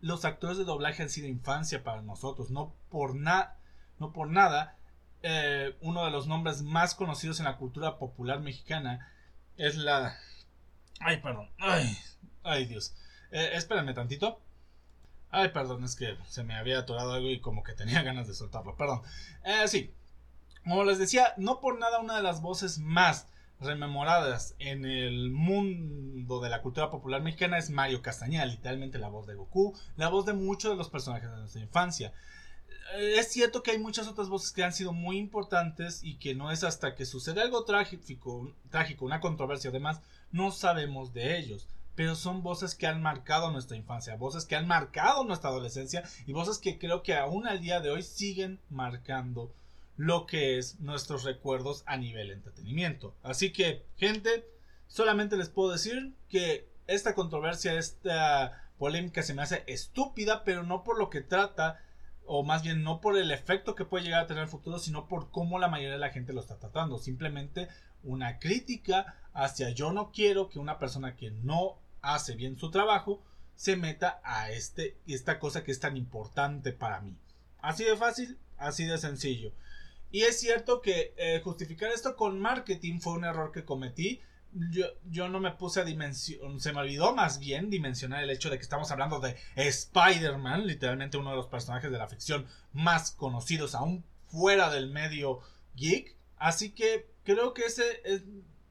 Los 0.00 0.24
actores 0.24 0.56
de 0.56 0.64
doblaje 0.64 1.02
han 1.02 1.10
sido 1.10 1.28
infancia 1.28 1.84
para 1.84 2.00
nosotros, 2.00 2.48
no 2.50 2.74
por, 2.88 3.14
nada 3.14 3.58
no 3.98 4.14
por 4.14 4.30
nada 4.30 4.77
eh, 5.22 5.76
uno 5.80 6.04
de 6.04 6.10
los 6.10 6.26
nombres 6.26 6.62
más 6.62 6.94
conocidos 6.94 7.38
en 7.40 7.46
la 7.46 7.56
cultura 7.56 7.98
popular 7.98 8.40
mexicana 8.40 9.12
es 9.56 9.76
la... 9.76 10.16
Ay, 11.00 11.20
perdón. 11.20 11.50
Ay, 11.58 11.96
ay 12.42 12.66
Dios. 12.66 12.94
Eh, 13.30 13.50
espérenme 13.54 13.94
tantito. 13.94 14.40
Ay, 15.30 15.50
perdón, 15.50 15.84
es 15.84 15.94
que 15.96 16.16
se 16.26 16.44
me 16.44 16.54
había 16.54 16.78
atorado 16.78 17.12
algo 17.12 17.28
y 17.28 17.40
como 17.40 17.62
que 17.62 17.74
tenía 17.74 18.02
ganas 18.04 18.26
de 18.26 18.34
soltarlo. 18.34 18.76
Perdón. 18.76 19.02
Eh, 19.44 19.68
sí. 19.68 19.94
Como 20.62 20.84
les 20.84 20.98
decía, 20.98 21.34
no 21.36 21.60
por 21.60 21.78
nada 21.78 22.00
una 22.00 22.16
de 22.16 22.22
las 22.22 22.42
voces 22.42 22.78
más 22.78 23.28
rememoradas 23.60 24.54
en 24.58 24.84
el 24.84 25.30
mundo 25.30 26.40
de 26.40 26.48
la 26.48 26.62
cultura 26.62 26.90
popular 26.90 27.22
mexicana 27.22 27.58
es 27.58 27.70
Mario 27.70 28.02
Castañeda, 28.02 28.46
literalmente 28.46 28.98
la 28.98 29.08
voz 29.08 29.26
de 29.26 29.34
Goku, 29.34 29.76
la 29.96 30.08
voz 30.08 30.26
de 30.26 30.32
muchos 30.32 30.70
de 30.70 30.76
los 30.76 30.90
personajes 30.90 31.30
de 31.30 31.36
nuestra 31.36 31.60
infancia. 31.60 32.12
Eh, 32.94 33.18
es 33.18 33.28
cierto 33.28 33.62
que 33.62 33.72
hay 33.72 33.78
muchas 33.78 34.08
otras 34.08 34.28
voces 34.28 34.52
que 34.52 34.64
han 34.64 34.72
sido 34.72 34.92
muy 34.92 35.18
importantes 35.18 36.02
y 36.02 36.16
que 36.16 36.34
no 36.34 36.50
es 36.50 36.64
hasta 36.64 36.94
que 36.94 37.06
sucede 37.06 37.40
algo 37.40 37.64
trágico, 37.64 38.52
trágico 38.70 39.04
una 39.04 39.20
controversia 39.20 39.70
además, 39.70 40.00
no 40.32 40.50
sabemos 40.50 41.12
de 41.12 41.38
ellos. 41.38 41.68
Pero 41.94 42.14
son 42.14 42.42
voces 42.44 42.76
que 42.76 42.86
han 42.86 43.02
marcado 43.02 43.50
nuestra 43.50 43.76
infancia, 43.76 44.16
voces 44.16 44.44
que 44.44 44.54
han 44.54 44.68
marcado 44.68 45.24
nuestra 45.24 45.50
adolescencia 45.50 46.04
y 46.26 46.32
voces 46.32 46.58
que 46.58 46.78
creo 46.78 47.02
que 47.02 47.14
aún 47.14 47.48
al 47.48 47.60
día 47.60 47.80
de 47.80 47.90
hoy 47.90 48.02
siguen 48.02 48.60
marcando 48.70 49.52
lo 49.96 50.26
que 50.26 50.58
es 50.58 50.78
nuestros 50.78 51.24
recuerdos 51.24 51.82
a 51.86 51.96
nivel 51.96 52.30
entretenimiento. 52.30 53.14
Así 53.24 53.52
que, 53.52 53.84
gente, 53.96 54.48
solamente 54.86 55.36
les 55.36 55.48
puedo 55.48 55.72
decir 55.72 56.14
que 56.28 56.68
esta 56.86 57.16
controversia, 57.16 57.74
esta 57.74 58.62
polémica 58.78 59.24
se 59.24 59.34
me 59.34 59.42
hace 59.42 59.64
estúpida, 59.66 60.44
pero 60.44 60.62
no 60.62 60.84
por 60.84 60.98
lo 60.98 61.10
que 61.10 61.20
trata, 61.20 61.80
o 62.28 62.44
más 62.44 62.62
bien 62.62 62.82
no 62.82 63.00
por 63.00 63.16
el 63.16 63.30
efecto 63.30 63.74
que 63.74 63.86
puede 63.86 64.04
llegar 64.04 64.22
a 64.22 64.26
tener 64.26 64.44
el 64.44 64.48
futuro, 64.48 64.78
sino 64.78 65.08
por 65.08 65.30
cómo 65.30 65.58
la 65.58 65.68
mayoría 65.68 65.94
de 65.94 65.98
la 65.98 66.10
gente 66.10 66.34
lo 66.34 66.40
está 66.40 66.58
tratando. 66.58 66.98
Simplemente 66.98 67.68
una 68.04 68.38
crítica 68.38 69.16
hacia 69.32 69.70
yo 69.70 69.92
no 69.92 70.12
quiero 70.12 70.48
que 70.48 70.58
una 70.58 70.78
persona 70.78 71.16
que 71.16 71.30
no 71.30 71.78
hace 72.02 72.36
bien 72.36 72.58
su 72.58 72.70
trabajo 72.70 73.22
se 73.54 73.76
meta 73.76 74.20
a 74.22 74.50
este, 74.50 74.98
esta 75.06 75.38
cosa 75.38 75.64
que 75.64 75.72
es 75.72 75.80
tan 75.80 75.96
importante 75.96 76.72
para 76.72 77.00
mí. 77.00 77.16
Así 77.60 77.84
de 77.84 77.96
fácil, 77.96 78.38
así 78.56 78.84
de 78.84 78.98
sencillo. 78.98 79.52
Y 80.10 80.22
es 80.22 80.38
cierto 80.38 80.80
que 80.80 81.14
eh, 81.16 81.40
justificar 81.42 81.90
esto 81.90 82.14
con 82.14 82.38
marketing 82.38 83.00
fue 83.00 83.14
un 83.14 83.24
error 83.24 83.52
que 83.52 83.64
cometí 83.64 84.20
yo, 84.52 84.86
yo 85.10 85.28
no 85.28 85.40
me 85.40 85.52
puse 85.52 85.80
a 85.80 85.84
dimensionar, 85.84 86.60
se 86.60 86.72
me 86.72 86.80
olvidó 86.80 87.14
más 87.14 87.38
bien 87.38 87.70
dimensionar 87.70 88.22
el 88.22 88.30
hecho 88.30 88.50
de 88.50 88.56
que 88.56 88.62
estamos 88.62 88.90
hablando 88.90 89.20
de 89.20 89.36
Spider-Man, 89.56 90.66
literalmente 90.66 91.18
uno 91.18 91.30
de 91.30 91.36
los 91.36 91.46
personajes 91.46 91.90
de 91.90 91.98
la 91.98 92.08
ficción 92.08 92.46
más 92.72 93.10
conocidos 93.10 93.74
aún 93.74 94.04
fuera 94.26 94.70
del 94.70 94.90
medio 94.90 95.40
geek. 95.76 96.16
Así 96.36 96.70
que 96.70 97.10
creo 97.24 97.54
que 97.54 97.62
ese 97.62 98.00
es, 98.04 98.22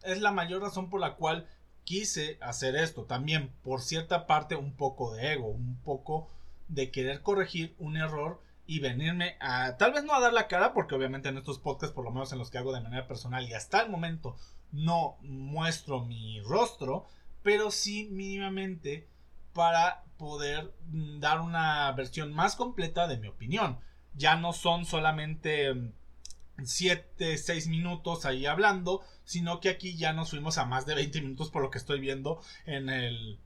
es 0.04 0.22
la 0.22 0.32
mayor 0.32 0.62
razón 0.62 0.90
por 0.90 1.00
la 1.00 1.16
cual 1.16 1.48
quise 1.84 2.38
hacer 2.42 2.76
esto. 2.76 3.06
También 3.06 3.54
por 3.64 3.82
cierta 3.82 4.28
parte 4.28 4.56
un 4.56 4.74
poco 4.76 5.14
de 5.14 5.34
ego, 5.34 5.48
un 5.48 5.78
poco 5.84 6.30
de 6.68 6.92
querer 6.92 7.22
corregir 7.22 7.76
un 7.80 7.98
error 7.98 8.42
y 8.66 8.80
venirme 8.80 9.38
a 9.40 9.78
tal 9.78 9.94
vez 9.94 10.04
no 10.04 10.14
a 10.14 10.20
dar 10.20 10.34
la 10.34 10.48
cara 10.48 10.74
porque 10.74 10.94
obviamente 10.94 11.30
en 11.30 11.38
estos 11.38 11.60
podcasts 11.60 11.96
por 11.96 12.04
lo 12.04 12.12
menos 12.12 12.34
en 12.34 12.40
los 12.40 12.52
que 12.52 12.58
hago 12.58 12.74
de 12.74 12.82
manera 12.82 13.08
personal 13.08 13.48
y 13.48 13.54
hasta 13.54 13.82
el 13.82 13.90
momento 13.90 14.36
no 14.72 15.18
muestro 15.22 16.06
mi 16.06 16.42
rostro, 16.42 17.06
pero 17.44 17.72
sí 17.72 18.10
mínimamente 18.12 19.08
para 19.54 20.04
poder 20.18 20.74
mm, 20.88 21.20
dar 21.20 21.42
una 21.42 21.92
versión 21.94 22.34
más 22.34 22.56
completa 22.56 23.08
de 23.08 23.18
mi 23.18 23.28
opinión. 23.28 23.80
Ya 24.14 24.36
no 24.36 24.54
son 24.54 24.86
solamente 24.86 25.94
7, 26.64 27.34
mm, 27.34 27.38
6 27.38 27.68
minutos 27.68 28.26
ahí 28.26 28.46
hablando, 28.46 29.02
sino 29.24 29.60
que 29.60 29.70
aquí 29.70 29.96
ya 29.96 30.14
nos 30.14 30.32
fuimos 30.32 30.58
a 30.58 30.66
más 30.66 30.86
de 30.86 30.96
20 30.96 31.22
minutos 31.22 31.52
por 31.52 31.62
lo 31.62 31.70
que 31.70 31.78
estoy 31.78 32.00
viendo 32.00 32.42
en 32.66 32.90
el 32.90 33.40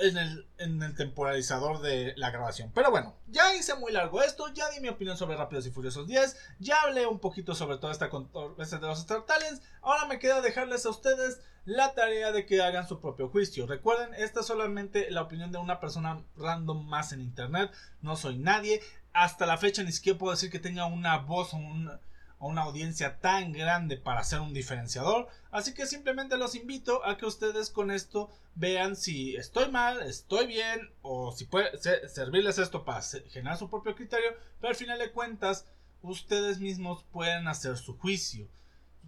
en 0.00 0.16
el, 0.16 0.46
en 0.58 0.82
el 0.82 0.94
temporalizador 0.94 1.80
de 1.80 2.14
la 2.16 2.30
grabación. 2.30 2.70
Pero 2.74 2.90
bueno, 2.90 3.16
ya 3.28 3.54
hice 3.54 3.74
muy 3.74 3.92
largo 3.92 4.22
esto, 4.22 4.52
ya 4.52 4.70
di 4.70 4.80
mi 4.80 4.88
opinión 4.88 5.16
sobre 5.16 5.36
Rápidos 5.36 5.66
y 5.66 5.70
Furiosos 5.70 6.06
10, 6.06 6.36
ya 6.58 6.80
hablé 6.82 7.06
un 7.06 7.18
poquito 7.18 7.54
sobre 7.54 7.78
toda 7.78 7.92
esta 7.92 8.10
controversia 8.10 8.78
de 8.78 8.86
los 8.86 9.00
Star 9.00 9.24
Talents, 9.26 9.62
ahora 9.82 10.06
me 10.06 10.18
queda 10.18 10.40
dejarles 10.40 10.86
a 10.86 10.90
ustedes 10.90 11.40
la 11.64 11.94
tarea 11.94 12.32
de 12.32 12.46
que 12.46 12.62
hagan 12.62 12.88
su 12.88 13.00
propio 13.00 13.28
juicio. 13.28 13.66
Recuerden, 13.66 14.14
esta 14.14 14.40
es 14.40 14.46
solamente 14.46 15.10
la 15.10 15.22
opinión 15.22 15.52
de 15.52 15.58
una 15.58 15.78
persona 15.80 16.24
random 16.36 16.86
más 16.86 17.12
en 17.12 17.20
internet, 17.20 17.70
no 18.00 18.16
soy 18.16 18.38
nadie, 18.38 18.80
hasta 19.12 19.46
la 19.46 19.58
fecha 19.58 19.82
ni 19.82 19.92
siquiera 19.92 20.18
puedo 20.18 20.32
decir 20.32 20.50
que 20.50 20.58
tenga 20.58 20.86
una 20.86 21.18
voz 21.18 21.52
o 21.54 21.56
un 21.56 21.90
a 22.40 22.46
una 22.46 22.62
audiencia 22.62 23.18
tan 23.20 23.52
grande 23.52 23.98
para 23.98 24.24
ser 24.24 24.40
un 24.40 24.54
diferenciador. 24.54 25.28
Así 25.50 25.74
que 25.74 25.86
simplemente 25.86 26.38
los 26.38 26.54
invito 26.54 27.04
a 27.04 27.16
que 27.18 27.26
ustedes 27.26 27.70
con 27.70 27.90
esto 27.90 28.30
vean 28.54 28.96
si 28.96 29.36
estoy 29.36 29.70
mal, 29.70 30.02
estoy 30.02 30.46
bien 30.46 30.90
o 31.02 31.32
si 31.32 31.44
puede 31.44 31.78
servirles 32.08 32.58
esto 32.58 32.84
para 32.84 33.02
generar 33.02 33.58
su 33.58 33.68
propio 33.68 33.94
criterio. 33.94 34.30
Pero 34.58 34.70
al 34.70 34.76
final 34.76 34.98
de 34.98 35.12
cuentas, 35.12 35.66
ustedes 36.02 36.60
mismos 36.60 37.04
pueden 37.12 37.46
hacer 37.46 37.76
su 37.76 37.98
juicio. 37.98 38.48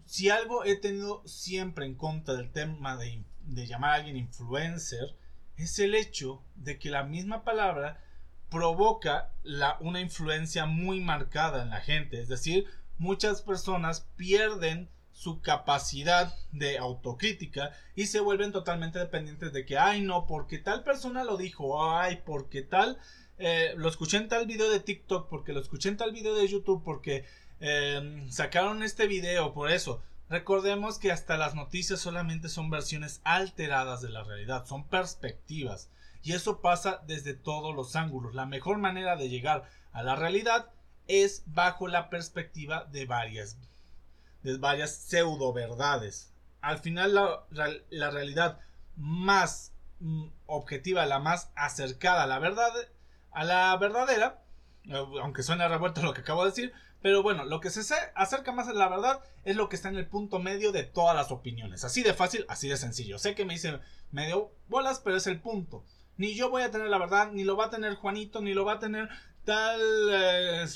Si 0.05 0.28
algo 0.28 0.64
he 0.64 0.76
tenido 0.76 1.26
siempre 1.26 1.87
en 1.87 1.95
contra 1.95 2.35
del 2.35 2.53
tema 2.53 2.97
de, 2.97 3.24
llamar 3.66 3.91
a 3.91 3.95
alguien 3.95 4.16
influencer, 4.16 5.16
es 5.57 5.78
el 5.78 5.95
hecho 5.95 6.43
de 6.55 6.78
que 6.78 6.91
la 6.91 7.05
misma 7.05 7.45
palabra 7.45 8.03
provoca 8.51 9.33
la, 9.43 9.78
una 9.80 10.01
influencia 10.01 10.66
muy 10.66 11.01
marcada 11.01 11.62
en 11.62 11.70
la 11.70 11.80
gente. 11.80 12.20
Es 12.20 12.28
decir, 12.28 12.66
muchas 13.03 13.42
personas 13.42 14.07
pierden 14.16 14.88
su 15.12 15.40
capacidad 15.42 16.34
de 16.53 16.78
autocrítica 16.78 17.72
y 17.96 18.07
se 18.07 18.20
vuelven 18.20 18.53
totalmente 18.53 19.00
dependientes 19.00 19.53
de 19.53 19.66
que, 19.66 19.76
ay 19.76 20.00
no, 20.00 20.26
porque 20.26 20.59
tal 20.59 20.84
persona 20.84 21.24
lo 21.24 21.36
dijo, 21.36 21.90
ay, 21.90 22.22
porque 22.24 22.62
tal, 22.62 22.98
eh, 23.38 23.74
lo 23.76 23.88
escuché 23.88 24.18
en 24.18 24.28
tal 24.28 24.46
video 24.46 24.70
de 24.70 24.78
TikTok, 24.78 25.28
porque 25.28 25.53
lo 25.53 25.61
escuché 25.61 25.88
en 25.88 25.96
tal 25.96 26.12
video 26.12 26.34
de 26.36 26.46
YouTube, 26.46 26.82
porque 26.84 27.24
em, 27.61 28.30
sacaron 28.30 28.82
este 28.82 29.07
video, 29.07 29.53
por 29.53 29.70
eso. 29.70 30.00
Recordemos 30.30 30.98
que 30.98 31.12
hasta 31.12 31.36
las 31.36 31.55
noticias 31.55 32.00
solamente 32.00 32.48
son 32.48 32.70
versiones 32.70 33.20
alteradas 33.24 34.00
de 34.00 34.11
la 34.11 34.22
realidad, 34.22 34.64
son 34.64 34.86
perspectivas. 34.86 35.90
Y 36.22 36.32
eso 36.34 36.61
pasa 36.61 37.03
desde 37.07 37.34
todos 37.34 37.74
los 37.74 37.96
ángulos. 37.96 38.34
La 38.34 38.46
mejor 38.46 38.78
manera 38.78 39.16
de 39.16 39.28
llegar 39.28 39.68
a 39.92 40.03
la 40.05 40.14
realidad 40.14 40.70
es 41.12 41.42
bajo 41.46 41.88
la 41.88 42.08
perspectiva 42.08 42.84
de 42.84 43.06
varias, 43.06 43.58
de 44.42 44.56
varias 44.56 44.94
pseudo 44.94 45.52
verdades. 45.52 46.32
Al 46.60 46.78
final 46.78 47.14
la, 47.14 47.44
la 47.90 48.10
realidad 48.10 48.60
más 48.96 49.72
mm, 50.00 50.28
objetiva, 50.46 51.04
la 51.06 51.18
más 51.18 51.50
acercada 51.54 52.22
a 52.22 52.26
la 52.26 52.38
verdad, 52.38 52.70
a 53.30 53.44
la 53.44 53.76
verdadera, 53.76 54.42
eh, 54.84 55.04
aunque 55.20 55.42
suene 55.42 55.68
revuelto 55.68 56.02
lo 56.02 56.14
que 56.14 56.22
acabo 56.22 56.44
de 56.44 56.50
decir, 56.50 56.72
pero 57.02 57.22
bueno, 57.22 57.44
lo 57.44 57.60
que 57.60 57.70
se 57.70 57.94
acerca 58.14 58.52
más 58.52 58.68
a 58.68 58.72
la 58.72 58.88
verdad 58.88 59.20
es 59.44 59.56
lo 59.56 59.68
que 59.68 59.76
está 59.76 59.88
en 59.88 59.96
el 59.96 60.06
punto 60.06 60.38
medio 60.38 60.70
de 60.70 60.84
todas 60.84 61.16
las 61.16 61.32
opiniones. 61.32 61.84
Así 61.84 62.02
de 62.02 62.14
fácil, 62.14 62.46
así 62.48 62.68
de 62.68 62.76
sencillo. 62.76 63.18
Sé 63.18 63.34
que 63.34 63.44
me 63.44 63.54
dice 63.54 63.80
medio 64.12 64.52
bolas, 64.68 65.00
pero 65.00 65.16
es 65.16 65.26
el 65.26 65.40
punto. 65.40 65.84
Ni 66.16 66.34
yo 66.34 66.48
voy 66.48 66.62
a 66.62 66.70
tener 66.70 66.88
la 66.88 66.98
verdad, 66.98 67.32
ni 67.32 67.42
lo 67.42 67.56
va 67.56 67.66
a 67.66 67.70
tener 67.70 67.96
Juanito, 67.96 68.40
ni 68.40 68.54
lo 68.54 68.64
va 68.64 68.74
a 68.74 68.78
tener 68.78 69.08
tal 69.44 69.80
eh, 70.12 70.66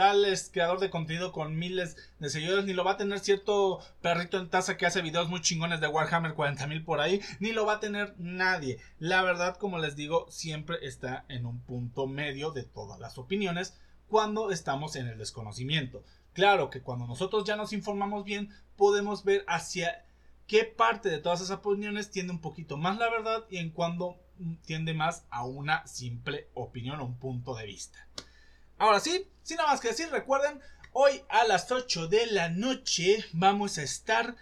tal 0.00 0.24
creador 0.50 0.80
de 0.80 0.88
contenido 0.88 1.30
con 1.30 1.58
miles 1.58 1.94
de 2.20 2.30
seguidores, 2.30 2.64
ni 2.64 2.72
lo 2.72 2.84
va 2.84 2.92
a 2.92 2.96
tener 2.96 3.18
cierto 3.18 3.80
perrito 4.00 4.38
en 4.38 4.48
taza 4.48 4.78
que 4.78 4.86
hace 4.86 5.02
videos 5.02 5.28
muy 5.28 5.42
chingones 5.42 5.82
de 5.82 5.88
Warhammer 5.88 6.32
40.000 6.32 6.86
por 6.86 7.02
ahí, 7.02 7.20
ni 7.38 7.52
lo 7.52 7.66
va 7.66 7.74
a 7.74 7.80
tener 7.80 8.14
nadie. 8.16 8.78
La 8.98 9.20
verdad, 9.20 9.58
como 9.58 9.76
les 9.76 9.96
digo, 9.96 10.24
siempre 10.30 10.78
está 10.80 11.26
en 11.28 11.44
un 11.44 11.60
punto 11.60 12.06
medio 12.06 12.50
de 12.50 12.62
todas 12.62 12.98
las 12.98 13.18
opiniones 13.18 13.76
cuando 14.08 14.50
estamos 14.50 14.96
en 14.96 15.06
el 15.06 15.18
desconocimiento. 15.18 16.02
Claro 16.32 16.70
que 16.70 16.80
cuando 16.80 17.06
nosotros 17.06 17.44
ya 17.44 17.56
nos 17.56 17.74
informamos 17.74 18.24
bien, 18.24 18.48
podemos 18.78 19.22
ver 19.22 19.44
hacia 19.48 20.06
qué 20.46 20.64
parte 20.64 21.10
de 21.10 21.18
todas 21.18 21.42
esas 21.42 21.58
opiniones 21.58 22.10
tiende 22.10 22.32
un 22.32 22.40
poquito 22.40 22.78
más 22.78 22.96
la 22.96 23.10
verdad 23.10 23.44
y 23.50 23.58
en 23.58 23.68
cuando 23.68 24.16
tiende 24.64 24.94
más 24.94 25.26
a 25.28 25.44
una 25.44 25.86
simple 25.86 26.48
opinión 26.54 27.00
o 27.00 27.04
un 27.04 27.18
punto 27.18 27.54
de 27.54 27.66
vista. 27.66 28.08
Ahora 28.80 28.98
sí, 28.98 29.28
sin 29.42 29.58
nada 29.58 29.72
más 29.72 29.80
que 29.82 29.88
decir, 29.88 30.08
recuerden, 30.10 30.58
hoy 30.94 31.22
a 31.28 31.44
las 31.44 31.70
8 31.70 32.08
de 32.08 32.24
la 32.28 32.48
noche 32.48 33.22
vamos 33.34 33.76
a 33.76 33.82
estar 33.82 34.36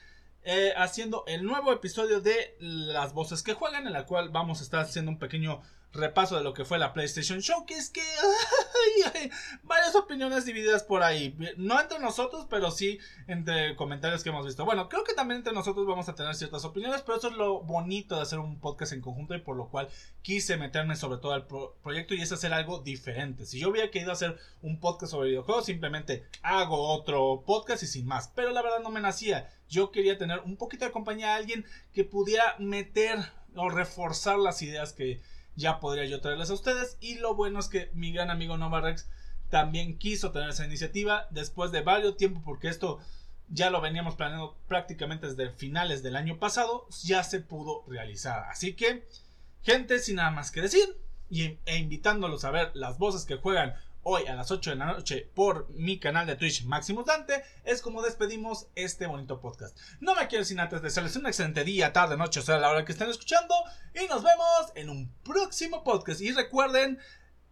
eh, 0.44 0.72
haciendo 0.76 1.24
el 1.26 1.42
nuevo 1.42 1.72
episodio 1.72 2.20
de 2.20 2.54
Las 2.60 3.14
Voces 3.14 3.42
que 3.42 3.54
Juegan, 3.54 3.88
en 3.88 3.92
la 3.92 4.06
cual 4.06 4.28
vamos 4.28 4.60
a 4.60 4.62
estar 4.62 4.78
haciendo 4.78 5.10
un 5.10 5.18
pequeño 5.18 5.60
repaso 5.92 6.36
de 6.36 6.44
lo 6.44 6.52
que 6.52 6.64
fue 6.64 6.78
la 6.78 6.92
PlayStation 6.92 7.38
Showcase, 7.40 7.92
que 7.92 8.02
hay 9.14 9.30
varias 9.62 9.94
opiniones 9.94 10.44
divididas 10.44 10.82
por 10.82 11.02
ahí. 11.02 11.36
No 11.56 11.80
entre 11.80 11.98
nosotros, 11.98 12.46
pero 12.48 12.70
sí 12.70 12.98
entre 13.26 13.74
comentarios 13.76 14.22
que 14.22 14.28
hemos 14.28 14.46
visto. 14.46 14.64
Bueno, 14.64 14.88
creo 14.88 15.04
que 15.04 15.14
también 15.14 15.38
entre 15.38 15.52
nosotros 15.52 15.86
vamos 15.86 16.08
a 16.08 16.14
tener 16.14 16.34
ciertas 16.34 16.64
opiniones, 16.64 17.02
pero 17.02 17.18
eso 17.18 17.28
es 17.28 17.36
lo 17.36 17.60
bonito 17.60 18.16
de 18.16 18.22
hacer 18.22 18.38
un 18.38 18.60
podcast 18.60 18.92
en 18.92 19.00
conjunto 19.00 19.34
y 19.34 19.40
por 19.40 19.56
lo 19.56 19.68
cual 19.68 19.88
quise 20.22 20.56
meterme 20.56 20.96
sobre 20.96 21.18
todo 21.18 21.32
al 21.32 21.46
proyecto 21.46 22.14
y 22.14 22.20
es 22.20 22.32
hacer 22.32 22.52
algo 22.52 22.78
diferente. 22.80 23.46
Si 23.46 23.58
yo 23.58 23.70
hubiera 23.70 23.90
querido 23.90 24.12
hacer 24.12 24.38
un 24.62 24.80
podcast 24.80 25.12
sobre 25.12 25.30
videojuegos, 25.30 25.66
simplemente 25.66 26.26
hago 26.42 26.88
otro 26.88 27.44
podcast 27.46 27.82
y 27.82 27.86
sin 27.86 28.06
más. 28.06 28.28
Pero 28.34 28.50
la 28.50 28.62
verdad 28.62 28.80
no 28.80 28.90
me 28.90 29.00
nacía. 29.00 29.50
Yo 29.68 29.90
quería 29.90 30.18
tener 30.18 30.40
un 30.40 30.56
poquito 30.56 30.84
de 30.84 30.90
compañía 30.90 31.34
a 31.34 31.36
alguien 31.36 31.64
que 31.92 32.04
pudiera 32.04 32.56
meter 32.58 33.18
o 33.54 33.68
reforzar 33.68 34.38
las 34.38 34.62
ideas 34.62 34.92
que 34.92 35.20
ya 35.58 35.80
podría 35.80 36.04
yo 36.06 36.20
traerles 36.20 36.50
a 36.50 36.54
ustedes. 36.54 36.96
Y 37.00 37.16
lo 37.16 37.34
bueno 37.34 37.58
es 37.58 37.68
que 37.68 37.90
mi 37.92 38.12
gran 38.12 38.30
amigo 38.30 38.56
Nova 38.56 38.80
Rex 38.80 39.08
también 39.50 39.98
quiso 39.98 40.30
tener 40.30 40.50
esa 40.50 40.64
iniciativa 40.64 41.26
después 41.30 41.72
de 41.72 41.82
varios 41.82 42.16
tiempo, 42.16 42.40
porque 42.44 42.68
esto 42.68 43.00
ya 43.48 43.70
lo 43.70 43.80
veníamos 43.80 44.14
planeando 44.14 44.56
prácticamente 44.68 45.26
desde 45.26 45.50
finales 45.50 46.02
del 46.02 46.16
año 46.16 46.38
pasado, 46.38 46.86
ya 47.02 47.24
se 47.24 47.40
pudo 47.40 47.84
realizar. 47.88 48.44
Así 48.50 48.74
que, 48.74 49.06
gente, 49.62 49.98
sin 49.98 50.16
nada 50.16 50.30
más 50.30 50.50
que 50.52 50.62
decir, 50.62 50.96
y, 51.28 51.58
e 51.66 51.76
invitándolos 51.76 52.44
a 52.44 52.50
ver 52.50 52.70
las 52.74 52.98
voces 52.98 53.24
que 53.24 53.36
juegan 53.36 53.74
hoy 54.02 54.26
a 54.26 54.34
las 54.34 54.50
8 54.50 54.70
de 54.70 54.76
la 54.76 54.86
noche 54.86 55.30
por 55.34 55.68
mi 55.70 55.98
canal 55.98 56.26
de 56.26 56.36
Twitch 56.36 56.64
Maximus 56.64 57.06
Dante, 57.06 57.44
es 57.64 57.82
como 57.82 58.02
despedimos 58.02 58.68
este 58.74 59.06
bonito 59.06 59.40
podcast. 59.40 59.76
No 60.00 60.14
me 60.14 60.28
quiero 60.28 60.44
sin 60.44 60.60
antes 60.60 60.82
desearles 60.82 61.16
un 61.16 61.26
excelente 61.26 61.64
día, 61.64 61.92
tarde, 61.92 62.16
noche, 62.16 62.40
o 62.40 62.42
sea, 62.42 62.58
la 62.58 62.70
hora 62.70 62.84
que 62.84 62.92
estén 62.92 63.10
escuchando, 63.10 63.54
y 63.94 64.06
nos 64.08 64.22
vemos 64.22 64.72
en 64.74 64.90
un 64.90 65.12
próximo 65.22 65.84
podcast. 65.84 66.20
Y 66.20 66.32
recuerden, 66.32 66.98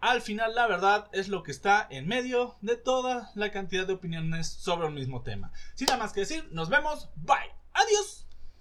al 0.01 0.23
final 0.23 0.55
la 0.55 0.67
verdad 0.67 1.09
es 1.13 1.29
lo 1.29 1.43
que 1.43 1.53
está 1.53 1.87
en 1.91 2.07
medio 2.07 2.57
de 2.61 2.77
toda 2.77 3.31
la 3.35 3.51
cantidad 3.51 3.87
de 3.87 3.95
opiniones 3.95 4.47
sobre 4.49 4.87
un 4.87 4.95
mismo 4.95 5.23
tema. 5.23 5.53
Sin 5.75 5.87
nada 5.87 5.99
más 5.99 6.13
que 6.13 6.21
decir, 6.21 6.49
nos 6.53 6.69
vemos, 6.69 7.09
bye, 7.17 7.55
adiós. 7.73 8.26